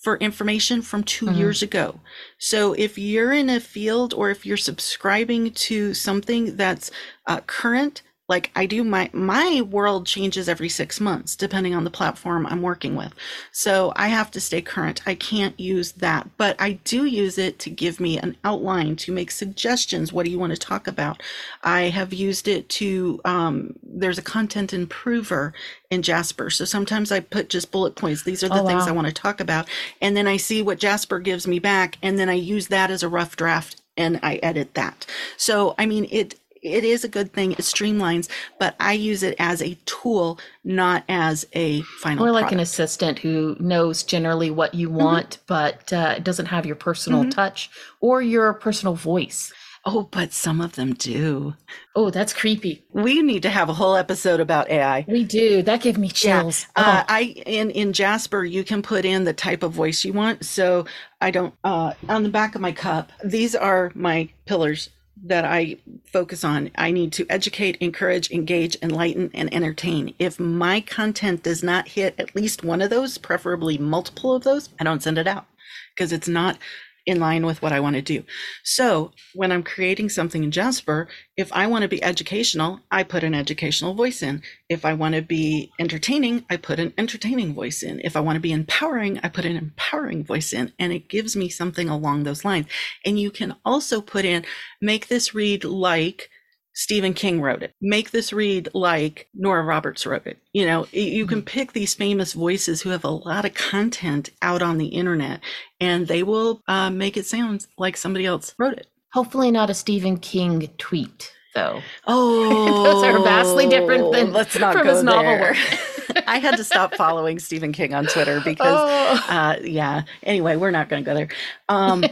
for 0.00 0.16
information 0.18 0.82
from 0.82 1.02
2 1.04 1.26
mm-hmm. 1.26 1.34
years 1.36 1.62
ago. 1.62 2.00
So 2.38 2.74
if 2.74 2.96
you're 2.96 3.32
in 3.32 3.50
a 3.50 3.60
field 3.60 4.14
or 4.14 4.30
if 4.30 4.46
you're 4.46 4.56
subscribing 4.56 5.52
to 5.52 5.94
something 5.94 6.56
that's 6.56 6.90
uh, 7.26 7.40
current, 7.46 8.02
like 8.28 8.50
i 8.54 8.66
do 8.66 8.84
my 8.84 9.10
my 9.12 9.62
world 9.62 10.06
changes 10.06 10.48
every 10.48 10.68
six 10.68 11.00
months 11.00 11.34
depending 11.36 11.74
on 11.74 11.84
the 11.84 11.90
platform 11.90 12.46
i'm 12.46 12.62
working 12.62 12.96
with. 12.96 13.12
So 13.50 13.92
i 13.96 14.08
have 14.08 14.30
to 14.32 14.40
stay 14.40 14.62
current. 14.62 15.02
I 15.06 15.14
can't 15.14 15.58
use 15.58 15.92
that 15.92 16.28
but 16.36 16.56
i 16.60 16.72
do 16.84 17.04
use 17.04 17.38
it 17.38 17.58
to 17.60 17.70
give 17.70 18.00
me 18.00 18.18
an 18.18 18.36
outline 18.44 18.96
to 18.96 19.12
make 19.12 19.30
suggestions. 19.30 20.12
What 20.12 20.24
do 20.24 20.30
you 20.30 20.38
want 20.38 20.52
to 20.52 20.58
talk 20.58 20.86
about? 20.86 21.22
I 21.62 21.82
have 21.82 22.12
used 22.12 22.48
it 22.48 22.68
to 22.70 23.20
um, 23.24 23.74
there's 23.82 24.18
a 24.18 24.22
content 24.22 24.72
improver 24.72 25.52
in 25.90 26.02
jasper. 26.02 26.50
So 26.50 26.64
sometimes 26.64 27.12
i 27.12 27.20
put 27.20 27.48
just 27.48 27.70
bullet 27.72 27.96
points. 27.96 28.22
These 28.22 28.42
are 28.42 28.48
the 28.48 28.62
oh, 28.62 28.66
things 28.66 28.84
wow. 28.84 28.88
i 28.88 28.92
want 28.92 29.08
to 29.08 29.12
talk 29.12 29.40
about. 29.40 29.68
And 30.00 30.16
then 30.16 30.26
i 30.26 30.36
see 30.36 30.62
what 30.62 30.78
jasper 30.78 31.18
gives 31.18 31.46
me 31.46 31.58
back 31.58 31.98
and 32.02 32.18
then 32.18 32.28
i 32.28 32.34
use 32.34 32.68
that 32.68 32.90
as 32.90 33.02
a 33.02 33.08
rough 33.08 33.36
draft 33.36 33.82
and 33.96 34.18
I 34.22 34.36
edit 34.36 34.74
that. 34.74 35.06
So, 35.36 35.74
I 35.78 35.86
mean, 35.86 36.06
it 36.10 36.38
it 36.62 36.84
is 36.84 37.04
a 37.04 37.08
good 37.08 37.32
thing. 37.32 37.52
It 37.52 37.58
streamlines, 37.58 38.28
but 38.58 38.76
I 38.78 38.92
use 38.92 39.22
it 39.22 39.34
as 39.38 39.60
a 39.60 39.74
tool, 39.84 40.38
not 40.64 41.04
as 41.08 41.46
a 41.52 41.82
final. 41.82 42.24
Or 42.24 42.30
like 42.30 42.42
product. 42.42 42.52
an 42.52 42.60
assistant 42.60 43.18
who 43.18 43.56
knows 43.58 44.02
generally 44.04 44.50
what 44.50 44.74
you 44.74 44.88
mm-hmm. 44.88 44.98
want, 44.98 45.30
mm-hmm. 45.30 45.44
but 45.46 45.92
uh, 45.92 46.18
doesn't 46.20 46.46
have 46.46 46.64
your 46.64 46.76
personal 46.76 47.22
mm-hmm. 47.22 47.30
touch 47.30 47.70
or 48.00 48.22
your 48.22 48.54
personal 48.54 48.94
voice. 48.94 49.52
Oh, 49.84 50.04
but 50.12 50.32
some 50.32 50.60
of 50.60 50.76
them 50.76 50.94
do. 50.94 51.54
Oh, 51.96 52.10
that's 52.10 52.32
creepy. 52.32 52.84
We 52.92 53.20
need 53.20 53.42
to 53.42 53.50
have 53.50 53.68
a 53.68 53.72
whole 53.72 53.96
episode 53.96 54.38
about 54.38 54.70
AI. 54.70 55.04
We 55.08 55.24
do. 55.24 55.60
That 55.62 55.82
gave 55.82 55.98
me 55.98 56.08
chills. 56.08 56.68
Yeah. 56.76 56.84
Uh, 56.84 57.00
oh. 57.02 57.04
I 57.08 57.20
in 57.44 57.70
in 57.72 57.92
Jasper, 57.92 58.44
you 58.44 58.62
can 58.62 58.82
put 58.82 59.04
in 59.04 59.24
the 59.24 59.32
type 59.32 59.64
of 59.64 59.72
voice 59.72 60.04
you 60.04 60.12
want. 60.12 60.44
So 60.44 60.86
I 61.20 61.32
don't. 61.32 61.52
Uh, 61.64 61.94
on 62.08 62.22
the 62.22 62.28
back 62.28 62.54
of 62.54 62.60
my 62.60 62.70
cup, 62.70 63.10
these 63.24 63.56
are 63.56 63.90
my 63.96 64.28
pillars 64.46 64.88
that 65.24 65.44
I 65.44 65.76
focus 66.04 66.44
on. 66.44 66.70
I 66.76 66.90
need 66.90 67.12
to 67.14 67.26
educate, 67.28 67.76
encourage, 67.76 68.30
engage, 68.30 68.76
enlighten, 68.82 69.30
and 69.34 69.52
entertain. 69.52 70.14
If 70.18 70.40
my 70.40 70.80
content 70.80 71.42
does 71.42 71.62
not 71.62 71.88
hit 71.88 72.14
at 72.18 72.34
least 72.34 72.64
one 72.64 72.82
of 72.82 72.90
those, 72.90 73.18
preferably 73.18 73.78
multiple 73.78 74.34
of 74.34 74.44
those, 74.44 74.70
I 74.80 74.84
don't 74.84 75.02
send 75.02 75.18
it 75.18 75.28
out 75.28 75.46
because 75.94 76.12
it's 76.12 76.28
not 76.28 76.58
in 77.04 77.18
line 77.18 77.44
with 77.44 77.62
what 77.62 77.72
I 77.72 77.80
want 77.80 77.96
to 77.96 78.02
do. 78.02 78.24
So 78.62 79.12
when 79.34 79.50
I'm 79.50 79.62
creating 79.62 80.08
something 80.08 80.44
in 80.44 80.50
Jasper, 80.50 81.08
if 81.36 81.52
I 81.52 81.66
want 81.66 81.82
to 81.82 81.88
be 81.88 82.02
educational, 82.02 82.80
I 82.90 83.02
put 83.02 83.24
an 83.24 83.34
educational 83.34 83.94
voice 83.94 84.22
in. 84.22 84.42
If 84.68 84.84
I 84.84 84.94
want 84.94 85.14
to 85.14 85.22
be 85.22 85.72
entertaining, 85.78 86.44
I 86.48 86.56
put 86.56 86.78
an 86.78 86.92
entertaining 86.96 87.54
voice 87.54 87.82
in. 87.82 88.00
If 88.04 88.16
I 88.16 88.20
want 88.20 88.36
to 88.36 88.40
be 88.40 88.52
empowering, 88.52 89.18
I 89.22 89.28
put 89.28 89.44
an 89.44 89.56
empowering 89.56 90.24
voice 90.24 90.52
in 90.52 90.72
and 90.78 90.92
it 90.92 91.08
gives 91.08 91.34
me 91.34 91.48
something 91.48 91.88
along 91.88 92.22
those 92.22 92.44
lines. 92.44 92.66
And 93.04 93.18
you 93.18 93.30
can 93.30 93.56
also 93.64 94.00
put 94.00 94.24
in, 94.24 94.44
make 94.80 95.08
this 95.08 95.34
read 95.34 95.64
like 95.64 96.28
Stephen 96.74 97.14
King 97.14 97.40
wrote 97.40 97.62
it. 97.62 97.74
Make 97.80 98.10
this 98.10 98.32
read 98.32 98.68
like 98.74 99.28
Nora 99.34 99.62
Roberts 99.62 100.06
wrote 100.06 100.26
it. 100.26 100.38
You 100.52 100.66
know, 100.66 100.86
you 100.92 101.26
can 101.26 101.38
mm-hmm. 101.38 101.46
pick 101.46 101.72
these 101.72 101.94
famous 101.94 102.32
voices 102.32 102.82
who 102.82 102.90
have 102.90 103.04
a 103.04 103.10
lot 103.10 103.44
of 103.44 103.54
content 103.54 104.30
out 104.40 104.62
on 104.62 104.78
the 104.78 104.86
internet 104.86 105.40
and 105.80 106.06
they 106.06 106.22
will 106.22 106.62
uh, 106.68 106.90
make 106.90 107.16
it 107.16 107.26
sound 107.26 107.66
like 107.76 107.96
somebody 107.96 108.24
else 108.24 108.54
wrote 108.58 108.74
it. 108.74 108.86
Hopefully, 109.12 109.50
not 109.50 109.68
a 109.68 109.74
Stephen 109.74 110.16
King 110.16 110.70
tweet, 110.78 111.34
though. 111.54 111.82
Oh, 112.06 112.82
those 112.84 113.04
are 113.04 113.22
vastly 113.22 113.68
different 113.68 114.10
than 114.12 114.32
let's 114.32 114.58
not 114.58 114.74
from 114.74 114.86
his 114.86 115.02
novel 115.02 115.38
work. 115.38 115.56
I 116.26 116.38
had 116.38 116.56
to 116.56 116.64
stop 116.64 116.94
following 116.94 117.38
Stephen 117.38 117.72
King 117.72 117.94
on 117.94 118.06
Twitter 118.06 118.40
because, 118.44 118.78
oh. 118.80 119.26
uh, 119.28 119.56
yeah. 119.62 120.02
Anyway, 120.22 120.56
we're 120.56 120.70
not 120.70 120.88
going 120.88 121.04
to 121.04 121.10
go 121.10 121.14
there. 121.14 121.28
Um, 121.68 122.04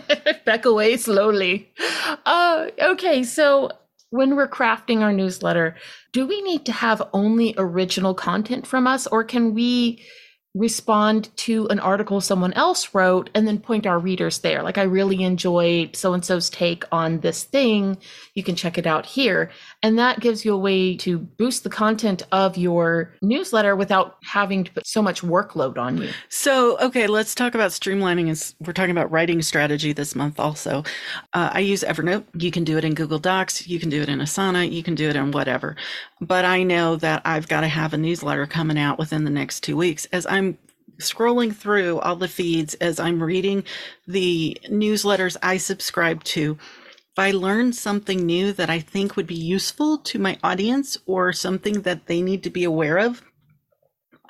Back 0.44 0.66
away 0.66 0.96
slowly. 0.98 1.70
Uh, 2.26 2.66
okay, 2.82 3.22
so 3.22 3.70
when 4.10 4.36
we're 4.36 4.48
crafting 4.48 5.00
our 5.00 5.12
newsletter, 5.12 5.76
do 6.12 6.26
we 6.26 6.42
need 6.42 6.66
to 6.66 6.72
have 6.72 7.02
only 7.12 7.54
original 7.56 8.14
content 8.14 8.66
from 8.66 8.86
us 8.86 9.06
or 9.06 9.24
can 9.24 9.54
we 9.54 10.04
respond 10.54 11.34
to 11.36 11.68
an 11.68 11.78
article 11.78 12.20
someone 12.20 12.52
else 12.54 12.92
wrote 12.92 13.30
and 13.34 13.46
then 13.46 13.58
point 13.60 13.86
our 13.86 14.00
readers 14.00 14.40
there. 14.40 14.64
Like, 14.64 14.78
I 14.78 14.82
really 14.82 15.22
enjoyed 15.22 15.94
so 15.94 16.12
and 16.12 16.24
so's 16.24 16.50
take 16.50 16.84
on 16.90 17.20
this 17.20 17.44
thing. 17.44 17.98
You 18.34 18.42
can 18.42 18.56
check 18.56 18.76
it 18.76 18.86
out 18.86 19.06
here. 19.06 19.50
And 19.82 19.98
that 19.98 20.20
gives 20.20 20.44
you 20.44 20.52
a 20.52 20.58
way 20.58 20.96
to 20.98 21.18
boost 21.18 21.64
the 21.64 21.70
content 21.70 22.22
of 22.32 22.58
your 22.58 23.14
newsletter 23.22 23.74
without 23.74 24.18
having 24.22 24.64
to 24.64 24.72
put 24.72 24.86
so 24.86 25.00
much 25.00 25.22
workload 25.22 25.78
on 25.78 25.96
you. 25.96 26.10
So, 26.28 26.78
okay, 26.80 27.06
let's 27.06 27.34
talk 27.34 27.54
about 27.54 27.70
streamlining. 27.70 28.30
As 28.30 28.54
we're 28.60 28.74
talking 28.74 28.90
about 28.90 29.10
writing 29.10 29.40
strategy 29.40 29.92
this 29.92 30.14
month, 30.14 30.38
also. 30.38 30.84
Uh, 31.32 31.50
I 31.52 31.60
use 31.60 31.82
Evernote. 31.82 32.24
You 32.34 32.50
can 32.50 32.64
do 32.64 32.76
it 32.76 32.84
in 32.84 32.94
Google 32.94 33.18
Docs, 33.18 33.66
you 33.66 33.80
can 33.80 33.88
do 33.88 34.02
it 34.02 34.08
in 34.08 34.18
Asana, 34.18 34.70
you 34.70 34.82
can 34.82 34.94
do 34.94 35.08
it 35.08 35.16
in 35.16 35.30
whatever. 35.30 35.76
But 36.20 36.44
I 36.44 36.62
know 36.62 36.96
that 36.96 37.22
I've 37.24 37.48
got 37.48 37.62
to 37.62 37.68
have 37.68 37.94
a 37.94 37.98
newsletter 37.98 38.46
coming 38.46 38.78
out 38.78 38.98
within 38.98 39.24
the 39.24 39.30
next 39.30 39.60
two 39.60 39.76
weeks 39.76 40.06
as 40.12 40.26
I'm 40.26 40.58
scrolling 40.98 41.54
through 41.54 41.98
all 42.00 42.16
the 42.16 42.28
feeds 42.28 42.74
as 42.74 43.00
I'm 43.00 43.22
reading 43.22 43.64
the 44.06 44.58
newsletters 44.68 45.36
I 45.42 45.56
subscribe 45.56 46.22
to. 46.24 46.58
I 47.20 47.32
learn 47.32 47.74
something 47.74 48.24
new 48.24 48.54
that 48.54 48.70
I 48.70 48.80
think 48.80 49.14
would 49.14 49.26
be 49.26 49.34
useful 49.34 49.98
to 49.98 50.18
my 50.18 50.38
audience 50.42 50.96
or 51.04 51.34
something 51.34 51.82
that 51.82 52.06
they 52.06 52.22
need 52.22 52.42
to 52.44 52.50
be 52.50 52.64
aware 52.64 52.96
of, 52.96 53.29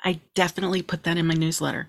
I 0.03 0.19
definitely 0.33 0.81
put 0.81 1.03
that 1.03 1.17
in 1.17 1.27
my 1.27 1.35
newsletter. 1.35 1.87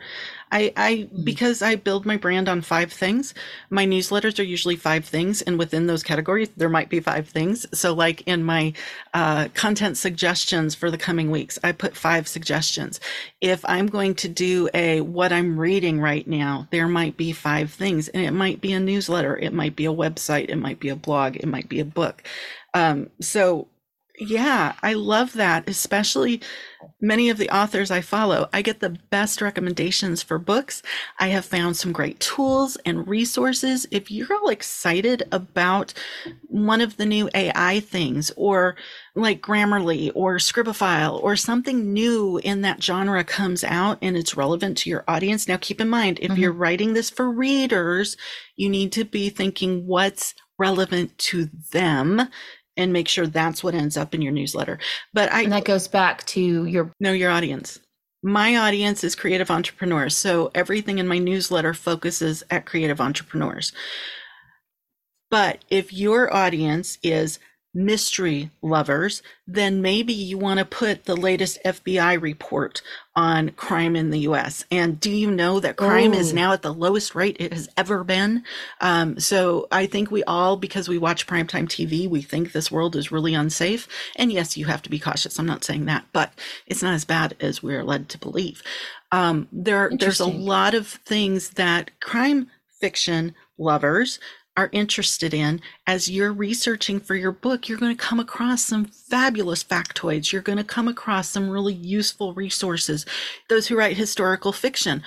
I, 0.51 0.73
I 0.77 0.93
mm-hmm. 0.95 1.25
because 1.25 1.63
I 1.63 1.77
build 1.77 2.05
my 2.05 2.19
brand 2.19 2.49
on 2.49 2.61
five 2.61 2.93
things. 2.93 3.33
My 3.71 3.87
newsletters 3.87 4.39
are 4.39 4.45
usually 4.45 4.77
five 4.77 5.07
things, 5.07 5.41
and 5.41 5.59
within 5.59 5.87
those 5.87 6.03
categories, 6.03 6.51
there 6.57 6.69
might 6.69 6.91
be 6.91 7.01
five 7.01 7.29
things. 7.29 7.67
So, 7.73 7.95
like 7.95 8.23
in 8.23 8.45
my 8.45 8.75
uh, 9.15 9.49
content 9.55 9.97
suggestions 9.97 10.75
for 10.75 10.91
the 10.91 10.99
coming 10.99 11.31
weeks, 11.31 11.59
I 11.65 11.73
put 11.73 11.97
five 11.97 12.29
suggestions. 12.29 13.01
If 13.41 13.65
I'm 13.65 13.87
going 13.87 14.15
to 14.17 14.29
do 14.29 14.69
a 14.75 15.01
what 15.01 15.33
I'm 15.33 15.59
reading 15.59 16.01
right 16.01 16.27
now, 16.27 16.69
there 16.71 16.89
might 16.89 17.17
be 17.17 17.33
five 17.33 17.73
things, 17.73 18.09
and 18.09 18.23
it 18.23 18.33
might 18.33 18.61
be 18.61 18.75
a 18.75 18.81
newsletter, 18.81 19.37
it 19.39 19.55
might 19.55 19.75
be 19.75 19.87
a 19.87 19.93
website, 19.93 20.51
it 20.51 20.57
might 20.57 20.81
be 20.81 20.91
a 20.91 20.97
blog, 20.97 21.37
it 21.37 21.47
might 21.47 21.69
be 21.69 21.81
a 21.81 21.85
book. 21.85 22.23
Um, 22.75 23.11
so 23.21 23.69
yeah, 24.19 24.75
I 24.83 24.93
love 24.93 25.33
that, 25.35 25.69
especially 25.69 26.43
many 27.01 27.31
of 27.31 27.39
the 27.39 27.49
authors 27.49 27.91
I 27.91 28.03
follow. 28.03 28.49
I 28.53 28.61
get 28.61 28.81
the 28.81 28.99
best 29.11 29.41
recommendations 29.41 30.23
for 30.23 30.39
books. 30.39 30.83
I 31.19 31.29
have 31.29 31.47
found 31.47 31.77
some 31.77 31.93
great 31.93 32.21
tools 32.21 32.77
and 32.85 33.09
resources. 33.09 33.87
If 33.91 34.11
you're 34.11 34.35
all 34.35 34.51
excited 34.51 35.23
about 35.33 35.95
one 36.43 36.83
of 36.83 36.99
the 36.99 37.07
new 37.07 37.31
AI 37.35 37.81
things 37.81 38.31
or 38.37 38.77
like 39.15 39.41
Grammarly 39.41 40.13
or 40.15 40.37
Scribophile 40.37 41.23
or 41.23 41.35
something 41.35 41.93
new 41.95 42.39
in 42.39 42.61
that 42.63 42.83
genre 42.83 43.25
comes 43.25 43.65
out 43.65 43.99
and 44.03 44.17
it's 44.17 44.37
relevant 44.37 44.77
to 44.79 44.91
your 44.91 45.05
audience. 45.09 45.49
Now 45.49 45.57
keep 45.57 45.81
in 45.81 45.89
mind, 45.89 46.19
if 46.21 46.33
mm-hmm. 46.33 46.41
you're 46.41 46.53
writing 46.53 46.93
this 46.93 47.09
for 47.09 47.31
readers, 47.31 48.19
you 48.57 48.69
need 48.69 48.93
to 48.93 49.05
be 49.05 49.31
thinking 49.31 49.87
what's 49.87 50.35
relevant 50.59 51.17
to 51.19 51.49
them 51.73 52.29
and 52.77 52.93
make 52.93 53.09
sure 53.09 53.27
that's 53.27 53.63
what 53.63 53.75
ends 53.75 53.97
up 53.97 54.15
in 54.15 54.23
your 54.23 54.33
newsletter. 54.33 54.79
But 55.13 55.33
I 55.33 55.43
and 55.43 55.53
that 55.53 55.65
goes 55.65 55.89
back 55.89 56.25
to 56.27 56.65
your 56.67 56.91
know 57.01 57.13
your 57.13 57.31
audience. 57.31 57.79
My 58.23 58.57
audience 58.57 59.03
is 59.03 59.17
creative 59.17 59.51
entrepreneurs, 59.51 60.17
so 60.17 60.51
everything 60.55 60.99
in 60.99 61.09
my 61.09 61.19
newsletter 61.19 61.75
focuses 61.75 62.45
at 62.51 62.67
creative 62.67 63.01
entrepreneurs. 63.01 63.73
But 65.31 65.65
if 65.71 65.93
your 65.93 66.33
audience 66.33 66.99
is 67.03 67.39
mystery 67.75 68.51
lovers, 68.61 69.23
then 69.47 69.81
maybe 69.81 70.13
you 70.13 70.37
want 70.37 70.59
to 70.59 70.65
put 70.65 71.05
the 71.05 71.17
latest 71.17 71.59
FBI 71.65 72.21
report 72.21 72.83
on 73.17 73.51
crime 73.51 73.97
in 73.97 74.11
the 74.11 74.21
US. 74.21 74.65
And 74.71 75.01
do 75.01 75.11
you 75.11 75.31
know 75.31 75.59
that 75.61 75.77
crime 75.77 76.13
is 76.13 76.33
now 76.33 76.53
at 76.53 76.63
the 76.63 76.73
lowest 76.73 77.15
rate 77.15 77.37
it 77.41 77.53
has 77.53 77.69
ever 77.77 78.05
been? 78.05 78.45
Um, 78.81 79.19
so 79.19 79.69
I 79.73 79.87
think 79.87 80.11
we 80.11 80.23
all, 80.25 80.57
because 80.57 80.89
we 80.89 80.99
watch 80.99 81.27
primetime 81.27 81.67
TV, 81.67 82.09
we 82.09 82.23
think 82.23 82.53
this 82.53 82.71
world 82.71 82.95
is 82.95 83.13
really 83.13 83.35
unsafe. 83.35 83.89
And 84.17 84.33
yes, 84.33 84.57
you 84.57 84.67
have 84.67 84.83
to 84.83 84.91
be 84.91 84.99
cautious. 84.99 85.39
I'm 85.39 85.47
not 85.47 85.65
saying 85.65 85.87
that, 85.87 86.05
but 86.13 86.33
it's 86.67 86.83
not 86.83 86.95
as 86.95 87.05
bad 87.05 87.37
as 87.41 87.63
we're 87.63 87.85
led 87.85 88.09
to 88.11 88.19
believe. 88.19 88.63
Um, 89.11 89.49
there, 89.53 89.91
there's 89.99 90.21
a 90.21 90.27
lot 90.27 90.75
of 90.75 90.87
things 90.87 91.51
that 91.51 91.91
crime 92.01 92.51
fiction 92.81 93.35
lovers 93.59 94.19
are 94.57 94.69
interested 94.73 95.33
in 95.33 95.61
as 95.87 96.11
you're 96.11 96.33
researching 96.33 97.01
for 97.01 97.15
your 97.15 97.33
book 97.33 97.69
you're 97.69 97.79
going 97.79 97.97
to 97.97 98.03
come 98.03 98.21
across 98.21 98.63
some 98.63 98.85
fabulous 98.85 99.65
factoids. 99.65 100.33
You're 100.33 100.43
going 100.43 100.59
to 100.59 100.65
come 100.65 100.89
across 100.89 101.29
some 101.29 101.49
really 101.49 101.75
useful 101.75 102.35
resources. 102.35 103.07
Those 103.49 103.67
who 103.67 103.77
write 103.77 103.97
historical 103.97 104.53
fiction 104.53 105.03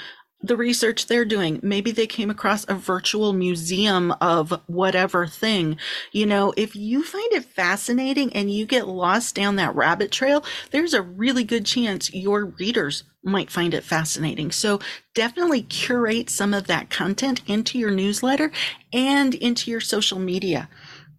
the 0.46 0.58
research 0.58 1.08
they're 1.08 1.26
doing. 1.26 1.60
Maybe 1.64 1.92
they 1.92 2.08
came 2.08 2.30
across 2.30 2.66
a 2.68 2.76
virtual 2.76 3.34
museum 3.34 4.12
of 4.22 4.62
whatever 4.68 5.26
thing. 5.26 5.78
You 6.12 6.26
know, 6.28 6.54
if 6.56 6.76
you 6.76 7.04
find 7.04 7.34
it 7.34 7.46
fascinating 7.46 8.32
and 8.34 8.52
you 8.52 8.66
get 8.66 8.88
lost 8.88 9.36
down 9.36 9.56
that 9.56 9.76
rabbit 9.76 10.12
trail, 10.12 10.46
there's 10.72 10.94
a 10.94 11.02
really 11.02 11.44
good 11.44 11.66
chance 11.66 12.14
your 12.14 12.46
readers 12.46 13.04
might 13.24 13.50
find 13.50 13.74
it 13.74 13.84
fascinating. 13.84 14.52
So 14.52 14.80
definitely 15.16 15.64
curate 15.64 16.30
some 16.30 16.54
of 16.54 16.68
that 16.68 16.92
content 16.92 17.42
into 17.48 17.80
your 17.80 17.92
newsletter 17.92 18.52
and 18.94 19.34
into 19.34 19.72
your 19.72 19.82
social 19.82 20.20
media. 20.20 20.70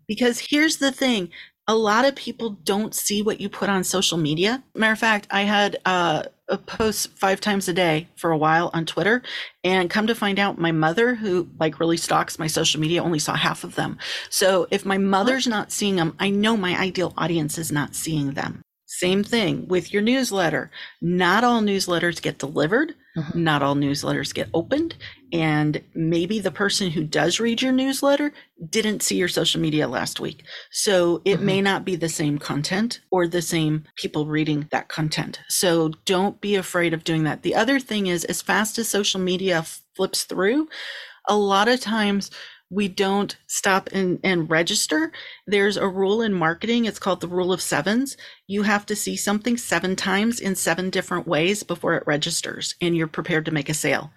Because 0.06 0.38
here's 0.38 0.76
the 0.76 0.92
thing 0.92 1.30
a 1.68 1.74
lot 1.74 2.04
of 2.04 2.14
people 2.14 2.50
don't 2.50 2.94
see 2.94 3.22
what 3.22 3.40
you 3.40 3.48
put 3.48 3.68
on 3.68 3.82
social 3.82 4.18
media. 4.18 4.62
Matter 4.74 4.92
of 4.92 4.98
fact, 4.98 5.26
I 5.30 5.42
had 5.42 5.78
uh, 5.84 6.22
a 6.48 6.58
post 6.58 7.10
five 7.18 7.40
times 7.40 7.68
a 7.68 7.72
day 7.72 8.08
for 8.14 8.30
a 8.30 8.38
while 8.38 8.70
on 8.72 8.86
Twitter, 8.86 9.22
and 9.64 9.90
come 9.90 10.06
to 10.06 10.14
find 10.14 10.38
out, 10.38 10.58
my 10.58 10.70
mother, 10.70 11.16
who 11.16 11.48
like 11.58 11.80
really 11.80 11.96
stalks 11.96 12.38
my 12.38 12.46
social 12.46 12.80
media, 12.80 13.02
only 13.02 13.18
saw 13.18 13.34
half 13.34 13.64
of 13.64 13.74
them. 13.74 13.98
So 14.30 14.68
if 14.70 14.86
my 14.86 14.98
mother's 14.98 15.46
not 15.46 15.72
seeing 15.72 15.96
them, 15.96 16.14
I 16.20 16.30
know 16.30 16.56
my 16.56 16.78
ideal 16.78 17.12
audience 17.16 17.58
is 17.58 17.72
not 17.72 17.94
seeing 17.94 18.32
them. 18.32 18.62
Same 18.86 19.24
thing 19.24 19.66
with 19.66 19.92
your 19.92 20.00
newsletter. 20.00 20.70
Not 21.02 21.42
all 21.42 21.60
newsletters 21.60 22.22
get 22.22 22.38
delivered. 22.38 22.94
Mm-hmm. 23.16 23.42
Not 23.42 23.62
all 23.62 23.74
newsletters 23.74 24.32
get 24.32 24.48
opened. 24.54 24.94
And 25.32 25.82
maybe 25.94 26.38
the 26.38 26.52
person 26.52 26.90
who 26.90 27.02
does 27.02 27.40
read 27.40 27.62
your 27.62 27.72
newsletter 27.72 28.32
didn't 28.70 29.02
see 29.02 29.16
your 29.16 29.28
social 29.28 29.60
media 29.60 29.88
last 29.88 30.20
week. 30.20 30.44
So 30.70 31.20
it 31.24 31.36
mm-hmm. 31.36 31.46
may 31.46 31.60
not 31.62 31.84
be 31.84 31.96
the 31.96 32.08
same 32.08 32.38
content 32.38 33.00
or 33.10 33.26
the 33.26 33.42
same 33.42 33.84
people 33.96 34.26
reading 34.26 34.68
that 34.70 34.88
content. 34.88 35.40
So 35.48 35.88
don't 36.04 36.40
be 36.40 36.54
afraid 36.54 36.94
of 36.94 37.02
doing 37.02 37.24
that. 37.24 37.42
The 37.42 37.56
other 37.56 37.80
thing 37.80 38.06
is, 38.06 38.24
as 38.24 38.40
fast 38.40 38.78
as 38.78 38.88
social 38.88 39.20
media 39.20 39.64
flips 39.96 40.24
through, 40.24 40.68
a 41.28 41.36
lot 41.36 41.66
of 41.66 41.80
times 41.80 42.30
we 42.70 42.88
don't 42.88 43.36
stop 43.46 43.88
and, 43.92 44.18
and 44.24 44.50
register. 44.50 45.12
There's 45.46 45.76
a 45.76 45.88
rule 45.88 46.20
in 46.20 46.32
marketing. 46.32 46.84
It's 46.84 46.98
called 46.98 47.20
the 47.20 47.28
rule 47.28 47.52
of 47.52 47.62
sevens. 47.62 48.16
You 48.46 48.62
have 48.62 48.86
to 48.86 48.96
see 48.96 49.16
something 49.16 49.56
seven 49.56 49.94
times 49.94 50.40
in 50.40 50.56
seven 50.56 50.90
different 50.90 51.28
ways 51.28 51.62
before 51.62 51.94
it 51.94 52.06
registers 52.06 52.74
and 52.80 52.96
you're 52.96 53.06
prepared 53.06 53.44
to 53.44 53.52
make 53.52 53.68
a 53.68 53.74
sale. 53.74 54.10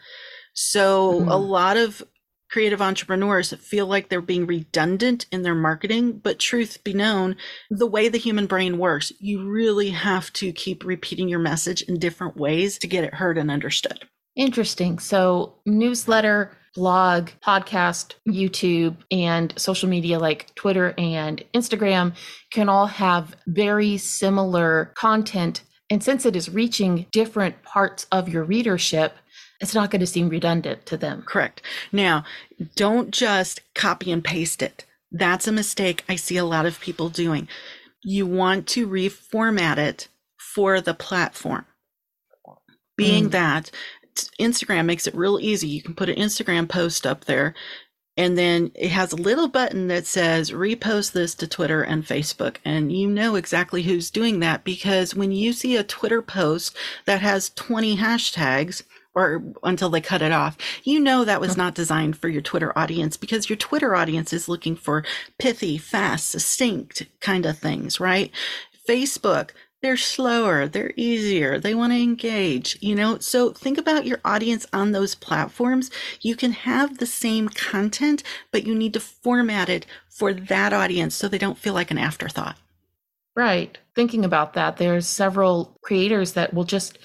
So 0.53 1.13
mm-hmm. 1.13 1.29
a 1.29 1.37
lot 1.37 1.77
of 1.77 2.03
creative 2.49 2.81
entrepreneurs 2.81 3.53
feel 3.53 3.85
like 3.85 4.09
they're 4.09 4.21
being 4.21 4.47
redundant 4.47 5.27
in 5.31 5.43
their 5.43 5.55
marketing. 5.55 6.17
But 6.17 6.39
truth 6.39 6.83
be 6.83 6.93
known, 6.93 7.35
the 7.69 7.85
way 7.85 8.09
the 8.09 8.17
human 8.17 8.47
brain 8.47 8.79
works, 8.79 9.11
you 9.19 9.47
really 9.47 9.91
have 9.91 10.33
to 10.33 10.51
keep 10.51 10.83
repeating 10.83 11.29
your 11.29 11.39
message 11.39 11.83
in 11.83 11.99
different 11.99 12.37
ways 12.37 12.79
to 12.79 12.87
get 12.87 13.03
it 13.03 13.13
heard 13.13 13.37
and 13.37 13.51
understood. 13.51 14.05
Interesting. 14.35 14.99
So, 14.99 15.55
newsletter, 15.65 16.57
blog, 16.75 17.29
podcast, 17.45 18.13
YouTube, 18.27 18.97
and 19.11 19.53
social 19.57 19.89
media 19.89 20.19
like 20.19 20.53
Twitter 20.55 20.93
and 20.97 21.43
Instagram 21.53 22.15
can 22.51 22.69
all 22.69 22.87
have 22.87 23.35
very 23.47 23.97
similar 23.97 24.91
content. 24.95 25.61
And 25.89 26.03
since 26.03 26.25
it 26.25 26.35
is 26.35 26.49
reaching 26.49 27.07
different 27.11 27.61
parts 27.63 28.05
of 28.11 28.29
your 28.29 28.43
readership, 28.43 29.15
it's 29.59 29.73
not 29.73 29.91
going 29.91 29.99
to 29.99 30.07
seem 30.07 30.29
redundant 30.29 30.85
to 30.85 30.97
them. 30.97 31.23
Correct. 31.23 31.61
Now, 31.91 32.23
don't 32.75 33.11
just 33.11 33.61
copy 33.75 34.11
and 34.11 34.23
paste 34.23 34.61
it. 34.61 34.85
That's 35.11 35.47
a 35.47 35.51
mistake 35.51 36.03
I 36.07 36.15
see 36.15 36.37
a 36.37 36.45
lot 36.45 36.65
of 36.65 36.79
people 36.79 37.09
doing. 37.09 37.47
You 38.03 38.25
want 38.25 38.67
to 38.69 38.87
reformat 38.87 39.77
it 39.77 40.07
for 40.37 40.79
the 40.79 40.93
platform. 40.93 41.65
Being 42.95 43.29
mm. 43.29 43.31
that 43.31 43.71
Instagram 44.39 44.85
makes 44.85 45.07
it 45.07 45.15
real 45.15 45.39
easy. 45.39 45.67
You 45.67 45.81
can 45.81 45.95
put 45.95 46.09
an 46.09 46.15
Instagram 46.15 46.67
post 46.67 47.05
up 47.05 47.25
there 47.25 47.53
and 48.19 48.37
then 48.37 48.71
it 48.75 48.91
has 48.91 49.13
a 49.13 49.15
little 49.15 49.47
button 49.47 49.87
that 49.87 50.05
says 50.05 50.51
repost 50.51 51.13
this 51.13 51.33
to 51.35 51.47
Twitter 51.47 51.81
and 51.81 52.05
Facebook. 52.05 52.57
And 52.65 52.91
you 52.91 53.07
know 53.07 53.35
exactly 53.35 53.83
who's 53.83 54.11
doing 54.11 54.41
that 54.41 54.65
because 54.65 55.15
when 55.15 55.31
you 55.31 55.53
see 55.53 55.77
a 55.77 55.85
Twitter 55.85 56.21
post 56.21 56.75
that 57.05 57.21
has 57.21 57.51
20 57.51 57.95
hashtags, 57.95 58.83
or 59.15 59.41
until 59.63 59.89
they 59.89 60.01
cut 60.01 60.21
it 60.21 60.33
off, 60.33 60.57
you 60.83 60.99
know 60.99 61.23
that 61.23 61.39
was 61.39 61.55
not 61.55 61.75
designed 61.75 62.17
for 62.17 62.27
your 62.27 62.41
Twitter 62.41 62.77
audience 62.77 63.15
because 63.15 63.49
your 63.49 63.57
Twitter 63.57 63.95
audience 63.95 64.33
is 64.33 64.49
looking 64.49 64.75
for 64.75 65.05
pithy, 65.37 65.77
fast, 65.77 66.29
succinct 66.29 67.05
kind 67.21 67.45
of 67.45 67.57
things, 67.57 68.01
right? 68.01 68.31
Facebook, 68.87 69.51
they're 69.81 69.97
slower, 69.97 70.67
they're 70.67 70.93
easier, 70.97 71.59
they 71.59 71.73
want 71.73 71.93
to 71.93 72.01
engage, 72.01 72.77
you 72.81 72.95
know? 72.95 73.17
So 73.19 73.51
think 73.51 73.77
about 73.77 74.05
your 74.05 74.19
audience 74.25 74.67
on 74.73 74.91
those 74.91 75.15
platforms. 75.15 75.89
You 76.21 76.35
can 76.35 76.51
have 76.51 76.97
the 76.97 77.05
same 77.05 77.49
content, 77.49 78.23
but 78.51 78.67
you 78.67 78.75
need 78.75 78.93
to 78.93 78.99
format 78.99 79.69
it 79.69 79.85
for 80.09 80.33
that 80.33 80.73
audience 80.73 81.15
so 81.15 81.27
they 81.27 81.37
don't 81.37 81.57
feel 81.57 81.73
like 81.73 81.91
an 81.91 81.97
afterthought. 81.97 82.57
Right. 83.35 83.77
Thinking 83.95 84.25
about 84.25 84.53
that, 84.53 84.77
there's 84.77 85.07
several 85.07 85.77
creators 85.81 86.33
that 86.33 86.53
will 86.53 86.65
just 86.65 86.99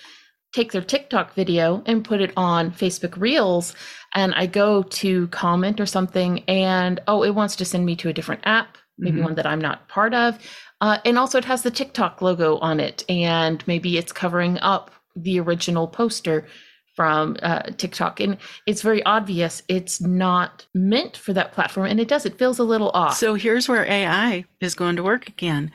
take 0.52 0.72
their 0.72 0.82
TikTok 0.82 1.34
video 1.34 1.82
and 1.86 2.04
put 2.04 2.20
it 2.20 2.32
on 2.36 2.72
Facebook 2.72 3.16
Reels. 3.16 3.74
And 4.14 4.34
I 4.34 4.46
go 4.46 4.82
to 4.82 5.28
comment 5.28 5.80
or 5.80 5.86
something, 5.86 6.44
and 6.48 7.00
oh, 7.06 7.22
it 7.22 7.34
wants 7.34 7.56
to 7.56 7.64
send 7.64 7.84
me 7.84 7.96
to 7.96 8.08
a 8.08 8.12
different 8.12 8.42
app, 8.44 8.78
maybe 8.98 9.16
mm-hmm. 9.16 9.24
one 9.24 9.34
that 9.36 9.46
I'm 9.46 9.60
not 9.60 9.88
part 9.88 10.14
of. 10.14 10.38
Uh, 10.84 10.98
and 11.06 11.18
also, 11.18 11.38
it 11.38 11.46
has 11.46 11.62
the 11.62 11.70
TikTok 11.70 12.20
logo 12.20 12.58
on 12.58 12.78
it, 12.78 13.04
and 13.08 13.66
maybe 13.66 13.96
it's 13.96 14.12
covering 14.12 14.58
up 14.58 14.90
the 15.16 15.40
original 15.40 15.88
poster 15.88 16.46
from 16.94 17.38
uh, 17.42 17.62
TikTok. 17.78 18.20
And 18.20 18.36
it's 18.66 18.82
very 18.82 19.02
obvious 19.04 19.62
it's 19.66 20.02
not 20.02 20.66
meant 20.74 21.16
for 21.16 21.32
that 21.32 21.52
platform, 21.52 21.86
and 21.86 21.98
it 21.98 22.08
does, 22.08 22.26
it 22.26 22.36
feels 22.36 22.58
a 22.58 22.64
little 22.64 22.90
off. 22.90 23.16
So 23.16 23.32
here's 23.32 23.66
where 23.66 23.86
AI 23.86 24.44
is 24.60 24.74
going 24.74 24.96
to 24.96 25.02
work 25.02 25.26
again. 25.26 25.72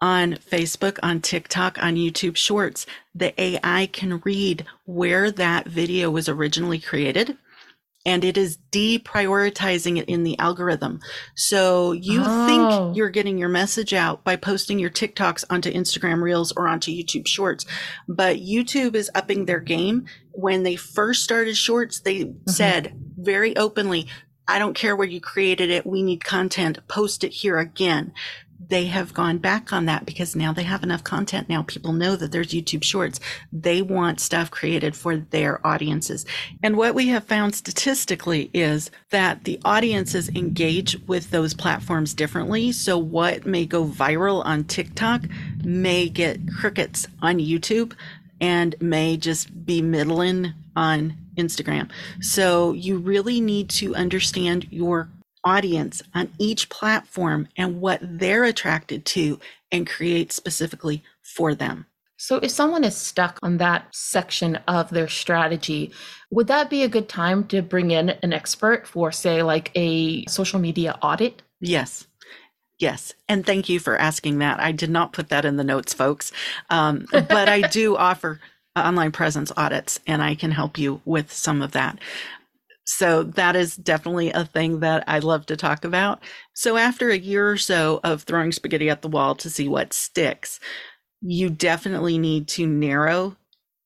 On 0.00 0.32
Facebook, 0.36 0.98
on 1.02 1.20
TikTok, 1.20 1.76
on 1.82 1.96
YouTube 1.96 2.36
Shorts, 2.36 2.86
the 3.14 3.38
AI 3.38 3.90
can 3.92 4.22
read 4.24 4.64
where 4.86 5.30
that 5.32 5.66
video 5.66 6.10
was 6.10 6.30
originally 6.30 6.78
created 6.78 7.36
and 8.06 8.24
it 8.24 8.38
is 8.38 8.56
deprioritizing 8.70 9.98
it 9.98 10.08
in 10.08 10.22
the 10.22 10.38
algorithm. 10.38 11.00
So 11.34 11.92
you 11.92 12.22
oh. 12.24 12.46
think 12.46 12.96
you're 12.96 13.10
getting 13.10 13.36
your 13.36 13.48
message 13.48 13.92
out 13.92 14.24
by 14.24 14.36
posting 14.36 14.78
your 14.78 14.90
TikToks 14.90 15.44
onto 15.50 15.70
Instagram 15.72 16.22
Reels 16.22 16.52
or 16.52 16.68
onto 16.68 16.92
YouTube 16.92 17.26
Shorts, 17.26 17.66
but 18.08 18.36
YouTube 18.36 18.94
is 18.94 19.10
upping 19.14 19.44
their 19.44 19.60
game. 19.60 20.06
When 20.30 20.62
they 20.62 20.76
first 20.76 21.24
started 21.24 21.56
Shorts, 21.56 22.00
they 22.00 22.20
mm-hmm. 22.20 22.50
said 22.50 22.94
very 23.18 23.56
openly, 23.56 24.06
I 24.48 24.60
don't 24.60 24.74
care 24.74 24.94
where 24.94 25.08
you 25.08 25.20
created 25.20 25.70
it. 25.70 25.84
We 25.84 26.04
need 26.04 26.22
content. 26.24 26.78
Post 26.86 27.24
it 27.24 27.32
here 27.32 27.58
again 27.58 28.12
they 28.58 28.86
have 28.86 29.14
gone 29.14 29.38
back 29.38 29.72
on 29.72 29.86
that 29.86 30.06
because 30.06 30.34
now 30.34 30.52
they 30.52 30.62
have 30.62 30.82
enough 30.82 31.04
content. 31.04 31.48
Now 31.48 31.62
people 31.62 31.92
know 31.92 32.16
that 32.16 32.32
there's 32.32 32.48
YouTube 32.48 32.82
shorts. 32.82 33.20
They 33.52 33.82
want 33.82 34.20
stuff 34.20 34.50
created 34.50 34.96
for 34.96 35.16
their 35.16 35.64
audiences. 35.66 36.24
And 36.62 36.76
what 36.76 36.94
we 36.94 37.08
have 37.08 37.24
found 37.24 37.54
statistically 37.54 38.50
is 38.52 38.90
that 39.10 39.44
the 39.44 39.60
audiences 39.64 40.28
engage 40.30 40.98
with 41.06 41.30
those 41.30 41.54
platforms 41.54 42.14
differently. 42.14 42.72
So 42.72 42.98
what 42.98 43.46
may 43.46 43.66
go 43.66 43.84
viral 43.84 44.44
on 44.44 44.64
TikTok 44.64 45.22
may 45.64 46.08
get 46.08 46.40
crickets 46.52 47.06
on 47.22 47.38
YouTube 47.38 47.92
and 48.40 48.74
may 48.80 49.16
just 49.16 49.64
be 49.64 49.80
middling 49.80 50.52
on 50.74 51.16
Instagram. 51.36 51.90
So 52.20 52.72
you 52.72 52.98
really 52.98 53.40
need 53.40 53.70
to 53.70 53.94
understand 53.94 54.66
your 54.70 55.08
audience 55.46 56.02
on 56.14 56.30
each 56.38 56.68
platform 56.68 57.48
and 57.56 57.80
what 57.80 58.00
they're 58.02 58.44
attracted 58.44 59.06
to 59.06 59.38
and 59.72 59.86
create 59.86 60.32
specifically 60.32 61.02
for 61.22 61.54
them. 61.54 61.86
So, 62.18 62.36
if 62.36 62.50
someone 62.50 62.82
is 62.82 62.96
stuck 62.96 63.38
on 63.42 63.58
that 63.58 63.94
section 63.94 64.56
of 64.66 64.90
their 64.90 65.08
strategy, 65.08 65.92
would 66.30 66.46
that 66.46 66.70
be 66.70 66.82
a 66.82 66.88
good 66.88 67.08
time 67.08 67.44
to 67.48 67.62
bring 67.62 67.90
in 67.90 68.10
an 68.10 68.32
expert 68.32 68.86
for, 68.86 69.12
say, 69.12 69.42
like 69.42 69.70
a 69.74 70.24
social 70.26 70.58
media 70.58 70.98
audit? 71.02 71.42
Yes. 71.60 72.06
Yes. 72.78 73.14
And 73.28 73.44
thank 73.44 73.68
you 73.68 73.78
for 73.80 73.96
asking 73.96 74.38
that. 74.38 74.60
I 74.60 74.72
did 74.72 74.90
not 74.90 75.12
put 75.12 75.28
that 75.28 75.44
in 75.44 75.56
the 75.56 75.64
notes, 75.64 75.92
folks. 75.92 76.32
Um, 76.70 77.06
but 77.12 77.48
I 77.48 77.60
do 77.68 77.96
offer 77.96 78.40
online 78.74 79.12
presence 79.12 79.52
audits, 79.56 80.00
and 80.06 80.22
I 80.22 80.34
can 80.34 80.50
help 80.50 80.78
you 80.78 81.00
with 81.04 81.32
some 81.32 81.62
of 81.62 81.72
that. 81.72 81.98
So 82.86 83.24
that 83.24 83.56
is 83.56 83.76
definitely 83.76 84.30
a 84.30 84.44
thing 84.44 84.80
that 84.80 85.04
I 85.08 85.18
love 85.18 85.46
to 85.46 85.56
talk 85.56 85.84
about. 85.84 86.22
So 86.54 86.76
after 86.76 87.10
a 87.10 87.18
year 87.18 87.50
or 87.50 87.56
so 87.56 88.00
of 88.04 88.22
throwing 88.22 88.52
spaghetti 88.52 88.88
at 88.88 89.02
the 89.02 89.08
wall 89.08 89.34
to 89.36 89.50
see 89.50 89.68
what 89.68 89.92
sticks, 89.92 90.60
you 91.20 91.50
definitely 91.50 92.18
need 92.18 92.46
to 92.48 92.66
narrow 92.66 93.36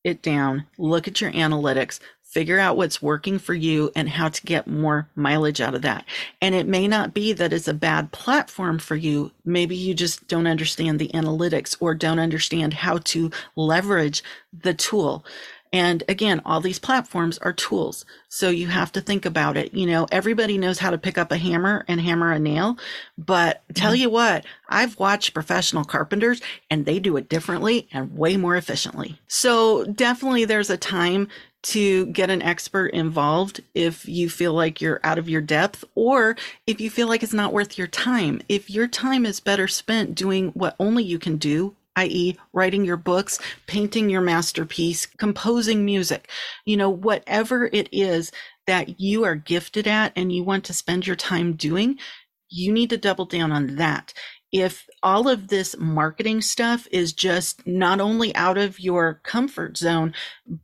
it 0.05 0.23
down, 0.23 0.67
look 0.79 1.09
at 1.09 1.21
your 1.21 1.33
analytics, 1.33 1.99
figure 2.23 2.59
out 2.61 2.77
what's 2.77 3.03
working 3.03 3.39
for 3.39 3.55
you 3.55 3.91
and 3.97 4.09
how 4.09 4.29
to 4.29 4.43
get 4.47 4.67
more 4.67 5.09
mileage 5.17 5.61
out 5.61 5.75
of 5.75 5.83
that. 5.83 6.05
And 6.41 6.55
it 6.55 6.67
may 6.69 6.87
not 6.87 7.13
be 7.13 7.33
that 7.33 7.53
it's 7.53 7.69
a 7.69 7.75
bad 7.75 8.13
platform 8.13 8.79
for 8.79 8.97
you. 8.97 9.33
Maybe 9.45 9.75
you 9.77 9.95
just 9.95 10.29
don't 10.29 10.47
understand 10.47 10.99
the 10.99 11.09
analytics 11.09 11.77
or 11.81 11.95
don't 11.95 12.21
understand 12.21 12.75
how 12.75 12.99
to 12.99 13.31
leverage 13.57 14.23
the 14.53 14.75
tool. 14.75 15.25
And 15.73 16.03
again, 16.09 16.43
all 16.45 16.61
these 16.61 16.79
platforms 16.79 17.39
are 17.39 17.53
tools. 17.53 18.05
So 18.29 18.49
you 18.51 18.67
have 18.69 18.91
to 18.93 19.01
think 19.01 19.25
about 19.25 19.57
it. 19.57 19.73
You 19.73 19.87
know, 19.87 20.07
everybody 20.11 20.59
knows 20.59 20.79
how 20.81 20.91
to 20.91 20.99
pick 20.99 21.17
up 21.17 21.31
a 21.31 21.37
hammer 21.37 21.85
and 21.87 22.01
hammer 22.01 22.33
a 22.33 22.39
nail. 22.39 22.77
But 23.17 23.63
tell 23.75 23.93
mm-hmm. 23.93 24.03
you 24.03 24.11
what, 24.11 24.45
I've 24.69 24.99
watched 24.99 25.35
professional 25.35 25.85
carpenters 25.85 26.41
and 26.71 26.87
they 26.87 26.99
do 26.99 27.17
it 27.17 27.29
differently 27.29 27.89
and 27.93 28.17
way 28.17 28.37
more 28.37 28.57
efficiently. 28.57 29.21
So 29.29 29.85
definitely 29.85 30.45
there's 30.45 30.71
a 30.71 30.77
time 30.77 31.29
to 31.63 32.07
get 32.07 32.31
an 32.31 32.43
expert 32.43 32.87
involved 32.87 33.61
if 33.75 34.09
you 34.09 34.31
feel 34.31 34.55
like 34.55 34.81
you're 34.81 35.01
out 35.05 35.19
of 35.19 35.29
your 35.29 35.43
depth 35.43 35.85
or 35.95 36.37
if 36.67 36.81
you 36.81 36.89
feel 36.89 37.07
like 37.07 37.23
it's 37.23 37.35
not 37.35 37.53
worth 37.53 37.77
your 37.77 37.87
time. 37.87 38.41
If 38.49 38.71
your 38.71 38.89
time 38.89 39.27
is 39.27 39.41
better 39.41 39.69
spent 39.69 40.15
doing 40.15 40.49
what 40.49 40.75
only 40.81 41.05
you 41.05 41.19
can 41.19 41.37
do, 41.37 41.77
i.e., 42.01 42.37
writing 42.53 42.85
your 42.85 42.97
books, 42.97 43.39
painting 43.67 44.09
your 44.09 44.21
masterpiece, 44.21 45.07
composing 45.07 45.85
music, 45.85 46.31
you 46.65 46.77
know, 46.77 46.91
whatever 46.91 47.67
it 47.73 47.89
is 47.93 48.33
that 48.67 49.01
you 49.01 49.25
are 49.25 49.35
gifted 49.35 49.87
at 49.87 50.13
and 50.17 50.33
you 50.33 50.45
want 50.45 50.65
to 50.65 50.73
spend 50.73 51.07
your 51.07 51.17
time 51.17 51.55
doing, 51.55 51.99
you 52.49 52.73
need 52.73 52.91
to 52.91 52.97
double 52.97 53.27
down 53.27 53.53
on 53.53 53.77
that. 53.77 54.13
If 54.53 54.87
all 55.03 55.29
of 55.29 55.49
this 55.49 55.77
marketing 55.79 56.41
stuff 56.41 56.89
is 56.91 57.13
just 57.13 57.67
not 57.67 58.01
only 58.01 58.35
out 58.35 58.59
of 58.59 58.81
your 58.81 59.21
comfort 59.23 59.77
zone, 59.77 60.13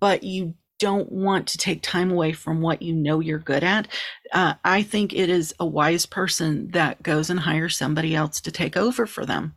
but 0.01 0.25
you 0.25 0.55
don't 0.79 1.11
want 1.11 1.47
to 1.49 1.59
take 1.59 1.83
time 1.83 2.11
away 2.11 2.33
from 2.33 2.61
what 2.61 2.83
you 2.83 2.93
know 2.93 3.21
you're 3.21 3.39
good 3.39 3.63
at, 3.63 3.89
uh, 4.33 4.55
I 4.65 4.83
think 4.83 5.13
it 5.13 5.31
is 5.31 5.55
a 5.61 5.67
wise 5.67 6.05
person 6.05 6.71
that 6.73 7.03
goes 7.03 7.31
and 7.31 7.41
hires 7.41 7.77
somebody 7.77 8.15
else 8.15 8.41
to 8.43 8.51
take 8.51 8.77
over 8.77 9.07
for 9.07 9.25
them 9.25 9.55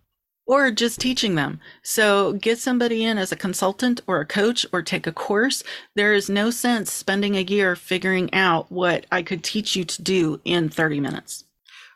or 0.49 0.71
just 0.71 0.99
teaching 0.99 1.35
them. 1.35 1.59
So 1.83 2.33
get 2.33 2.57
somebody 2.57 3.05
in 3.05 3.19
as 3.19 3.31
a 3.31 3.35
consultant 3.35 4.01
or 4.07 4.19
a 4.19 4.25
coach 4.25 4.65
or 4.73 4.81
take 4.81 5.05
a 5.05 5.11
course. 5.11 5.63
There 5.95 6.11
is 6.11 6.27
no 6.27 6.49
sense 6.49 6.91
spending 6.91 7.37
a 7.37 7.41
year 7.41 7.75
figuring 7.75 8.33
out 8.33 8.71
what 8.71 9.05
I 9.11 9.21
could 9.21 9.43
teach 9.43 9.75
you 9.75 9.85
to 9.85 10.01
do 10.01 10.41
in 10.43 10.69
30 10.69 11.01
minutes. 11.01 11.45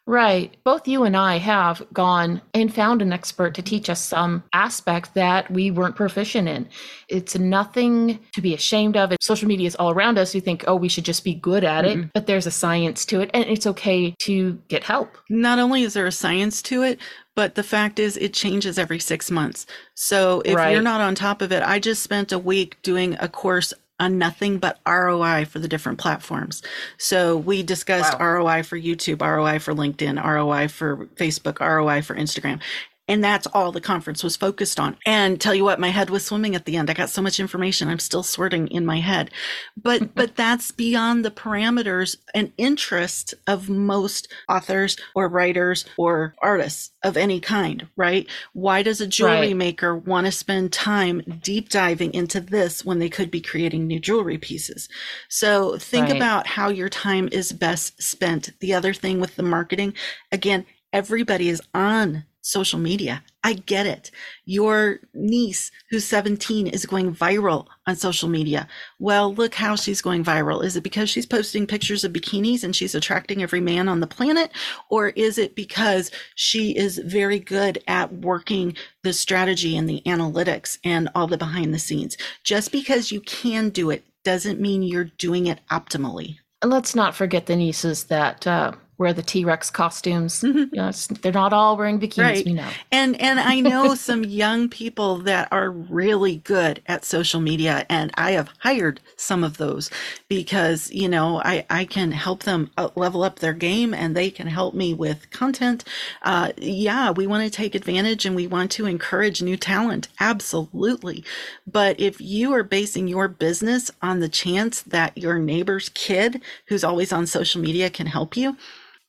Right. 0.06 0.58
Both 0.66 0.88
you 0.88 1.04
and 1.04 1.16
I 1.16 1.38
have 1.38 1.82
gone 1.94 2.42
and 2.54 2.74
found 2.74 3.02
an 3.02 3.14
expert 3.14 3.56
to 3.56 3.62
teach 3.62 3.90
us 3.90 4.02
some 4.02 4.44
aspect 4.52 5.14
that 5.14 5.50
we 5.50 5.72
weren't 5.72 5.96
proficient 5.96 6.50
in. 6.50 6.68
It's 7.08 7.38
nothing 7.38 8.20
to 8.34 8.42
be 8.42 8.54
ashamed 8.54 8.98
of. 8.98 9.14
Social 9.22 9.48
media 9.48 9.66
is 9.66 9.76
all 9.78 9.92
around 9.92 10.18
us. 10.18 10.34
We 10.34 10.42
think, 10.42 10.66
oh, 10.68 10.76
we 10.76 10.90
should 10.90 11.06
just 11.06 11.24
be 11.24 11.34
good 11.34 11.64
at 11.64 11.86
mm-hmm. 11.86 12.02
it, 12.02 12.10
but 12.14 12.28
there's 12.28 12.46
a 12.46 12.52
science 12.52 13.06
to 13.06 13.22
it, 13.22 13.32
and 13.34 13.46
it's 13.46 13.66
okay 13.66 14.14
to 14.20 14.60
get 14.68 14.84
help. 14.84 15.18
Not 15.30 15.58
only 15.58 15.84
is 15.84 15.94
there 15.94 16.06
a 16.06 16.12
science 16.12 16.62
to 16.64 16.84
it, 16.84 17.00
but 17.36 17.56
the 17.56 17.64
fact 17.64 18.00
is 18.00 18.18
it 18.18 18.34
changes 18.34 18.78
every 18.78 19.00
six 19.00 19.32
months. 19.32 19.66
So 19.96 20.42
if 20.46 20.56
right. 20.56 20.72
you're 20.72 20.82
not 20.82 21.02
on 21.02 21.16
top 21.16 21.42
of 21.42 21.52
it, 21.52 21.64
I 21.64 21.80
just 21.80 22.04
spent 22.04 22.32
a 22.32 22.40
week 22.40 22.82
doing 22.82 23.18
a 23.20 23.28
course 23.28 23.74
on 24.00 24.18
nothing 24.18 24.58
but 24.58 24.80
ROI 24.88 25.46
for 25.46 25.60
the 25.60 25.68
different 25.68 26.00
platforms. 26.00 26.62
So 26.98 27.38
we 27.38 27.64
discussed 27.64 28.20
wow. 28.20 28.34
ROI 28.34 28.64
for 28.64 28.78
YouTube, 28.78 29.22
ROI 29.22 29.60
for 29.60 29.74
LinkedIn, 29.74 30.24
ROI 30.24 30.68
for 30.68 31.06
Facebook, 31.16 31.60
ROI 31.60 32.02
for 32.02 32.16
Instagram. 32.16 32.60
And 33.08 33.22
that's 33.22 33.48
all 33.48 33.74
the 33.74 33.82
conference 33.82 34.24
was 34.24 34.38
focused 34.38 34.80
on. 34.80 34.96
And 35.06 35.40
tell 35.40 35.54
you 35.54 35.66
what, 35.66 35.80
my 35.80 35.90
head 35.90 36.10
was 36.10 36.26
swimming 36.26 36.56
at 36.56 36.64
the 36.64 36.78
end. 36.78 36.90
I 36.90 36.94
got 36.94 37.10
so 37.10 37.22
much 37.22 37.40
information. 37.40 37.90
I'm 37.90 38.00
still 38.00 38.24
sorting 38.24 38.70
in 38.70 38.86
my 38.86 39.02
head. 39.02 39.30
But, 39.76 40.16
but 40.16 40.38
that's 40.38 40.72
beyond 40.72 41.26
the 41.26 41.32
parameters 41.32 42.16
and 42.34 42.54
interest 42.58 43.34
of 43.46 43.70
most 43.70 44.32
authors 44.48 44.96
or 45.16 45.28
writers 45.28 45.86
or 45.98 46.34
artists 46.42 46.92
of 47.04 47.18
any 47.18 47.42
kind, 47.42 47.88
right? 47.98 48.28
Why 48.54 48.84
does 48.84 49.02
a 49.02 49.08
jewelry 49.08 49.48
right. 49.48 49.58
maker 49.58 49.98
want 49.98 50.26
to 50.26 50.32
spend 50.32 50.72
time 50.72 51.22
deep 51.44 51.68
diving 51.68 52.14
into 52.14 52.40
this 52.40 52.86
when 52.86 53.00
they 53.00 53.10
could 53.10 53.30
be 53.30 53.42
creating 53.42 53.86
new 53.86 54.00
jewelry 54.00 54.38
pieces? 54.38 54.88
So 55.28 55.78
think 55.78 56.08
right. 56.08 56.16
about 56.16 56.48
how 56.48 56.70
your 56.70 56.90
time 56.90 57.28
is 57.34 57.52
best 57.52 58.02
spent. 58.02 58.52
The 58.62 58.74
other 58.74 58.94
thing 58.94 59.20
with 59.20 59.36
the 59.36 59.44
marketing, 59.44 59.94
again, 60.32 60.66
everybody 60.94 61.50
is 61.50 61.62
on 61.74 62.24
social 62.44 62.80
media 62.80 63.24
I 63.46 63.54
get 63.54 63.86
it. 63.86 64.10
Your 64.46 65.00
niece, 65.14 65.70
who's 65.90 66.06
17, 66.06 66.68
is 66.68 66.86
going 66.86 67.14
viral 67.14 67.68
on 67.86 67.98
social 67.98 68.30
media. 68.30 68.70
Well, 69.00 69.34
look 69.34 69.54
how 69.54 69.76
she's 69.76 70.02
going 70.02 70.24
viral. 70.24 70.64
Is 70.64 70.78
it 70.78 70.84
because 70.84 71.10
she's 71.10 71.26
posting 71.26 71.68
pictures 71.68 72.06
of 72.06 72.14
bikinis 72.14 72.64
and 72.64 72.74
she's 72.74 72.96
attracting 72.96 73.44
every 73.44 73.60
man 73.60 73.90
on 73.90 74.00
the 74.00 74.08
planet? 74.08 74.52
Or 74.90 75.10
is 75.10 75.38
it 75.38 75.56
because 75.56 76.10
she 76.36 76.72
is 76.78 77.00
very 77.00 77.40
good 77.40 77.84
at 77.88 78.14
working 78.14 78.78
the 79.04 79.12
strategy 79.12 79.76
and 79.76 79.90
the 79.90 80.02
analytics 80.06 80.78
and 80.86 81.10
all 81.14 81.28
the 81.28 81.38
behind 81.38 81.74
the 81.74 81.80
scenes? 81.80 82.16
Just 82.46 82.72
because 82.72 83.12
you 83.12 83.20
can 83.20 83.70
do 83.70 83.90
it 83.90 84.06
doesn't 84.24 84.62
mean 84.62 84.84
you're 84.84 85.12
doing 85.18 85.48
it 85.48 85.60
optimally. 85.70 86.38
And 86.62 86.72
let's 86.72 86.96
not 86.96 87.14
forget 87.14 87.46
the 87.46 87.58
nieces 87.58 88.06
that 88.06 88.48
uh, 88.48 88.72
wear 88.98 89.14
the 89.14 89.24
T-Rex 89.24 89.70
costumes. 89.72 90.42
Mm-hmm. 90.42 90.76
You 90.76 90.82
know, 90.82 90.92
they're 91.22 91.32
not 91.32 91.54
all 91.54 91.78
wearing 91.78 92.00
bikinis, 92.00 92.24
right. 92.24 92.46
we 92.46 92.54
know. 92.54 92.70
And 92.92 93.20
and 93.20 93.40
I 93.40 93.60
know 93.60 93.96
some 93.96 94.24
young 94.24 94.70
people 94.70 95.18
that 95.20 95.48
are 95.52 95.72
really 95.72 96.38
good 96.38 96.82
at 96.86 97.06
social 97.06 97.42
media 97.42 97.86
and 97.90 98.12
I 98.16 98.32
have 98.32 98.50
hired 98.60 99.00
some 99.16 99.44
of 99.44 99.58
those 99.58 99.90
because, 100.28 100.92
you 100.92 101.10
know, 101.10 101.42
I 101.44 101.66
I 101.70 101.86
can 101.86 102.12
help 102.12 102.44
them 102.44 102.70
level 102.96 103.24
up 103.24 103.40
their 103.40 103.54
game 103.54 103.94
and 103.94 104.16
they 104.16 104.30
can 104.30 104.48
help 104.48 104.74
me 104.74 104.94
with 104.94 105.30
content. 105.32 105.84
Uh, 106.22 106.52
yeah, 106.58 107.12
we 107.12 107.28
want 107.28 107.44
to 107.44 107.50
take 107.50 107.76
advantage 107.76 108.26
and 108.26 108.36
we 108.36 108.48
want 108.48 108.72
to 108.72 108.86
encourage 108.86 109.42
new 109.42 109.58
talent. 109.58 110.08
Absolutely. 110.20 111.24
But 111.66 112.00
if 112.00 112.22
you 112.22 112.54
are 112.54 112.64
basing 112.64 113.08
your 113.08 113.28
business 113.28 113.92
on 114.02 114.20
the 114.20 114.30
chance 114.30 114.82
that 114.82 115.18
your 115.18 115.40
neighbor's 115.40 115.90
kid 115.90 116.42
who's 116.68 116.84
always 116.84 117.12
on 117.12 117.26
social 117.26 117.62
media 117.62 117.90
can 117.90 118.08
help 118.08 118.38
you, 118.38 118.58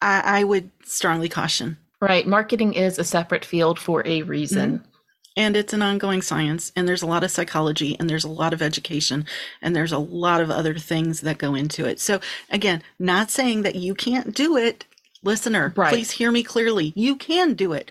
I, 0.05 0.41
I 0.41 0.45
would 0.45 0.71
strongly 0.85 1.29
caution. 1.29 1.79
Right. 2.01 2.27
Marketing 2.27 2.75
is 2.75 2.99
a 2.99 3.05
separate 3.05 3.45
field 3.45 3.79
for 3.79 4.07
a 4.07 4.23
reason. 4.23 4.79
Mm-hmm. 4.79 4.89
And 5.37 5.57
it's 5.57 5.73
an 5.73 5.83
ongoing 5.83 6.23
science, 6.23 6.71
and 6.77 6.87
there's 6.87 7.03
a 7.03 7.09
lot 7.09 7.25
of 7.25 7.31
psychology, 7.31 7.97
and 7.99 8.09
there's 8.09 8.23
a 8.23 8.29
lot 8.29 8.53
of 8.53 8.63
education, 8.63 9.27
and 9.61 9.75
there's 9.75 9.91
a 9.91 9.99
lot 9.99 10.41
of 10.41 10.49
other 10.49 10.79
things 10.79 11.23
that 11.23 11.39
go 11.39 11.57
into 11.57 11.87
it. 11.87 11.99
So, 11.99 12.21
again, 12.51 12.85
not 13.01 13.33
saying 13.33 13.63
that 13.63 13.75
you 13.75 13.97
can't 13.97 14.33
do 14.33 14.57
it. 14.57 14.85
Listener, 15.25 15.73
right. 15.75 15.93
please 15.93 16.13
hear 16.13 16.31
me 16.31 16.45
clearly. 16.45 16.93
You 16.95 17.17
can 17.17 17.55
do 17.55 17.73
it, 17.73 17.91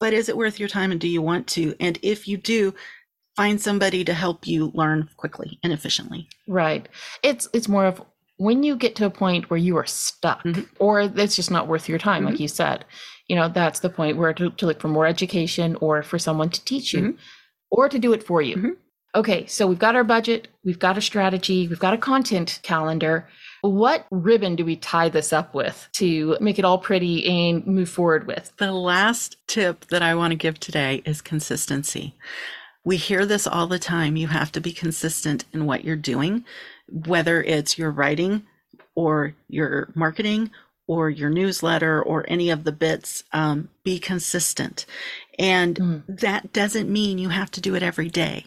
but 0.00 0.12
is 0.12 0.28
it 0.28 0.36
worth 0.36 0.58
your 0.58 0.68
time, 0.68 0.90
and 0.90 1.00
do 1.00 1.06
you 1.06 1.22
want 1.22 1.46
to? 1.48 1.76
And 1.78 1.96
if 2.02 2.26
you 2.26 2.38
do, 2.38 2.74
find 3.36 3.60
somebody 3.60 4.04
to 4.04 4.14
help 4.14 4.44
you 4.44 4.72
learn 4.74 5.08
quickly 5.16 5.60
and 5.62 5.72
efficiently. 5.72 6.28
Right. 6.48 6.88
It's 7.22 7.48
it's 7.52 7.68
more 7.68 7.86
of 7.86 8.02
when 8.36 8.62
you 8.62 8.76
get 8.76 8.96
to 8.96 9.06
a 9.06 9.10
point 9.10 9.48
where 9.50 9.58
you 9.58 9.76
are 9.76 9.86
stuck 9.86 10.42
mm-hmm. 10.42 10.62
or 10.78 11.02
it's 11.02 11.36
just 11.36 11.50
not 11.50 11.68
worth 11.68 11.88
your 11.88 11.98
time 11.98 12.22
mm-hmm. 12.22 12.32
like 12.32 12.40
you 12.40 12.48
said 12.48 12.84
you 13.28 13.36
know 13.36 13.48
that's 13.48 13.80
the 13.80 13.90
point 13.90 14.16
where 14.16 14.32
to, 14.32 14.50
to, 14.50 14.66
look 14.66 14.80
for 14.80 14.88
more 14.88 15.06
education 15.06 15.76
or 15.80 16.02
for 16.02 16.18
someone 16.18 16.50
to 16.50 16.64
teach 16.64 16.92
you 16.92 17.00
mm-hmm. 17.00 17.18
or 17.70 17.88
to 17.88 17.98
do 17.98 18.12
it 18.12 18.22
for 18.22 18.42
you 18.42 18.56
mm-hmm. 18.56 18.70
okay 19.14 19.46
so 19.46 19.66
we've 19.66 19.78
got 19.78 19.96
our 19.96 20.04
budget 20.04 20.48
we've 20.64 20.78
got 20.78 20.98
a 20.98 21.02
strategy 21.02 21.68
we've 21.68 21.78
got 21.78 21.94
a 21.94 21.98
content 21.98 22.60
calendar 22.62 23.28
what 23.62 24.06
ribbon 24.10 24.56
do 24.56 24.64
we 24.64 24.76
tie 24.76 25.08
this 25.08 25.32
up 25.32 25.54
with 25.54 25.88
to 25.92 26.36
make 26.40 26.58
it 26.58 26.64
all 26.64 26.78
pretty 26.78 27.24
and 27.26 27.66
move 27.66 27.88
forward 27.88 28.26
with 28.26 28.52
the 28.58 28.72
last 28.72 29.36
tip 29.46 29.86
that 29.86 30.02
i 30.02 30.14
want 30.14 30.32
to 30.32 30.36
give 30.36 30.58
today 30.58 31.02
is 31.06 31.22
consistency 31.22 32.14
we 32.86 32.98
hear 32.98 33.24
this 33.24 33.46
all 33.46 33.66
the 33.66 33.78
time 33.78 34.16
you 34.16 34.26
have 34.26 34.52
to 34.52 34.60
be 34.60 34.72
consistent 34.72 35.46
in 35.54 35.64
what 35.64 35.84
you're 35.84 35.96
doing 35.96 36.44
whether 36.88 37.42
it's 37.42 37.78
your 37.78 37.90
writing 37.90 38.44
or 38.94 39.34
your 39.48 39.92
marketing 39.94 40.50
or 40.86 41.08
your 41.08 41.30
newsletter 41.30 42.02
or 42.02 42.24
any 42.28 42.50
of 42.50 42.64
the 42.64 42.72
bits, 42.72 43.24
um, 43.32 43.68
be 43.84 43.98
consistent. 43.98 44.84
And 45.38 45.76
mm. 45.76 46.20
that 46.20 46.52
doesn't 46.52 46.90
mean 46.90 47.18
you 47.18 47.30
have 47.30 47.50
to 47.52 47.60
do 47.60 47.74
it 47.74 47.82
every 47.82 48.08
day. 48.08 48.46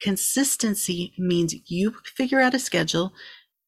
Consistency 0.00 1.12
means 1.18 1.54
you 1.66 1.94
figure 2.04 2.40
out 2.40 2.54
a 2.54 2.58
schedule, 2.58 3.12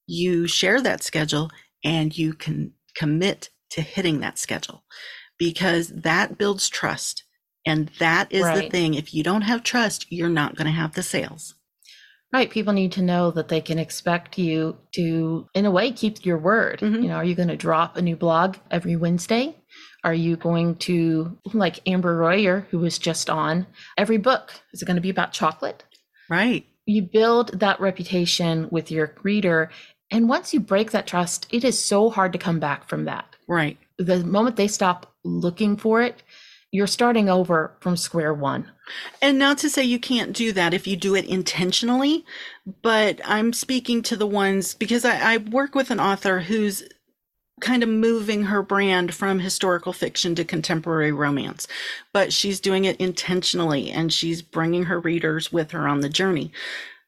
you 0.07 0.47
share 0.47 0.81
that 0.81 1.03
schedule, 1.03 1.51
and 1.85 2.17
you 2.17 2.35
can 2.35 2.73
commit 2.97 3.51
to 3.71 3.81
hitting 3.81 4.21
that 4.21 4.39
schedule 4.39 4.85
because 5.39 5.89
that 5.89 6.39
builds 6.39 6.69
trust. 6.69 7.25
And 7.67 7.91
that 7.99 8.33
is 8.33 8.45
right. 8.45 8.65
the 8.65 8.71
thing. 8.71 8.95
If 8.95 9.15
you 9.15 9.23
don't 9.23 9.43
have 9.43 9.63
trust, 9.63 10.07
you're 10.11 10.29
not 10.29 10.55
going 10.55 10.67
to 10.67 10.73
have 10.73 10.95
the 10.95 11.03
sales. 11.03 11.55
Right. 12.35 12.51
People 12.51 12.73
need 12.73 12.91
to 12.93 13.03
know 13.03 13.31
that 13.31 13.47
they 13.47 13.61
can 13.61 13.79
expect 13.79 14.39
you 14.39 14.77
to, 14.97 15.47
in 15.55 15.67
a 15.67 15.71
way, 15.71 15.93
keep 15.93 16.27
your 16.27 16.37
word. 16.37 16.81
Mm-hmm. 16.81 17.05
You 17.05 17.09
know, 17.11 17.15
are 17.15 17.25
you 17.25 17.37
going 17.37 17.47
to 17.47 17.57
drop 17.57 17.97
a 17.97 18.03
new 18.03 18.17
blog 18.17 18.57
every 18.73 18.97
Wednesday? 18.97 19.57
Are 20.03 20.13
you 20.13 20.35
going 20.37 20.75
to, 20.79 21.39
like 21.53 21.89
Amber 21.89 22.17
Royer, 22.17 22.67
who 22.73 22.81
was 22.81 22.99
just 22.99 23.31
on, 23.31 23.69
every 23.97 24.17
book? 24.17 24.51
Is 24.73 24.83
it 24.83 24.87
going 24.87 24.97
to 24.97 25.01
be 25.01 25.11
about 25.11 25.31
chocolate? 25.31 25.85
Right. 26.29 26.67
You 26.87 27.03
build 27.03 27.61
that 27.61 27.79
reputation 27.79 28.67
with 28.69 28.91
your 28.91 29.15
reader. 29.23 29.71
And 30.11 30.29
once 30.29 30.53
you 30.53 30.59
break 30.59 30.91
that 30.91 31.07
trust, 31.07 31.47
it 31.53 31.63
is 31.63 31.79
so 31.79 32.11
hard 32.11 32.33
to 32.33 32.39
come 32.41 32.59
back 32.59 32.89
from 32.89 33.05
that. 33.05 33.27
Right. 33.47 33.79
The 33.97 34.25
moment 34.25 34.57
they 34.57 34.67
stop 34.67 35.15
looking 35.23 35.77
for 35.77 36.03
it, 36.03 36.25
you're 36.75 36.89
starting 36.89 37.29
over 37.31 37.73
from 37.79 37.97
square 37.97 38.35
one. 38.35 38.69
And 39.23 39.39
not 39.39 39.59
to 39.59 39.71
say 39.71 39.85
you 39.85 40.01
can't 40.01 40.33
do 40.33 40.51
that 40.55 40.75
if 40.75 40.89
you 40.89 40.97
do 40.97 41.15
it 41.15 41.25
intentionally, 41.25 42.25
but 42.83 43.21
I'm 43.25 43.53
speaking 43.53 44.03
to 44.03 44.17
the 44.17 44.27
ones 44.27 44.75
because 44.75 45.05
I, 45.05 45.35
I 45.35 45.37
work 45.37 45.77
with 45.77 45.93
an 45.93 46.01
author 46.01 46.41
who's 46.41 46.83
kind 47.61 47.85
of 47.85 47.89
moving 47.89 48.43
her 48.43 48.61
brand 48.61 49.15
from 49.15 49.39
historical 49.39 49.93
fiction 49.93 50.35
to 50.35 50.45
contemporary 50.45 51.13
romance, 51.13 51.69
but 52.13 52.33
she's 52.33 52.59
doing 52.59 52.87
it 52.87 52.97
intentionally 52.97 53.93
and 53.93 54.13
she's 54.13 54.43
bringing 54.43 54.83
her 54.83 54.99
readers 54.99 55.53
with 55.53 55.71
her 55.71 55.87
on 55.87 56.01
the 56.01 56.09
journey. 56.09 56.51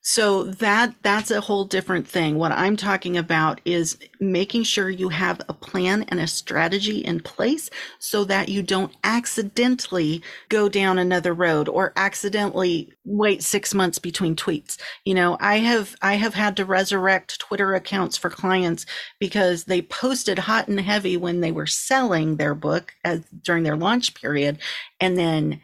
So 0.08 0.44
that 0.44 0.94
that's 1.02 1.32
a 1.32 1.40
whole 1.40 1.64
different 1.64 2.06
thing. 2.06 2.38
What 2.38 2.52
I'm 2.52 2.76
talking 2.76 3.16
about 3.16 3.60
is 3.64 3.98
making 4.20 4.62
sure 4.62 4.88
you 4.88 5.08
have 5.08 5.40
a 5.48 5.52
plan 5.52 6.04
and 6.10 6.20
a 6.20 6.28
strategy 6.28 6.98
in 6.98 7.18
place 7.18 7.70
so 7.98 8.22
that 8.26 8.48
you 8.48 8.62
don't 8.62 8.94
accidentally 9.02 10.22
go 10.48 10.68
down 10.68 11.00
another 11.00 11.34
road 11.34 11.68
or 11.68 11.92
accidentally 11.96 12.92
wait 13.04 13.42
6 13.42 13.74
months 13.74 13.98
between 13.98 14.36
tweets. 14.36 14.78
You 15.04 15.14
know, 15.14 15.36
I 15.40 15.56
have 15.58 15.96
I 16.02 16.14
have 16.14 16.34
had 16.34 16.56
to 16.58 16.64
resurrect 16.64 17.40
Twitter 17.40 17.74
accounts 17.74 18.16
for 18.16 18.30
clients 18.30 18.86
because 19.18 19.64
they 19.64 19.82
posted 19.82 20.38
hot 20.38 20.68
and 20.68 20.78
heavy 20.78 21.16
when 21.16 21.40
they 21.40 21.50
were 21.50 21.66
selling 21.66 22.36
their 22.36 22.54
book 22.54 22.94
as 23.02 23.24
during 23.42 23.64
their 23.64 23.76
launch 23.76 24.14
period 24.14 24.58
and 25.00 25.18
then 25.18 25.60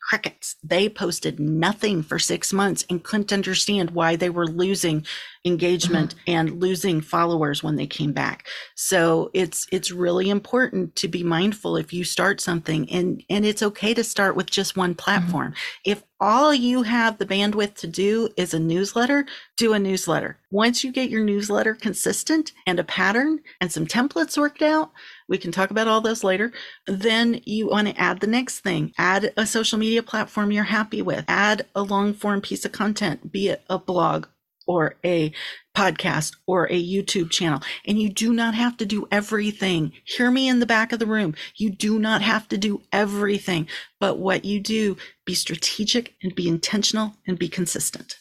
crickets. 0.00 0.56
They 0.62 0.88
posted 0.88 1.38
nothing 1.38 2.02
for 2.02 2.18
six 2.18 2.52
months 2.52 2.84
and 2.88 3.02
couldn't 3.02 3.32
understand 3.32 3.90
why 3.90 4.16
they 4.16 4.30
were 4.30 4.46
losing 4.46 5.04
engagement 5.44 6.14
mm-hmm. 6.14 6.30
and 6.30 6.60
losing 6.60 7.00
followers 7.00 7.62
when 7.62 7.76
they 7.76 7.86
came 7.86 8.12
back. 8.12 8.46
So 8.74 9.30
it's 9.34 9.66
it's 9.72 9.90
really 9.90 10.30
important 10.30 10.96
to 10.96 11.08
be 11.08 11.22
mindful 11.22 11.76
if 11.76 11.92
you 11.92 12.04
start 12.04 12.40
something 12.40 12.90
and 12.90 13.22
and 13.28 13.44
it's 13.44 13.62
okay 13.62 13.94
to 13.94 14.04
start 14.04 14.36
with 14.36 14.50
just 14.50 14.76
one 14.76 14.90
mm-hmm. 14.90 14.98
platform. 14.98 15.52
Mm-hmm. 15.52 15.90
If 15.90 16.02
all 16.20 16.52
you 16.52 16.82
have 16.82 17.18
the 17.18 17.26
bandwidth 17.26 17.74
to 17.76 17.86
do 17.86 18.28
is 18.36 18.52
a 18.52 18.58
newsletter, 18.58 19.24
do 19.56 19.72
a 19.72 19.78
newsletter. 19.78 20.38
Once 20.50 20.82
you 20.82 20.90
get 20.90 21.10
your 21.10 21.22
newsletter 21.22 21.74
consistent 21.74 22.52
and 22.66 22.80
a 22.80 22.84
pattern 22.84 23.40
and 23.60 23.70
some 23.70 23.86
templates 23.86 24.36
worked 24.36 24.62
out, 24.62 24.90
we 25.28 25.38
can 25.38 25.52
talk 25.52 25.70
about 25.70 25.88
all 25.88 26.00
those 26.00 26.24
later. 26.24 26.52
Then 26.86 27.40
you 27.44 27.68
want 27.68 27.88
to 27.88 28.00
add 28.00 28.20
the 28.20 28.26
next 28.26 28.60
thing. 28.60 28.92
Add 28.98 29.32
a 29.36 29.46
social 29.46 29.78
media 29.78 30.02
platform 30.02 30.50
you're 30.50 30.64
happy 30.64 31.02
with. 31.02 31.24
Add 31.28 31.66
a 31.74 31.82
long 31.82 32.14
form 32.14 32.40
piece 32.40 32.64
of 32.64 32.72
content, 32.72 33.30
be 33.30 33.48
it 33.48 33.62
a 33.68 33.78
blog 33.78 34.26
or 34.66 34.96
a 35.04 35.32
podcast 35.76 36.36
or 36.46 36.66
a 36.66 36.82
YouTube 36.82 37.30
channel. 37.30 37.60
And 37.86 37.98
you 37.98 38.10
do 38.10 38.32
not 38.32 38.54
have 38.54 38.76
to 38.78 38.86
do 38.86 39.08
everything. 39.10 39.92
Hear 40.04 40.30
me 40.30 40.48
in 40.48 40.60
the 40.60 40.66
back 40.66 40.92
of 40.92 40.98
the 40.98 41.06
room. 41.06 41.34
You 41.56 41.70
do 41.70 41.98
not 41.98 42.22
have 42.22 42.48
to 42.48 42.58
do 42.58 42.82
everything. 42.92 43.66
But 43.98 44.18
what 44.18 44.44
you 44.44 44.60
do, 44.60 44.96
be 45.24 45.34
strategic 45.34 46.14
and 46.22 46.34
be 46.34 46.48
intentional 46.48 47.14
and 47.26 47.38
be 47.38 47.48
consistent. 47.48 48.18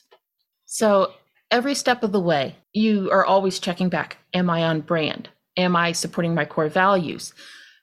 So 0.65 1.13
every 1.51 1.75
step 1.75 2.03
of 2.03 2.11
the 2.11 2.19
way, 2.19 2.55
you 2.73 3.11
are 3.11 3.25
always 3.25 3.59
checking 3.59 3.89
back. 3.89 4.17
Am 4.33 4.49
I 4.49 4.63
on 4.63 4.81
brand? 4.81 5.29
Am 5.57 5.75
I 5.75 5.91
supporting 5.91 6.35
my 6.35 6.45
core 6.45 6.69
values? 6.69 7.33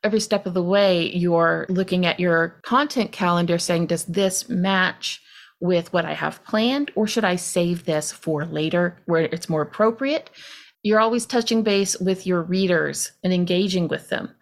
Every 0.03 0.20
step 0.20 0.47
of 0.47 0.55
the 0.55 0.62
way, 0.62 1.11
you're 1.11 1.66
looking 1.68 2.07
at 2.07 2.20
your 2.20 2.61
content 2.62 3.11
calendar 3.11 3.59
saying, 3.59 3.87
does 3.87 4.05
this 4.05 4.49
match 4.49 5.20
with 5.61 5.93
what 5.93 6.05
I 6.05 6.12
have 6.12 6.45
planned, 6.45 6.91
or 6.95 7.07
should 7.07 7.25
I 7.25 7.37
save 7.37 7.85
this 7.85 8.12
for 8.12 8.45
later 8.45 9.03
where 9.07 9.22
it's 9.22 9.49
more 9.49 9.62
appropriate? 9.62 10.31
You're 10.83 11.01
always 11.01 11.25
touching 11.25 11.62
base 11.62 11.99
with 11.99 12.27
your 12.27 12.43
readers 12.43 13.12
and 13.22 13.33
engaging 13.33 13.89
with 13.89 14.11
them. 14.11 14.35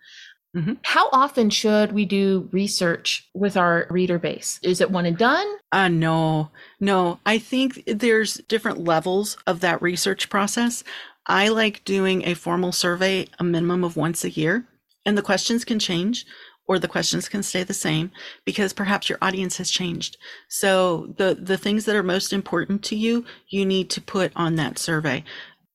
Mm-hmm. 0.56 0.74
How 0.82 1.08
often 1.12 1.48
should 1.48 1.92
we 1.92 2.04
do 2.04 2.48
research 2.52 3.26
with 3.32 3.56
our 3.56 3.86
reader 3.88 4.18
base? 4.18 4.58
Is 4.62 4.80
it 4.82 4.90
one 4.90 5.06
and 5.06 5.16
done? 5.16 5.46
Uh, 5.70 5.88
no, 5.88 6.50
no. 6.78 7.20
I 7.24 7.38
think 7.38 7.82
there's 7.86 8.34
different 8.48 8.84
levels 8.84 9.38
of 9.46 9.60
that 9.60 9.80
research 9.80 10.28
process. 10.28 10.84
I 11.26 11.48
like 11.48 11.84
doing 11.84 12.26
a 12.26 12.34
formal 12.34 12.72
survey 12.72 13.26
a 13.38 13.44
minimum 13.44 13.84
of 13.84 13.96
once 13.96 14.24
a 14.24 14.30
year, 14.30 14.66
and 15.06 15.16
the 15.16 15.22
questions 15.22 15.64
can 15.64 15.78
change. 15.78 16.26
or 16.68 16.78
the 16.78 16.88
questions 16.88 17.28
can 17.28 17.42
stay 17.42 17.64
the 17.64 17.74
same 17.74 18.10
because 18.44 18.72
perhaps 18.72 19.08
your 19.08 19.18
audience 19.20 19.56
has 19.58 19.70
changed. 19.70 20.16
So 20.48 21.12
the 21.18 21.34
the 21.34 21.58
things 21.58 21.84
that 21.84 21.96
are 21.96 22.02
most 22.02 22.32
important 22.32 22.82
to 22.84 22.96
you, 22.96 23.24
you 23.48 23.66
need 23.66 23.90
to 23.90 24.00
put 24.00 24.32
on 24.36 24.56
that 24.56 24.78
survey. 24.78 25.24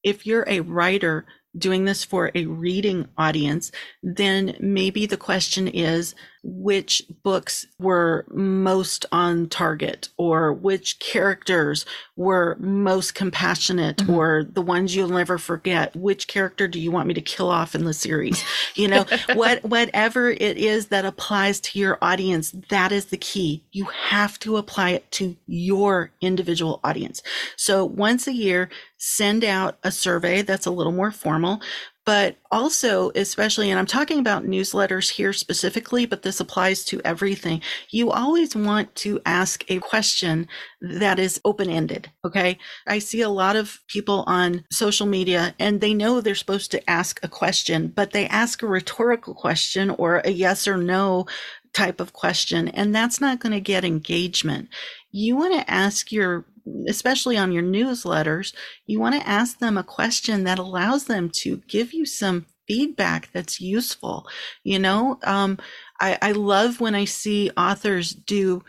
If 0.04 0.26
you're 0.26 0.46
a 0.48 0.62
writer 0.62 1.26
doing 1.58 1.86
this 1.86 2.04
for 2.04 2.32
a 2.36 2.46
reading 2.46 3.08
audience, 3.18 3.72
then 4.02 4.56
maybe 4.60 5.06
the 5.06 5.18
question 5.18 5.68
is 5.68 6.16
which 6.50 7.04
books 7.24 7.68
were 7.78 8.26
most 8.32 9.06
on 9.12 9.50
target 9.50 10.08
or 10.16 10.54
which 10.54 10.98
characters 11.00 11.86
were 12.16 12.56
most 12.60 13.14
compassionate 13.14 13.98
mm-hmm. 13.98 14.14
or 14.14 14.46
the 14.46 14.62
ones 14.62 14.96
you'll 14.96 15.10
never 15.10 15.38
forget. 15.38 15.94
Which 15.94 16.28
character 16.28 16.66
do 16.68 16.80
you 16.80 16.90
want 16.90 17.08
me 17.08 17.14
to 17.16 17.22
kill 17.22 17.50
off 17.50 17.76
in 17.76 17.84
the 17.84 17.94
series? 17.94 18.42
You 18.76 18.88
know 18.88 19.06
what 19.34 19.62
whatever 19.64 20.30
it 20.30 20.58
is 20.58 20.88
that 20.88 21.04
applies 21.04 21.60
to 21.60 21.80
your 21.80 21.98
audience 22.02 22.56
that 22.70 22.94
is 22.94 23.08
the 23.08 23.18
key. 23.18 23.66
You 23.74 23.86
have 23.86 24.40
to 24.40 24.56
apply 24.56 24.92
it 24.92 25.12
to 25.12 25.36
your 25.48 26.12
individual 26.22 26.80
audience. 26.82 27.22
So 27.58 27.84
once 27.84 28.26
a 28.26 28.34
year 28.34 28.70
send 28.98 29.44
out 29.44 29.78
a 29.84 29.92
survey 29.92 30.42
that's 30.42 30.66
a 30.66 30.72
little 30.72 30.92
more 30.92 31.12
formal 31.12 31.62
but 32.08 32.38
also 32.52 33.12
especially 33.16 33.70
and 33.70 33.78
i'm 33.78 33.86
talking 33.86 34.18
about 34.18 34.46
newsletters 34.46 35.10
here 35.10 35.34
specifically 35.34 36.06
but 36.06 36.24
this 36.24 36.40
applies 36.40 36.86
to 36.86 37.02
everything 37.04 37.62
you 37.92 38.10
always 38.12 38.56
want 38.56 38.96
to 38.96 39.20
ask 39.26 39.70
a 39.70 39.78
question 39.80 40.48
that 40.82 41.20
is 41.20 41.42
open 41.44 41.70
ended 41.70 42.10
okay? 42.26 42.58
I 42.86 43.00
see 43.00 43.22
a 43.22 43.30
lot 43.30 43.56
of 43.56 43.80
people 43.88 44.24
on 44.28 44.64
social 44.72 45.08
media 45.08 45.56
and 45.60 45.82
they 45.82 45.94
know 45.94 46.22
they're 46.22 46.36
supposed 46.36 46.72
to 46.72 46.90
ask 46.90 47.20
a 47.24 47.28
question 47.28 47.88
but 47.90 48.12
they 48.12 48.28
ask 48.28 48.62
a 48.62 48.68
rhetorical 48.68 49.34
question 49.34 49.90
or 49.92 50.22
a 50.24 50.30
yes 50.30 50.68
or 50.68 50.78
no 50.78 51.26
type 51.74 52.00
of 52.00 52.14
question 52.14 52.68
and 52.70 52.94
that's 52.94 53.22
not 53.22 53.40
going 53.40 53.54
to 53.54 53.60
get 53.60 53.86
engagement. 53.86 54.70
You 55.12 55.36
want 55.36 55.54
to 55.54 55.72
ask 55.72 56.12
your 56.12 56.46
especially 56.88 57.38
on 57.38 57.52
your 57.52 57.64
newsletters, 57.64 58.54
you 58.86 59.00
want 59.00 59.16
to 59.16 59.28
ask 59.28 59.60
them 59.60 59.78
a 59.78 59.84
question 59.84 60.44
that 60.44 60.60
allows 60.60 61.06
them 61.06 61.30
to 61.30 61.62
give 61.68 61.94
you 61.94 62.06
some 62.06 62.46
feedback 62.68 63.30
that's 63.32 63.62
useful. 63.62 64.28
You 64.64 64.80
know, 64.80 65.20
um, 65.24 65.58
I, 66.00 66.18
I 66.22 66.32
love 66.34 66.80
when 66.80 66.96
I 66.96 67.06
see 67.06 67.50
authors 67.58 68.12
do 68.12 68.64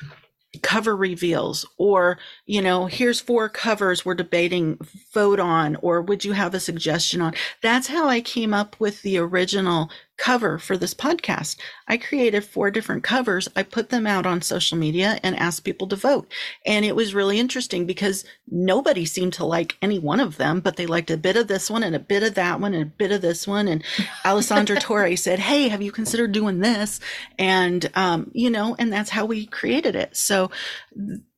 cover 0.62 0.96
reveals 0.96 1.66
or 1.76 2.18
you 2.46 2.60
know 2.62 2.86
here's 2.86 3.20
four 3.20 3.50
covers 3.50 4.04
we're 4.04 4.14
debating 4.14 4.78
vote 5.12 5.38
on 5.38 5.76
or 5.82 6.00
would 6.00 6.24
you 6.24 6.32
have 6.32 6.54
a 6.54 6.58
suggestion 6.58 7.20
on 7.20 7.34
that's 7.62 7.86
how 7.86 8.08
i 8.08 8.20
came 8.22 8.54
up 8.54 8.74
with 8.80 9.02
the 9.02 9.18
original 9.18 9.90
cover 10.18 10.58
for 10.58 10.76
this 10.76 10.92
podcast. 10.92 11.56
I 11.86 11.96
created 11.96 12.44
four 12.44 12.70
different 12.70 13.04
covers. 13.04 13.48
I 13.56 13.62
put 13.62 13.88
them 13.88 14.06
out 14.06 14.26
on 14.26 14.42
social 14.42 14.76
media 14.76 15.18
and 15.22 15.36
asked 15.36 15.64
people 15.64 15.86
to 15.88 15.96
vote. 15.96 16.30
And 16.66 16.84
it 16.84 16.96
was 16.96 17.14
really 17.14 17.38
interesting 17.38 17.86
because 17.86 18.24
nobody 18.50 19.04
seemed 19.04 19.32
to 19.34 19.46
like 19.46 19.76
any 19.80 19.98
one 19.98 20.20
of 20.20 20.36
them, 20.36 20.60
but 20.60 20.76
they 20.76 20.86
liked 20.86 21.10
a 21.10 21.16
bit 21.16 21.36
of 21.36 21.46
this 21.48 21.70
one 21.70 21.82
and 21.82 21.94
a 21.96 22.00
bit 22.00 22.22
of 22.22 22.34
that 22.34 22.60
one 22.60 22.74
and 22.74 22.82
a 22.82 22.86
bit 22.86 23.12
of 23.12 23.22
this 23.22 23.46
one. 23.46 23.68
And 23.68 23.82
Alessandra 24.24 24.76
Torre 24.80 25.16
said, 25.16 25.38
Hey, 25.38 25.68
have 25.68 25.82
you 25.82 25.92
considered 25.92 26.32
doing 26.32 26.58
this? 26.58 27.00
And, 27.38 27.88
um, 27.94 28.30
you 28.34 28.50
know, 28.50 28.76
and 28.78 28.92
that's 28.92 29.10
how 29.10 29.24
we 29.24 29.46
created 29.46 29.94
it. 29.94 30.16
So 30.16 30.50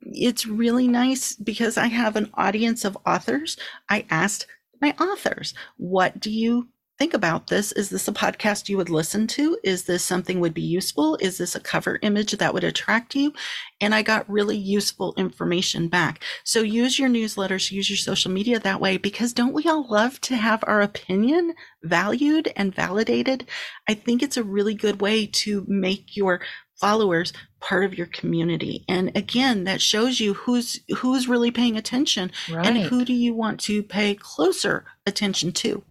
it's 0.03 0.47
really 0.47 0.89
nice 0.89 1.37
because 1.37 1.77
I 1.77 1.89
have 1.89 2.17
an 2.17 2.31
audience 2.35 2.85
of 2.85 2.97
authors. 3.07 3.59
I 3.89 4.07
asked 4.11 4.47
my 4.81 4.95
authors, 4.99 5.53
what 5.77 6.19
do 6.19 6.31
you 6.31 6.69
think 7.01 7.15
about 7.15 7.47
this. 7.47 7.73
Is 7.73 7.89
this 7.89 8.07
a 8.09 8.13
podcast 8.13 8.69
you 8.69 8.77
would 8.77 8.91
listen 8.91 9.27
to? 9.29 9.57
Is 9.65 9.85
this 9.85 10.05
something 10.05 10.39
would 10.39 10.53
be 10.53 10.61
useful? 10.61 11.17
Is 11.19 11.39
this 11.39 11.57
a 11.57 11.61
cover 11.61 11.99
image 12.03 12.33
that 12.33 12.53
would 12.53 12.63
attract 12.63 13.15
you? 13.15 13.33
And 13.81 13.95
I 13.95 14.03
got 14.03 14.29
really 14.29 14.59
useful 14.59 15.15
information 15.17 15.89
back. 15.89 16.23
So 16.45 16.61
use 16.61 16.99
your 16.99 17.09
newsletters, 17.09 17.73
use 17.73 17.89
your 17.89 17.97
social 17.97 18.31
media 18.31 18.59
that 18.61 18.83
way 18.83 18.99
because 18.99 19.33
don't 19.33 19.55
we 19.55 19.65
all 19.65 19.89
love 19.89 20.21
to 20.21 20.37
have 20.37 20.63
our 20.67 20.83
opinion 20.83 21.55
valued 21.83 22.53
and 22.55 22.75
validated? 22.75 23.47
I 23.89 23.95
think 23.95 24.23
it's 24.23 24.37
a 24.37 24.45
really 24.45 24.75
good 24.75 25.01
way 25.01 25.25
to 25.27 25.65
make 25.67 26.19
your 26.19 26.43
followers 26.79 27.33
part 27.61 27.85
of 27.85 27.97
your 27.97 28.07
community 28.07 28.87
and 28.89 29.15
again 29.15 29.65
that 29.65 29.83
shows 29.83 30.19
you 30.19 30.33
who's 30.33 30.81
who's 30.97 31.29
really 31.29 31.51
paying 31.51 31.77
attention 31.77 32.33
right. 32.51 32.67
and 32.67 32.79
who 32.79 33.05
do 33.05 33.13
you 33.13 33.35
want 33.35 33.61
to 33.61 33.83
pay 33.83 34.15
closer 34.15 34.87
attention 35.05 35.53
to 35.53 35.83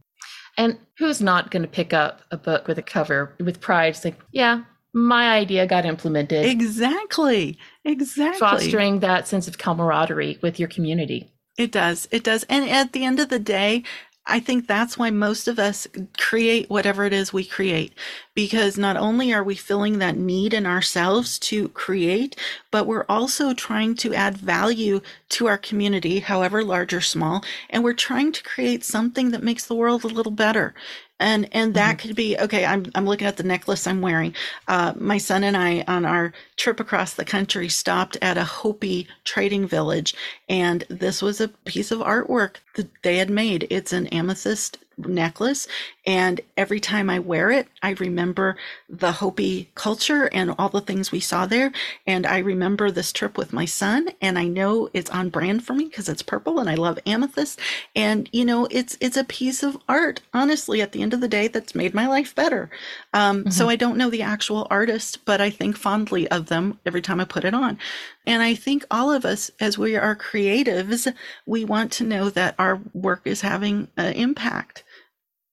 and 0.58 0.78
who's 0.98 1.22
not 1.22 1.52
going 1.52 1.62
to 1.64 1.68
pick 1.68 1.94
up 1.94 2.22
a 2.32 2.38
book 2.38 2.68
with 2.68 2.78
a 2.78 2.84
cover 2.84 3.36
with 3.40 3.62
pride? 3.62 3.90
It's 3.90 4.06
like, 4.06 4.20
yeah, 4.32 4.64
my 4.94 5.30
idea 5.30 5.68
got 5.68 5.86
implemented. 5.86 6.46
Exactly. 6.46 7.58
Exactly. 7.86 8.40
Fostering 8.40 9.00
that 9.00 9.28
sense 9.28 9.48
of 9.48 9.58
camaraderie 9.58 10.40
with 10.42 10.60
your 10.60 10.70
community. 10.70 11.32
It 11.58 11.72
does. 11.72 12.08
It 12.12 12.24
does. 12.24 12.44
And 12.50 12.70
at 12.70 12.94
the 12.94 13.04
end 13.04 13.20
of 13.20 13.30
the 13.30 13.40
day, 13.40 13.84
I 14.26 14.40
think 14.40 14.68
that's 14.68 14.96
why 14.98 15.10
most 15.10 15.48
of 15.48 15.58
us 15.58 15.88
create 16.20 16.70
whatever 16.70 17.06
it 17.06 17.14
is 17.14 17.34
we 17.34 17.44
create, 17.44 17.94
because 18.36 18.78
not 18.78 18.96
only 18.96 19.34
are 19.34 19.44
we 19.44 19.56
filling 19.56 19.98
that 20.00 20.18
need 20.18 20.54
in 20.54 20.68
ourselves 20.68 21.40
to 21.40 21.70
create, 21.70 22.36
but 22.70 22.86
we're 22.86 23.06
also 23.10 23.54
trying 23.54 23.96
to 23.96 24.14
add 24.14 24.38
value 24.38 25.02
to 25.30 25.48
our 25.48 25.58
community, 25.58 26.20
however 26.20 26.64
large 26.64 26.94
or 26.94 27.02
small, 27.02 27.44
and 27.72 27.84
we're 27.84 27.94
trying 27.94 28.32
to 28.34 28.44
create 28.44 28.84
something 28.84 29.32
that 29.32 29.42
makes 29.44 29.66
the 29.66 29.76
world 29.76 30.04
a 30.04 30.08
little 30.08 30.32
better 30.32 30.76
and 31.20 31.48
and 31.54 31.74
that 31.74 31.98
mm-hmm. 31.98 32.08
could 32.08 32.16
be 32.16 32.38
okay 32.38 32.66
i'm 32.66 32.86
i'm 32.96 33.06
looking 33.06 33.28
at 33.28 33.38
the 33.38 33.44
necklace 33.44 33.88
i'm 33.88 34.02
wearing 34.02 34.34
uh, 34.68 34.94
my 34.98 35.18
son 35.18 35.44
and 35.44 35.58
i 35.58 35.84
on 35.88 36.06
our 36.06 36.34
trip 36.58 36.80
across 36.80 37.14
the 37.14 37.26
country 37.26 37.70
stopped 37.70 38.18
at 38.22 38.38
a 38.38 38.44
hopi 38.44 39.08
trading 39.24 39.68
village 39.68 40.14
and 40.48 40.84
this 40.90 41.22
was 41.22 41.40
a 41.42 41.48
piece 41.48 41.92
of 41.92 42.00
artwork 42.00 42.56
that 42.76 42.90
they 43.04 43.18
had 43.18 43.30
made 43.30 43.68
it's 43.70 43.94
an 43.94 44.08
amethyst 44.08 44.78
necklace. 45.08 45.68
And 46.10 46.42
every 46.58 46.80
time 46.80 47.08
I 47.08 47.20
wear 47.20 47.52
it, 47.52 47.68
I 47.84 47.92
remember 47.92 48.58
the 48.90 49.12
Hopi 49.12 49.70
culture 49.76 50.26
and 50.34 50.56
all 50.58 50.70
the 50.70 50.82
things 50.82 51.12
we 51.12 51.20
saw 51.20 51.46
there. 51.46 51.72
And 52.08 52.26
I 52.26 52.40
remember 52.40 52.90
this 52.90 53.14
trip 53.14 53.38
with 53.38 53.54
my 53.54 53.66
son. 53.66 54.10
And 54.20 54.40
I 54.40 54.48
know 54.48 54.90
it's 54.92 55.12
on 55.12 55.30
brand 55.30 55.64
for 55.64 55.74
me 55.74 55.86
because 55.86 56.10
it's 56.10 56.24
purple 56.24 56.58
and 56.58 56.68
I 56.68 56.74
love 56.74 56.98
amethyst. 57.06 57.60
And, 57.96 58.28
you 58.34 58.44
know, 58.44 58.68
it's, 58.72 58.98
it's 59.00 59.18
a 59.18 59.24
piece 59.24 59.62
of 59.62 59.78
art, 59.88 60.22
honestly, 60.34 60.82
at 60.82 60.94
the 60.94 61.04
end 61.04 61.14
of 61.14 61.22
the 61.22 61.28
day, 61.28 61.48
that's 61.48 61.76
made 61.76 61.94
my 61.94 62.08
life 62.08 62.34
better. 62.34 62.72
Um, 63.14 63.42
mm-hmm. 63.42 63.52
So 63.52 63.70
I 63.70 63.76
don't 63.76 63.98
know 63.98 64.10
the 64.10 64.24
actual 64.24 64.66
artist, 64.72 65.24
but 65.26 65.42
I 65.42 65.52
think 65.52 65.78
fondly 65.78 66.28
of 66.30 66.48
them 66.48 66.80
every 66.88 67.04
time 67.04 67.20
I 67.20 67.26
put 67.26 67.46
it 67.46 67.54
on. 67.54 67.78
And 68.26 68.42
I 68.42 68.56
think 68.56 68.84
all 68.90 69.12
of 69.12 69.26
us, 69.26 69.52
as 69.60 69.78
we 69.78 69.96
are 69.96 70.16
creatives, 70.16 71.14
we 71.46 71.66
want 71.66 71.92
to 71.92 72.04
know 72.04 72.32
that 72.32 72.56
our 72.58 72.82
work 72.96 73.22
is 73.26 73.42
having 73.42 73.90
an 73.96 74.14
impact. 74.14 74.84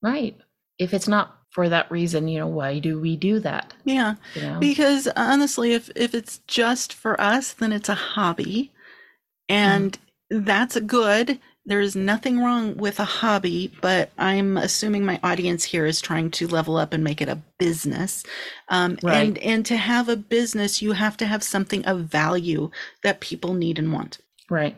Right. 0.03 0.35
If 0.79 0.93
it's 0.93 1.09
not 1.09 1.37
for 1.51 1.69
that 1.69 1.91
reason, 1.91 2.29
you 2.29 2.39
know, 2.39 2.47
why 2.47 2.79
do 2.79 3.01
we 3.01 3.17
do 3.17 3.41
that? 3.41 3.73
Yeah. 3.85 4.17
You 4.35 4.43
know? 4.43 4.59
Because 4.61 5.09
honestly, 5.17 5.73
if 5.73 5.91
if 5.97 6.15
it's 6.15 6.41
just 6.47 6.93
for 6.93 7.19
us, 7.21 7.53
then 7.55 7.73
it's 7.73 7.89
a 7.89 7.95
hobby. 7.95 8.73
And 9.49 9.99
mm. 10.31 10.45
that's 10.45 10.79
good. 10.81 11.39
There's 11.65 11.97
nothing 11.97 12.41
wrong 12.41 12.77
with 12.77 13.01
a 13.01 13.05
hobby, 13.05 13.73
but 13.81 14.13
I'm 14.19 14.57
assuming 14.57 15.05
my 15.05 15.19
audience 15.23 15.65
here 15.65 15.85
is 15.85 16.01
trying 16.01 16.31
to 16.33 16.47
level 16.47 16.77
up 16.77 16.93
and 16.93 17.03
make 17.03 17.21
it 17.21 17.29
a 17.29 17.43
business. 17.59 18.23
Um, 18.69 18.99
right. 19.03 19.17
And 19.17 19.39
and 19.39 19.67
to 19.67 19.77
have 19.77 20.09
a 20.09 20.17
business, 20.17 20.83
you 20.83 20.93
have 20.93 21.17
to 21.17 21.27
have 21.27 21.43
something 21.43 21.85
of 21.87 22.01
value 22.01 22.71
that 23.03 23.21
people 23.21 23.55
need 23.55 23.79
and 23.79 23.93
want. 23.93 24.19
Right. 24.51 24.77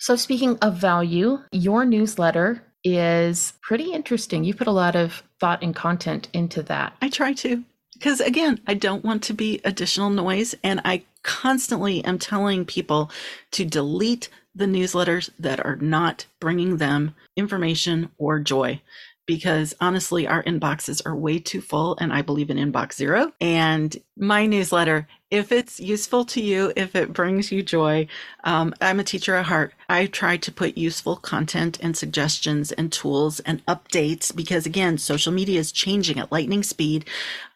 So 0.00 0.16
speaking 0.16 0.58
of 0.58 0.78
value, 0.78 1.38
your 1.52 1.84
newsletter 1.84 2.64
is 2.84 3.52
pretty 3.60 3.92
interesting. 3.92 4.44
You 4.44 4.54
put 4.54 4.66
a 4.66 4.72
lot 4.72 4.96
of 4.96 5.22
thought 5.40 5.62
and 5.62 5.74
content 5.74 6.28
into 6.32 6.62
that. 6.64 6.94
I 7.00 7.08
try 7.08 7.32
to. 7.34 7.64
Because 7.94 8.20
again, 8.20 8.60
I 8.66 8.74
don't 8.74 9.04
want 9.04 9.22
to 9.24 9.32
be 9.32 9.60
additional 9.64 10.10
noise. 10.10 10.54
And 10.64 10.80
I 10.84 11.04
constantly 11.22 12.04
am 12.04 12.18
telling 12.18 12.64
people 12.64 13.10
to 13.52 13.64
delete 13.64 14.28
the 14.54 14.66
newsletters 14.66 15.30
that 15.38 15.64
are 15.64 15.76
not 15.76 16.26
bringing 16.40 16.76
them 16.76 17.14
information 17.36 18.10
or 18.18 18.38
joy. 18.38 18.80
Because 19.26 19.74
honestly, 19.80 20.26
our 20.26 20.42
inboxes 20.42 21.00
are 21.06 21.14
way 21.14 21.38
too 21.38 21.60
full, 21.60 21.96
and 22.00 22.12
I 22.12 22.22
believe 22.22 22.50
in 22.50 22.56
inbox 22.56 22.94
zero. 22.94 23.32
And 23.40 23.96
my 24.16 24.46
newsletter 24.46 25.06
if 25.32 25.50
it's 25.50 25.80
useful 25.80 26.26
to 26.26 26.42
you, 26.42 26.74
if 26.76 26.94
it 26.94 27.14
brings 27.14 27.50
you 27.50 27.62
joy, 27.62 28.06
um, 28.44 28.74
I'm 28.82 29.00
a 29.00 29.04
teacher 29.04 29.34
at 29.34 29.46
heart. 29.46 29.72
I 29.88 30.04
try 30.04 30.36
to 30.36 30.52
put 30.52 30.76
useful 30.76 31.16
content 31.16 31.78
and 31.80 31.96
suggestions 31.96 32.70
and 32.70 32.92
tools 32.92 33.40
and 33.40 33.64
updates 33.64 34.36
because, 34.36 34.66
again, 34.66 34.98
social 34.98 35.32
media 35.32 35.58
is 35.58 35.72
changing 35.72 36.18
at 36.18 36.30
lightning 36.30 36.62
speed. 36.62 37.06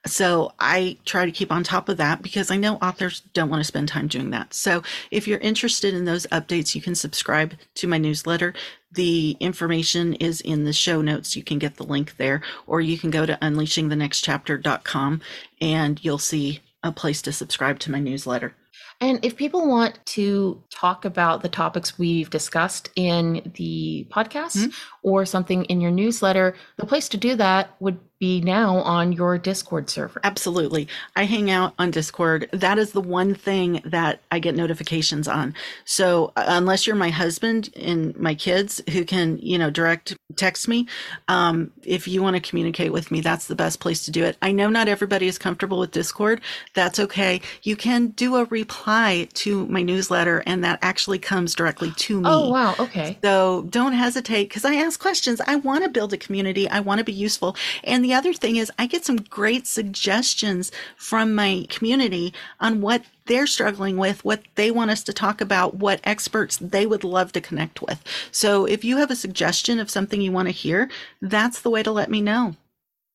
So 0.06 0.54
I 0.58 0.96
try 1.04 1.26
to 1.26 1.32
keep 1.32 1.52
on 1.52 1.64
top 1.64 1.90
of 1.90 1.98
that 1.98 2.22
because 2.22 2.50
I 2.50 2.56
know 2.56 2.76
authors 2.76 3.20
don't 3.34 3.50
want 3.50 3.60
to 3.60 3.64
spend 3.64 3.88
time 3.88 4.08
doing 4.08 4.30
that. 4.30 4.54
So 4.54 4.82
if 5.10 5.28
you're 5.28 5.38
interested 5.40 5.92
in 5.92 6.06
those 6.06 6.26
updates, 6.28 6.74
you 6.74 6.80
can 6.80 6.94
subscribe 6.94 7.56
to 7.74 7.86
my 7.86 7.98
newsletter. 7.98 8.54
The 8.96 9.36
information 9.40 10.14
is 10.14 10.40
in 10.40 10.64
the 10.64 10.72
show 10.72 11.02
notes. 11.02 11.36
You 11.36 11.44
can 11.44 11.58
get 11.58 11.76
the 11.76 11.84
link 11.84 12.16
there, 12.16 12.42
or 12.66 12.80
you 12.80 12.98
can 12.98 13.10
go 13.10 13.26
to 13.26 13.38
unleashingthenextchapter.com 13.42 15.20
and 15.60 16.04
you'll 16.04 16.18
see 16.18 16.60
a 16.82 16.92
place 16.92 17.20
to 17.22 17.32
subscribe 17.32 17.78
to 17.80 17.90
my 17.90 18.00
newsletter. 18.00 18.54
And 18.98 19.22
if 19.22 19.36
people 19.36 19.68
want 19.68 19.98
to 20.06 20.62
talk 20.70 21.04
about 21.04 21.42
the 21.42 21.50
topics 21.50 21.98
we've 21.98 22.30
discussed 22.30 22.88
in 22.96 23.52
the 23.56 24.06
podcast 24.10 24.56
mm-hmm. 24.56 24.70
or 25.02 25.26
something 25.26 25.66
in 25.66 25.82
your 25.82 25.90
newsletter, 25.90 26.54
the 26.78 26.86
place 26.86 27.10
to 27.10 27.18
do 27.18 27.34
that 27.34 27.76
would 27.78 27.98
be 28.18 28.40
now 28.40 28.76
on 28.78 29.12
your 29.12 29.36
Discord 29.36 29.90
server. 29.90 30.20
Absolutely. 30.24 30.88
I 31.14 31.24
hang 31.24 31.50
out 31.50 31.74
on 31.78 31.90
Discord. 31.90 32.48
That 32.52 32.78
is 32.78 32.92
the 32.92 33.00
one 33.00 33.34
thing 33.34 33.82
that 33.84 34.20
I 34.30 34.38
get 34.38 34.54
notifications 34.54 35.28
on. 35.28 35.54
So 35.84 36.32
uh, 36.36 36.44
unless 36.48 36.86
you're 36.86 36.96
my 36.96 37.10
husband 37.10 37.70
and 37.76 38.16
my 38.16 38.34
kids 38.34 38.80
who 38.90 39.04
can, 39.04 39.38
you 39.38 39.58
know, 39.58 39.68
direct 39.68 40.16
text 40.34 40.66
me, 40.66 40.86
um, 41.28 41.72
if 41.82 42.08
you 42.08 42.22
want 42.22 42.36
to 42.36 42.40
communicate 42.40 42.92
with 42.92 43.10
me, 43.10 43.20
that's 43.20 43.48
the 43.48 43.54
best 43.54 43.80
place 43.80 44.04
to 44.06 44.10
do 44.10 44.24
it. 44.24 44.38
I 44.40 44.52
know 44.52 44.70
not 44.70 44.88
everybody 44.88 45.26
is 45.26 45.38
comfortable 45.38 45.78
with 45.78 45.90
Discord. 45.90 46.40
That's 46.72 46.98
okay. 46.98 47.42
You 47.62 47.76
can 47.76 48.08
do 48.08 48.36
a 48.36 48.44
reply 48.46 49.28
to 49.34 49.66
my 49.66 49.82
newsletter 49.82 50.42
and 50.46 50.64
that 50.64 50.78
actually 50.80 51.18
comes 51.18 51.54
directly 51.54 51.92
to 51.92 52.20
me. 52.20 52.28
Oh, 52.28 52.48
wow. 52.48 52.74
Okay. 52.78 53.18
So 53.22 53.66
don't 53.68 53.92
hesitate 53.92 54.48
because 54.48 54.64
I 54.64 54.76
ask 54.76 54.98
questions. 54.98 55.40
I 55.46 55.56
want 55.56 55.84
to 55.84 55.90
build 55.90 56.14
a 56.14 56.16
community. 56.16 56.66
I 56.68 56.80
want 56.80 56.98
to 56.98 57.04
be 57.04 57.12
useful. 57.12 57.56
And 57.84 58.05
the 58.06 58.14
other 58.14 58.32
thing 58.32 58.54
is 58.54 58.70
I 58.78 58.86
get 58.86 59.04
some 59.04 59.16
great 59.16 59.66
suggestions 59.66 60.70
from 60.96 61.34
my 61.34 61.66
community 61.68 62.32
on 62.60 62.80
what 62.80 63.02
they're 63.24 63.48
struggling 63.48 63.96
with, 63.96 64.24
what 64.24 64.42
they 64.54 64.70
want 64.70 64.92
us 64.92 65.02
to 65.02 65.12
talk 65.12 65.40
about, 65.40 65.74
what 65.74 66.00
experts 66.04 66.56
they 66.58 66.86
would 66.86 67.02
love 67.02 67.32
to 67.32 67.40
connect 67.40 67.82
with. 67.82 68.04
So 68.30 68.64
if 68.64 68.84
you 68.84 68.98
have 68.98 69.10
a 69.10 69.16
suggestion 69.16 69.80
of 69.80 69.90
something 69.90 70.20
you 70.20 70.30
want 70.30 70.46
to 70.46 70.52
hear, 70.52 70.88
that's 71.20 71.60
the 71.60 71.70
way 71.70 71.82
to 71.82 71.90
let 71.90 72.08
me 72.08 72.20
know. 72.20 72.54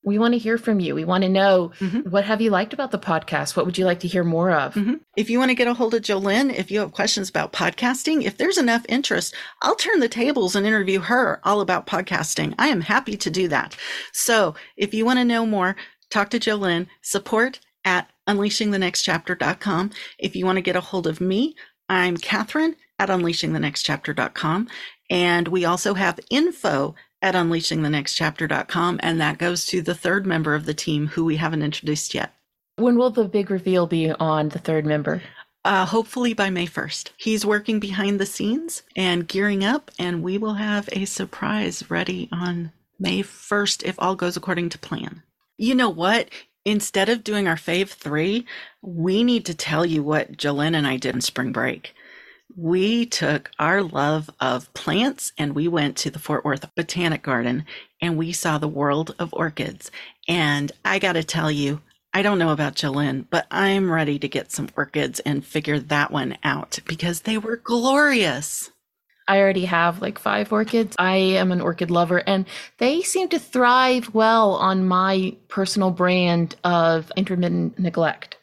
We 0.03 0.17
want 0.17 0.33
to 0.33 0.39
hear 0.39 0.57
from 0.57 0.79
you. 0.79 0.95
We 0.95 1.05
want 1.05 1.23
to 1.23 1.29
know 1.29 1.71
mm-hmm. 1.79 2.09
what 2.09 2.25
have 2.25 2.41
you 2.41 2.49
liked 2.49 2.73
about 2.73 2.89
the 2.89 2.97
podcast? 2.97 3.55
What 3.55 3.65
would 3.65 3.77
you 3.77 3.85
like 3.85 3.99
to 3.99 4.07
hear 4.07 4.23
more 4.23 4.51
of? 4.51 4.73
Mm-hmm. 4.73 4.95
If 5.15 5.29
you 5.29 5.37
want 5.37 5.49
to 5.49 5.55
get 5.55 5.67
a 5.67 5.75
hold 5.75 5.93
of 5.93 6.01
JoLynn, 6.01 6.53
if 6.57 6.71
you 6.71 6.79
have 6.79 6.91
questions 6.91 7.29
about 7.29 7.53
podcasting, 7.53 8.23
if 8.23 8.37
there's 8.37 8.57
enough 8.57 8.83
interest, 8.89 9.35
I'll 9.61 9.75
turn 9.75 9.99
the 9.99 10.09
tables 10.09 10.55
and 10.55 10.65
interview 10.65 11.01
her 11.01 11.39
all 11.43 11.61
about 11.61 11.85
podcasting. 11.85 12.55
I 12.57 12.69
am 12.69 12.81
happy 12.81 13.15
to 13.17 13.29
do 13.29 13.47
that. 13.49 13.77
So 14.11 14.55
if 14.75 14.93
you 14.93 15.05
want 15.05 15.19
to 15.19 15.25
know 15.25 15.45
more, 15.45 15.75
talk 16.09 16.29
to 16.31 16.39
JoLynn, 16.39 16.87
support 17.03 17.59
at 17.85 18.09
unleashingthenextchapter.com. 18.27 19.91
If 20.17 20.35
you 20.35 20.45
want 20.45 20.57
to 20.57 20.61
get 20.61 20.75
a 20.75 20.81
hold 20.81 21.05
of 21.05 21.21
me, 21.21 21.55
I'm 21.89 22.17
Kathryn 22.17 22.75
at 22.97 23.09
unleashingthenextchapter.com. 23.09 24.67
And 25.09 25.47
we 25.49 25.65
also 25.65 25.93
have 25.93 26.19
info 26.29 26.95
at 27.22 27.36
unleashingthenextchapter.com. 27.36 28.99
And 29.01 29.22
that 29.22 29.38
goes 29.38 29.65
to 29.67 29.82
the 29.82 29.95
third 29.95 30.26
member 30.26 30.55
of 30.55 30.65
the 30.65 30.74
team 30.74 31.07
who 31.07 31.26
we 31.26 31.38
haven't 31.38 31.63
introduced 31.63 32.13
yet. 32.13 32.34
When 32.78 32.97
will 32.97 33.11
the 33.11 33.26
big 33.26 33.51
reveal 33.51 33.86
be 33.86 34.11
on 34.11 34.49
the 34.49 34.59
third 34.59 34.86
member? 34.86 35.22
Uh, 35.63 35.86
hopefully 35.86 36.34
by 36.34 36.49
May 36.49 36.65
1st. 36.65 37.11
He's 37.17 37.45
working 37.45 37.80
behind 37.80 38.19
the 38.19 38.26
scenes 38.26 38.82
and 38.95 39.28
gearing 39.28 39.63
up, 39.63 39.91
and 39.99 40.24
we 40.24 40.39
will 40.39 40.55
have 40.55 40.89
a 40.91 41.05
surprise 41.05 41.89
ready 41.89 42.28
on 42.32 42.72
May 42.99 43.22
1st 43.22 43.84
if 43.84 43.95
all 43.99 44.15
goes 44.15 44.36
according 44.36 44.69
to 44.69 44.80
plan. 44.80 45.22
You 45.57 45.76
know 45.76 45.89
what? 45.89 46.30
Instead 46.65 47.09
of 47.09 47.24
doing 47.24 47.47
our 47.47 47.55
fave 47.55 47.89
three, 47.89 48.45
we 48.82 49.24
need 49.24 49.45
to 49.45 49.53
tell 49.53 49.86
you 49.86 50.01
what 50.01 50.38
JoLynn 50.38 50.76
and 50.76 50.88
I 50.88 50.97
did 50.97 51.13
in 51.13 51.22
spring 51.22 51.51
break 51.51 51.93
we 52.55 53.05
took 53.05 53.51
our 53.59 53.81
love 53.81 54.29
of 54.39 54.73
plants 54.73 55.31
and 55.37 55.55
we 55.55 55.67
went 55.67 55.97
to 55.97 56.09
the 56.09 56.19
Fort 56.19 56.45
Worth 56.45 56.73
Botanic 56.75 57.23
Garden 57.23 57.65
and 58.01 58.17
we 58.17 58.31
saw 58.31 58.57
the 58.57 58.67
world 58.67 59.15
of 59.19 59.33
orchids. 59.33 59.91
And 60.27 60.71
I 60.83 60.99
got 60.99 61.13
to 61.13 61.23
tell 61.23 61.51
you, 61.51 61.81
I 62.13 62.21
don't 62.21 62.39
know 62.39 62.51
about 62.51 62.75
JoLynn, 62.75 63.27
but 63.29 63.47
I'm 63.49 63.89
ready 63.89 64.19
to 64.19 64.27
get 64.27 64.51
some 64.51 64.69
orchids 64.75 65.19
and 65.21 65.45
figure 65.45 65.79
that 65.79 66.11
one 66.11 66.37
out 66.43 66.79
because 66.85 67.21
they 67.21 67.37
were 67.37 67.57
glorious. 67.57 68.69
I 69.27 69.39
already 69.39 69.65
have 69.65 70.01
like 70.01 70.19
five 70.19 70.51
orchids. 70.51 70.95
I 70.99 71.15
am 71.15 71.53
an 71.53 71.61
orchid 71.61 71.89
lover, 71.89 72.17
and 72.17 72.45
they 72.79 73.01
seem 73.01 73.29
to 73.29 73.39
thrive 73.39 74.13
well 74.13 74.55
on 74.55 74.85
my 74.85 75.37
personal 75.47 75.91
brand 75.91 76.57
of 76.65 77.11
intermittent 77.15 77.79
neglect. 77.79 78.35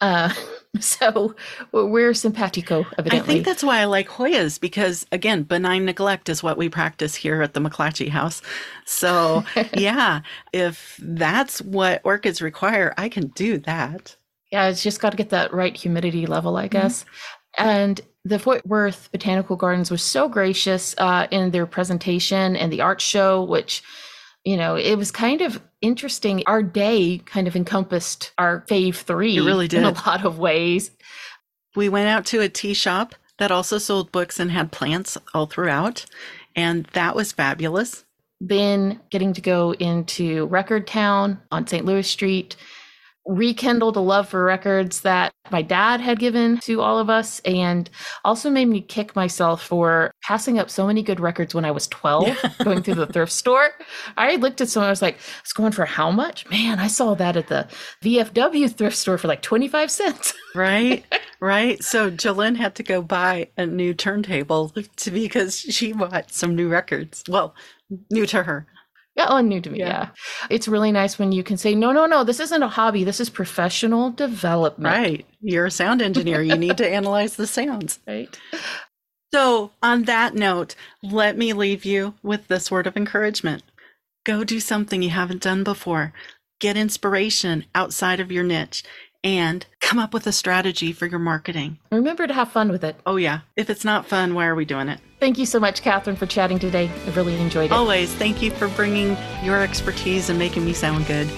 Uh, 0.00 0.32
So 0.86 1.34
we're 1.72 2.14
simpatico, 2.14 2.86
evidently. 2.98 3.18
I 3.18 3.22
think 3.22 3.44
that's 3.44 3.62
why 3.62 3.80
I 3.80 3.84
like 3.84 4.08
Hoyas 4.08 4.60
because, 4.60 5.06
again, 5.12 5.42
benign 5.42 5.84
neglect 5.84 6.28
is 6.28 6.42
what 6.42 6.56
we 6.56 6.68
practice 6.68 7.14
here 7.14 7.42
at 7.42 7.54
the 7.54 7.60
McClatchy 7.60 8.08
House. 8.08 8.42
So, 8.84 9.44
yeah, 9.74 10.20
if 10.52 10.98
that's 11.02 11.60
what 11.62 12.00
orchids 12.04 12.40
require, 12.40 12.94
I 12.96 13.08
can 13.08 13.28
do 13.28 13.58
that. 13.58 14.16
Yeah, 14.52 14.68
it's 14.68 14.82
just 14.82 15.00
got 15.00 15.10
to 15.10 15.16
get 15.16 15.30
that 15.30 15.52
right 15.52 15.76
humidity 15.76 16.26
level, 16.26 16.56
I 16.56 16.68
guess. 16.68 17.02
Mm-hmm. 17.02 17.68
And 17.68 18.00
the 18.24 18.38
Fort 18.38 18.66
Worth 18.66 19.10
Botanical 19.12 19.56
Gardens 19.56 19.90
was 19.90 20.02
so 20.02 20.28
gracious 20.28 20.94
uh, 20.98 21.26
in 21.30 21.50
their 21.50 21.66
presentation 21.66 22.56
and 22.56 22.72
the 22.72 22.80
art 22.80 23.00
show, 23.00 23.42
which 23.42 23.82
you 24.46 24.56
know, 24.56 24.76
it 24.76 24.94
was 24.94 25.10
kind 25.10 25.42
of 25.42 25.60
interesting. 25.86 26.42
Our 26.46 26.62
day 26.62 27.18
kind 27.24 27.48
of 27.48 27.56
encompassed 27.56 28.32
our 28.38 28.64
fave 28.68 28.96
three. 28.96 29.36
It 29.36 29.42
really 29.42 29.68
did. 29.68 29.78
In 29.78 29.84
a 29.84 29.90
lot 30.06 30.24
of 30.24 30.38
ways. 30.38 30.90
We 31.74 31.88
went 31.88 32.08
out 32.08 32.26
to 32.26 32.40
a 32.40 32.48
tea 32.48 32.74
shop 32.74 33.14
that 33.38 33.50
also 33.50 33.78
sold 33.78 34.12
books 34.12 34.40
and 34.40 34.50
had 34.50 34.72
plants 34.72 35.18
all 35.34 35.46
throughout. 35.46 36.06
And 36.54 36.86
that 36.94 37.14
was 37.14 37.32
fabulous. 37.32 38.04
Then 38.40 39.00
getting 39.10 39.32
to 39.34 39.40
go 39.40 39.72
into 39.74 40.46
Record 40.46 40.86
Town 40.86 41.40
on 41.50 41.66
St. 41.66 41.84
Louis 41.84 42.06
Street 42.06 42.56
rekindled 43.26 43.96
a 43.96 44.00
love 44.00 44.28
for 44.28 44.44
records 44.44 45.00
that 45.00 45.32
my 45.50 45.62
dad 45.62 46.00
had 46.00 46.18
given 46.18 46.58
to 46.58 46.80
all 46.80 46.98
of 46.98 47.10
us 47.10 47.40
and 47.44 47.90
also 48.24 48.50
made 48.50 48.66
me 48.66 48.80
kick 48.80 49.14
myself 49.16 49.62
for 49.62 50.12
passing 50.22 50.58
up 50.58 50.70
so 50.70 50.86
many 50.86 51.02
good 51.02 51.20
records 51.20 51.54
when 51.54 51.64
I 51.64 51.70
was 51.70 51.88
12 51.88 52.36
going 52.64 52.82
through 52.82 52.94
the 52.94 53.06
thrift 53.06 53.32
store. 53.32 53.70
I 54.16 54.36
looked 54.36 54.60
at 54.60 54.68
someone, 54.68 54.88
I 54.88 54.90
was 54.90 55.02
like, 55.02 55.18
it's 55.40 55.52
going 55.52 55.72
for 55.72 55.84
how 55.84 56.10
much? 56.10 56.48
Man, 56.50 56.78
I 56.78 56.86
saw 56.86 57.14
that 57.14 57.36
at 57.36 57.48
the 57.48 57.66
VFW 58.02 58.72
thrift 58.72 58.96
store 58.96 59.18
for 59.18 59.28
like 59.28 59.42
25 59.42 59.90
cents. 59.90 60.34
right, 60.54 61.04
right. 61.40 61.82
So 61.82 62.10
JoLynn 62.10 62.56
had 62.56 62.74
to 62.76 62.82
go 62.82 63.02
buy 63.02 63.48
a 63.56 63.66
new 63.66 63.94
turntable 63.94 64.72
to, 64.96 65.10
because 65.10 65.58
she 65.58 65.92
bought 65.92 66.32
some 66.32 66.54
new 66.54 66.68
records. 66.68 67.24
Well, 67.28 67.54
new 68.10 68.26
to 68.26 68.42
her. 68.44 68.66
Yeah, 69.16 69.26
oh, 69.30 69.40
new 69.40 69.60
to 69.60 69.70
me. 69.70 69.78
Yeah. 69.78 69.86
yeah. 69.86 70.08
It's 70.50 70.68
really 70.68 70.92
nice 70.92 71.18
when 71.18 71.32
you 71.32 71.42
can 71.42 71.56
say, 71.56 71.74
no, 71.74 71.90
no, 71.92 72.06
no, 72.06 72.22
this 72.22 72.38
isn't 72.40 72.62
a 72.62 72.68
hobby. 72.68 73.02
This 73.02 73.18
is 73.18 73.30
professional 73.30 74.10
development. 74.10 74.94
Right. 74.94 75.26
You're 75.40 75.66
a 75.66 75.70
sound 75.70 76.02
engineer. 76.02 76.42
you 76.42 76.56
need 76.56 76.76
to 76.76 76.88
analyze 76.88 77.36
the 77.36 77.46
sounds. 77.46 77.98
Right. 78.06 78.38
So, 79.32 79.72
on 79.82 80.04
that 80.04 80.34
note, 80.34 80.76
let 81.02 81.36
me 81.36 81.52
leave 81.52 81.84
you 81.84 82.14
with 82.22 82.48
this 82.48 82.70
word 82.70 82.86
of 82.86 82.96
encouragement 82.96 83.62
go 84.26 84.42
do 84.42 84.58
something 84.58 85.02
you 85.02 85.10
haven't 85.10 85.42
done 85.42 85.62
before. 85.62 86.12
Get 86.58 86.76
inspiration 86.76 87.64
outside 87.74 88.18
of 88.18 88.32
your 88.32 88.42
niche 88.42 88.82
and 89.24 89.66
come 89.80 89.98
up 89.98 90.12
with 90.12 90.26
a 90.26 90.32
strategy 90.32 90.92
for 90.92 91.06
your 91.06 91.18
marketing. 91.18 91.78
Remember 91.90 92.26
to 92.26 92.34
have 92.34 92.50
fun 92.50 92.70
with 92.70 92.84
it. 92.84 92.96
Oh, 93.06 93.16
yeah. 93.16 93.40
If 93.56 93.70
it's 93.70 93.84
not 93.84 94.06
fun, 94.06 94.34
why 94.34 94.46
are 94.46 94.54
we 94.54 94.64
doing 94.64 94.88
it? 94.88 95.00
Thank 95.20 95.38
you 95.38 95.46
so 95.46 95.58
much, 95.58 95.82
Kathryn, 95.82 96.16
for 96.16 96.26
chatting 96.26 96.58
today. 96.58 96.90
I 97.06 97.10
really 97.10 97.40
enjoyed 97.40 97.66
it. 97.66 97.72
Always. 97.72 98.12
Thank 98.14 98.42
you 98.42 98.50
for 98.50 98.68
bringing 98.68 99.16
your 99.42 99.62
expertise 99.62 100.28
and 100.28 100.38
making 100.38 100.64
me 100.64 100.72
sound 100.72 101.06
good. 101.06 101.28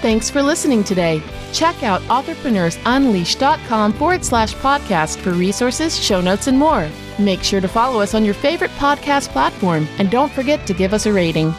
Thanks 0.00 0.30
for 0.30 0.42
listening 0.42 0.82
today. 0.82 1.22
Check 1.52 1.82
out 1.82 2.00
authorpreneursunleashed.com 2.02 3.92
forward 3.92 4.24
slash 4.24 4.54
podcast 4.54 5.18
for 5.18 5.32
resources, 5.32 5.98
show 6.02 6.22
notes, 6.22 6.46
and 6.46 6.58
more. 6.58 6.88
Make 7.18 7.42
sure 7.42 7.60
to 7.60 7.68
follow 7.68 8.00
us 8.00 8.14
on 8.14 8.24
your 8.24 8.32
favorite 8.32 8.70
podcast 8.72 9.28
platform 9.28 9.86
and 9.98 10.10
don't 10.10 10.32
forget 10.32 10.66
to 10.66 10.72
give 10.74 10.94
us 10.94 11.04
a 11.04 11.12
rating. 11.12 11.52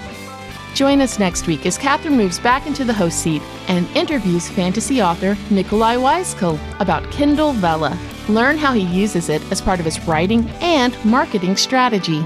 Join 0.74 1.02
us 1.02 1.20
next 1.20 1.48
week 1.48 1.66
as 1.66 1.78
Kathryn 1.78 2.16
moves 2.16 2.40
back 2.40 2.66
into 2.66 2.86
the 2.86 2.94
host 2.94 3.20
seat 3.20 3.42
and 3.68 3.88
interviews 3.96 4.48
fantasy 4.50 5.02
author 5.02 5.38
Nikolai 5.50 5.96
Weiskell 5.96 6.58
about 6.80 7.10
Kindle 7.12 7.52
Vella. 7.52 7.98
Learn 8.30 8.58
how 8.58 8.72
he 8.72 8.82
uses 8.82 9.28
it 9.28 9.42
as 9.52 9.62
part 9.62 9.80
of 9.80 9.86
his 9.86 10.00
writing 10.08 10.50
and 10.62 10.98
marketing 11.04 11.58
strategy. 11.58 12.26